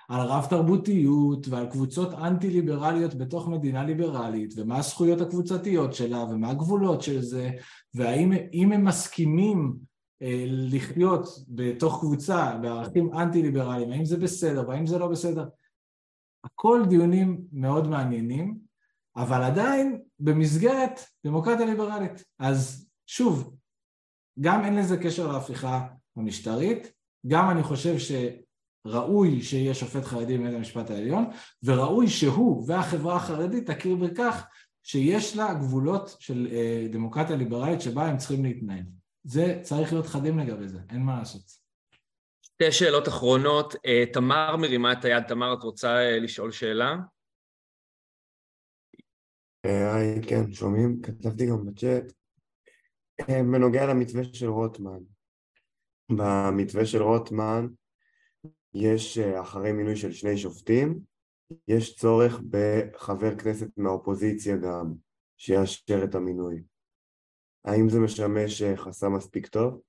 על 0.09 0.27
רב 0.27 0.45
תרבותיות 0.49 1.47
ועל 1.47 1.65
קבוצות 1.65 2.13
אנטי 2.13 2.49
ליברליות 2.49 3.15
בתוך 3.15 3.47
מדינה 3.47 3.83
ליברלית 3.83 4.53
ומה 4.57 4.77
הזכויות 4.77 5.21
הקבוצתיות 5.21 5.93
שלה 5.93 6.23
ומה 6.23 6.49
הגבולות 6.49 7.01
של 7.01 7.21
זה 7.21 7.51
והאם 7.93 8.71
הם 8.71 8.85
מסכימים 8.85 9.75
לחיות 10.47 11.27
בתוך 11.47 11.99
קבוצה 11.99 12.57
בערכים 12.61 13.13
אנטי 13.13 13.41
ליברליים 13.41 13.91
האם 13.91 14.05
זה 14.05 14.17
בסדר 14.17 14.69
והאם 14.69 14.85
זה 14.85 14.99
לא 14.99 15.07
בסדר 15.07 15.49
הכל 16.43 16.81
דיונים 16.89 17.41
מאוד 17.51 17.87
מעניינים 17.87 18.57
אבל 19.15 19.43
עדיין 19.43 20.01
במסגרת 20.19 20.99
דמוקרטיה 21.25 21.65
ליברלית 21.65 22.23
אז 22.39 22.89
שוב 23.07 23.55
גם 24.39 24.65
אין 24.65 24.75
לזה 24.75 24.97
קשר 24.97 25.31
להפיכה 25.31 25.87
המשטרית 26.15 26.91
גם 27.27 27.49
אני 27.49 27.63
חושב 27.63 27.99
ש 27.99 28.11
ראוי 28.85 29.41
שיהיה 29.41 29.73
שופט 29.73 30.03
חרדי 30.03 30.37
בבית 30.37 30.53
המשפט 30.53 30.89
העליון, 30.89 31.25
וראוי 31.63 32.07
שהוא 32.07 32.63
והחברה 32.67 33.15
החרדית 33.15 33.71
תכיר 33.71 33.95
בכך 33.95 34.47
שיש 34.83 35.37
לה 35.37 35.53
גבולות 35.53 36.15
של 36.19 36.47
אה, 36.51 36.87
דמוקרטיה 36.91 37.35
ליברלית 37.35 37.81
שבה 37.81 38.05
הם 38.05 38.17
צריכים 38.17 38.43
להתנהל. 38.43 38.83
זה 39.23 39.59
צריך 39.61 39.93
להיות 39.93 40.05
חדים 40.05 40.39
לגבי 40.39 40.67
זה, 40.67 40.79
אין 40.89 41.01
מה 41.01 41.19
לעשות. 41.19 41.41
שתי 42.41 42.71
שאלות 42.71 43.07
אחרונות. 43.07 43.75
אה, 43.85 44.03
תמר 44.13 44.55
מרימה 44.57 44.91
את 44.91 45.05
היד. 45.05 45.23
תמר, 45.27 45.53
את 45.53 45.63
רוצה 45.63 45.87
אה, 45.87 46.19
לשאול 46.19 46.51
שאלה? 46.51 46.95
היי, 49.63 50.21
כן, 50.29 50.51
שומעים? 50.51 51.01
כתבתי 51.01 51.49
גם 51.49 51.65
בצ'אט. 51.65 52.13
בנוגע 53.29 53.85
למתווה 53.85 54.23
של 54.23 54.47
רוטמן. 54.47 54.99
במתווה 56.09 56.85
של 56.85 57.01
רוטמן 57.01 57.67
יש 58.73 59.17
אה, 59.17 59.41
אחרי 59.41 59.71
מינוי 59.71 59.95
של 59.95 60.11
שני 60.11 60.37
שופטים, 60.37 60.99
יש 61.67 61.95
צורך 61.95 62.39
בחבר 62.49 63.37
כנסת 63.37 63.77
מהאופוזיציה 63.77 64.57
גם 64.57 64.93
שיאשר 65.37 66.03
את 66.03 66.15
המינוי. 66.15 66.63
האם 67.69 67.89
זה 67.89 67.99
משמש 67.99 68.61
אה, 68.61 68.77
חסם 68.77 69.13
מספיק 69.13 69.47
טוב? 69.47 69.81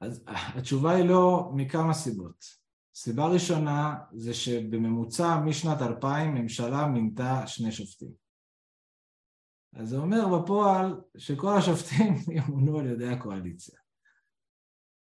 אז 0.00 0.24
התשובה 0.56 0.90
היא 0.90 1.04
לא 1.04 1.50
מכמה 1.54 1.94
סיבות. 1.94 2.62
סיבה 2.94 3.26
ראשונה 3.26 3.98
זה 4.12 4.34
שבממוצע 4.34 5.40
משנת 5.44 5.82
2000 5.82 6.34
ממשלה 6.34 6.86
מינתה 6.86 7.46
שני 7.46 7.72
שופטים. 7.72 8.12
אז 9.72 9.88
זה 9.88 9.96
אומר 9.96 10.38
בפועל 10.38 11.00
שכל 11.16 11.54
השופטים 11.58 12.14
ימונו 12.36 12.78
על 12.78 12.86
ידי 12.86 13.08
הקואליציה. 13.08 13.78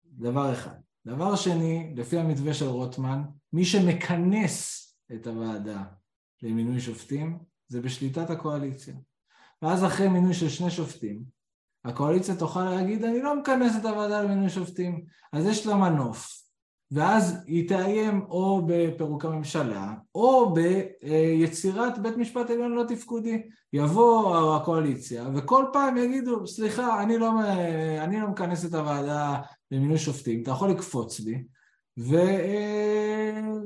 דבר 0.04 0.54
אחד. 0.54 0.80
דבר 1.06 1.36
שני, 1.36 1.94
לפי 1.98 2.18
המתווה 2.18 2.54
של 2.54 2.66
רוטמן, 2.66 3.22
מי 3.54 3.66
שמכנס 3.66 4.88
את 5.14 5.28
הוועדה 5.28 5.84
למינוי 6.42 6.80
שופטים 6.80 7.40
זה 7.68 7.82
בשליטת 7.82 8.30
הקואליציה. 8.30 8.96
ואז 9.62 9.86
אחרי 9.86 10.08
מינוי 10.08 10.34
של 10.34 10.50
שני 10.50 10.72
שופטים, 10.72 11.24
הקואליציה 11.86 12.36
תוכל 12.36 12.64
להגיד, 12.64 13.04
אני 13.04 13.22
לא 13.22 13.40
מכנס 13.40 13.76
את 13.78 13.86
הוועדה 13.86 14.22
למינוי 14.22 14.50
שופטים, 14.50 15.04
אז 15.34 15.46
יש 15.46 15.68
לה 15.68 15.76
מנוף, 15.76 16.42
ואז 16.92 17.44
היא 17.46 17.70
תאיים 17.70 18.26
או 18.30 18.62
בפירוק 18.66 19.26
הממשלה, 19.26 19.94
או 20.16 20.54
ביצירת 20.54 22.00
בית 22.00 22.18
משפט 22.18 22.50
עליון 22.50 22.72
לא 22.72 22.84
תפקודי. 22.88 23.42
יבוא 23.74 24.56
הקואליציה, 24.56 25.30
וכל 25.36 25.66
פעם 25.74 25.98
יגידו, 25.98 26.48
סליחה, 26.48 27.04
אני 27.04 27.18
לא, 27.18 27.32
אני 28.00 28.20
לא 28.20 28.28
מכנס 28.28 28.66
את 28.66 28.74
הוועדה 28.74 29.42
למינוי 29.72 29.98
שופטים, 29.98 30.42
אתה 30.44 30.52
יכול 30.52 30.70
לקפוץ 30.70 31.20
לי, 31.20 31.44
ו... 32.00 32.16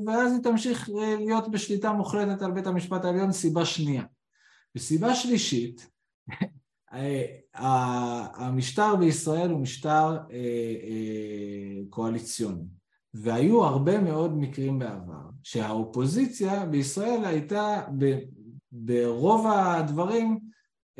ואז 0.08 0.34
היא 0.34 0.44
תמשיך 0.44 0.90
להיות 1.20 1.52
בשליטה 1.52 1.92
מוחלטת 1.92 2.42
על 2.42 2.52
בית 2.52 2.68
המשפט 2.68 3.06
העליון, 3.06 3.32
סיבה 3.32 3.66
שנייה. 3.66 4.04
וסיבה 4.76 5.16
שלישית, 5.16 5.90
המשטר 8.34 8.96
בישראל 8.96 9.50
הוא 9.50 9.60
משטר 9.60 10.18
אה, 10.32 10.38
אה, 10.84 11.82
קואליציוני. 11.90 12.64
והיו 13.14 13.64
הרבה 13.64 14.02
מאוד 14.02 14.38
מקרים 14.38 14.80
בעבר 14.80 15.30
שהאופוזיציה 15.44 16.66
בישראל 16.66 17.26
הייתה 17.26 17.82
ב, 17.98 18.18
ברוב 18.72 19.48
הדברים 19.48 20.40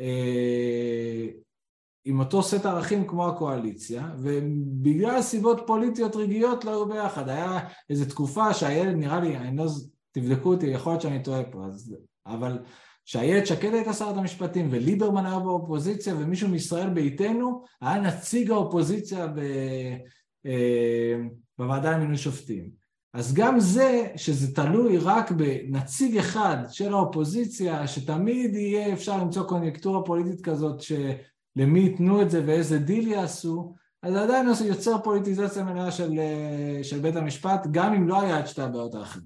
אה, 0.00 1.26
עם 2.04 2.20
אותו 2.20 2.42
סט 2.42 2.66
ערכים 2.66 3.06
כמו 3.06 3.28
הקואליציה, 3.28 4.10
ובגלל 4.18 5.22
סיבות 5.22 5.60
פוליטיות 5.66 6.16
רגעיות 6.16 6.64
לא 6.64 6.70
היו 6.70 6.86
ביחד. 6.86 7.28
היה 7.28 7.68
איזו 7.90 8.04
תקופה 8.04 8.54
שאיילת, 8.54 8.94
נראה 8.94 9.20
לי, 9.20 9.36
אני 9.36 9.56
לא, 9.56 9.64
תבדקו 10.12 10.52
אותי, 10.54 10.66
יכול 10.66 10.92
להיות 10.92 11.02
שאני 11.02 11.22
טועה 11.22 11.44
פה, 11.44 11.64
אז, 11.66 11.96
אבל 12.26 12.58
שאיילת 13.06 13.46
שקד 13.46 13.74
הייתה 13.74 13.92
שרת 13.92 14.16
המשפטים 14.16 14.68
וליברמן 14.70 15.26
היה 15.26 15.38
באופוזיציה 15.38 16.14
ומישהו 16.14 16.48
מישראל 16.48 16.90
ביתנו 16.90 17.64
היה 17.80 18.00
נציג 18.00 18.50
האופוזיציה 18.50 19.26
ב... 19.26 19.40
אה, 20.46 21.16
בוועדה 21.58 21.90
למינוי 21.90 22.16
שופטים. 22.16 22.70
אז 23.14 23.34
גם 23.34 23.60
זה, 23.60 24.06
שזה 24.16 24.54
תלוי 24.54 24.98
רק 24.98 25.30
בנציג 25.30 26.18
אחד 26.18 26.56
של 26.70 26.92
האופוזיציה, 26.92 27.86
שתמיד 27.86 28.54
יהיה 28.54 28.92
אפשר 28.92 29.18
למצוא 29.18 29.48
קוניונקטורה 29.48 30.04
פוליטית 30.04 30.40
כזאת 30.40 30.80
שלמי 30.80 31.80
ייתנו 31.80 32.22
את 32.22 32.30
זה 32.30 32.42
ואיזה 32.46 32.78
דיל 32.78 33.08
יעשו, 33.08 33.74
אז 34.02 34.12
זה 34.12 34.22
עדיין 34.22 34.46
יוצר 34.64 34.98
פוליטיזציה 35.04 35.64
מלאה 35.64 35.90
של, 35.90 36.12
של 36.82 36.98
בית 37.00 37.16
המשפט, 37.16 37.66
גם 37.70 37.94
אם 37.94 38.08
לא 38.08 38.20
היה 38.20 38.40
את 38.40 38.48
שתי 38.48 38.62
הבעיות 38.62 38.94
האחרות. 38.94 39.24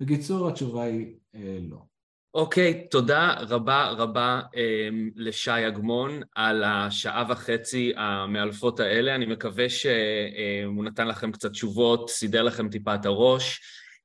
בקיצור, 0.00 0.48
התשובה 0.48 0.82
היא 0.82 1.14
אה, 1.34 1.58
לא. 1.60 1.91
אוקיי, 2.34 2.84
okay, 2.86 2.90
תודה 2.90 3.34
רבה 3.38 3.88
רבה 3.88 4.40
um, 4.46 5.12
לשי 5.16 5.68
אגמון 5.68 6.22
על 6.34 6.64
השעה 6.64 7.24
וחצי 7.28 7.92
המאלפות 7.96 8.80
האלה. 8.80 9.14
אני 9.14 9.26
מקווה 9.26 9.68
שהוא 9.68 10.84
נתן 10.84 11.08
לכם 11.08 11.32
קצת 11.32 11.50
תשובות, 11.50 12.10
סידר 12.10 12.42
לכם 12.42 12.68
טיפה 12.68 12.94
את 12.94 13.06
הראש. 13.06 13.60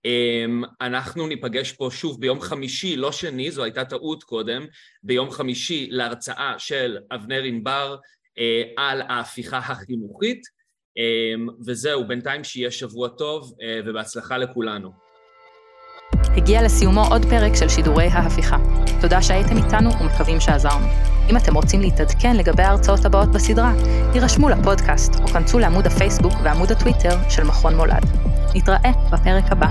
Um, 0.08 0.68
אנחנו 0.82 1.28
ניפגש 1.28 1.72
פה 1.72 1.90
שוב 1.92 2.22
ביום 2.22 2.42
חמישי, 2.42 2.96
לא 2.96 3.12
שני, 3.12 3.52
זו 3.52 3.64
הייתה 3.64 3.86
טעות 3.86 4.24
קודם, 4.24 4.66
ביום 5.04 5.32
חמישי 5.32 5.88
להרצאה 5.92 6.54
של 6.58 6.98
אבנר 7.12 7.44
ענבר 7.44 7.96
uh, 7.96 8.42
על 8.78 9.02
ההפיכה 9.02 9.58
החינוכית. 9.58 10.42
וזהו, 11.66 12.08
בינתיים 12.08 12.44
שיהיה 12.44 12.72
שבוע 12.72 13.08
טוב 13.08 13.52
uh, 13.52 13.56
ובהצלחה 13.86 14.38
לכולנו. 14.38 15.07
הגיע 16.38 16.62
לסיומו 16.62 17.06
עוד 17.10 17.26
פרק 17.26 17.56
של 17.56 17.70
שידורי 17.70 18.08
ההפיכה. 18.08 18.58
תודה 19.02 19.22
שהייתם 19.22 19.58
איתנו 19.58 19.90
ומקווים 20.02 20.40
שעזרנו. 20.40 20.88
אם 21.30 21.38
אתם 21.38 21.56
רוצים 21.56 21.82
להתעדכן 21.82 22.36
לגבי 22.36 22.64
ההרצאות 22.64 23.06
הבאות 23.06 23.32
בסדרה, 23.32 23.74
הירשמו 24.14 24.50
לפודקאסט 24.50 25.16
או 25.20 25.28
כנסו 25.28 25.60
לעמוד 25.60 25.88
הפייסבוק 25.88 26.34
ועמוד 26.44 26.72
הטוויטר 26.72 27.18
של 27.30 27.44
מכון 27.44 27.76
מולד. 27.76 28.06
נתראה 28.56 28.92
בפרק 29.12 29.52
הבא. 29.52 29.70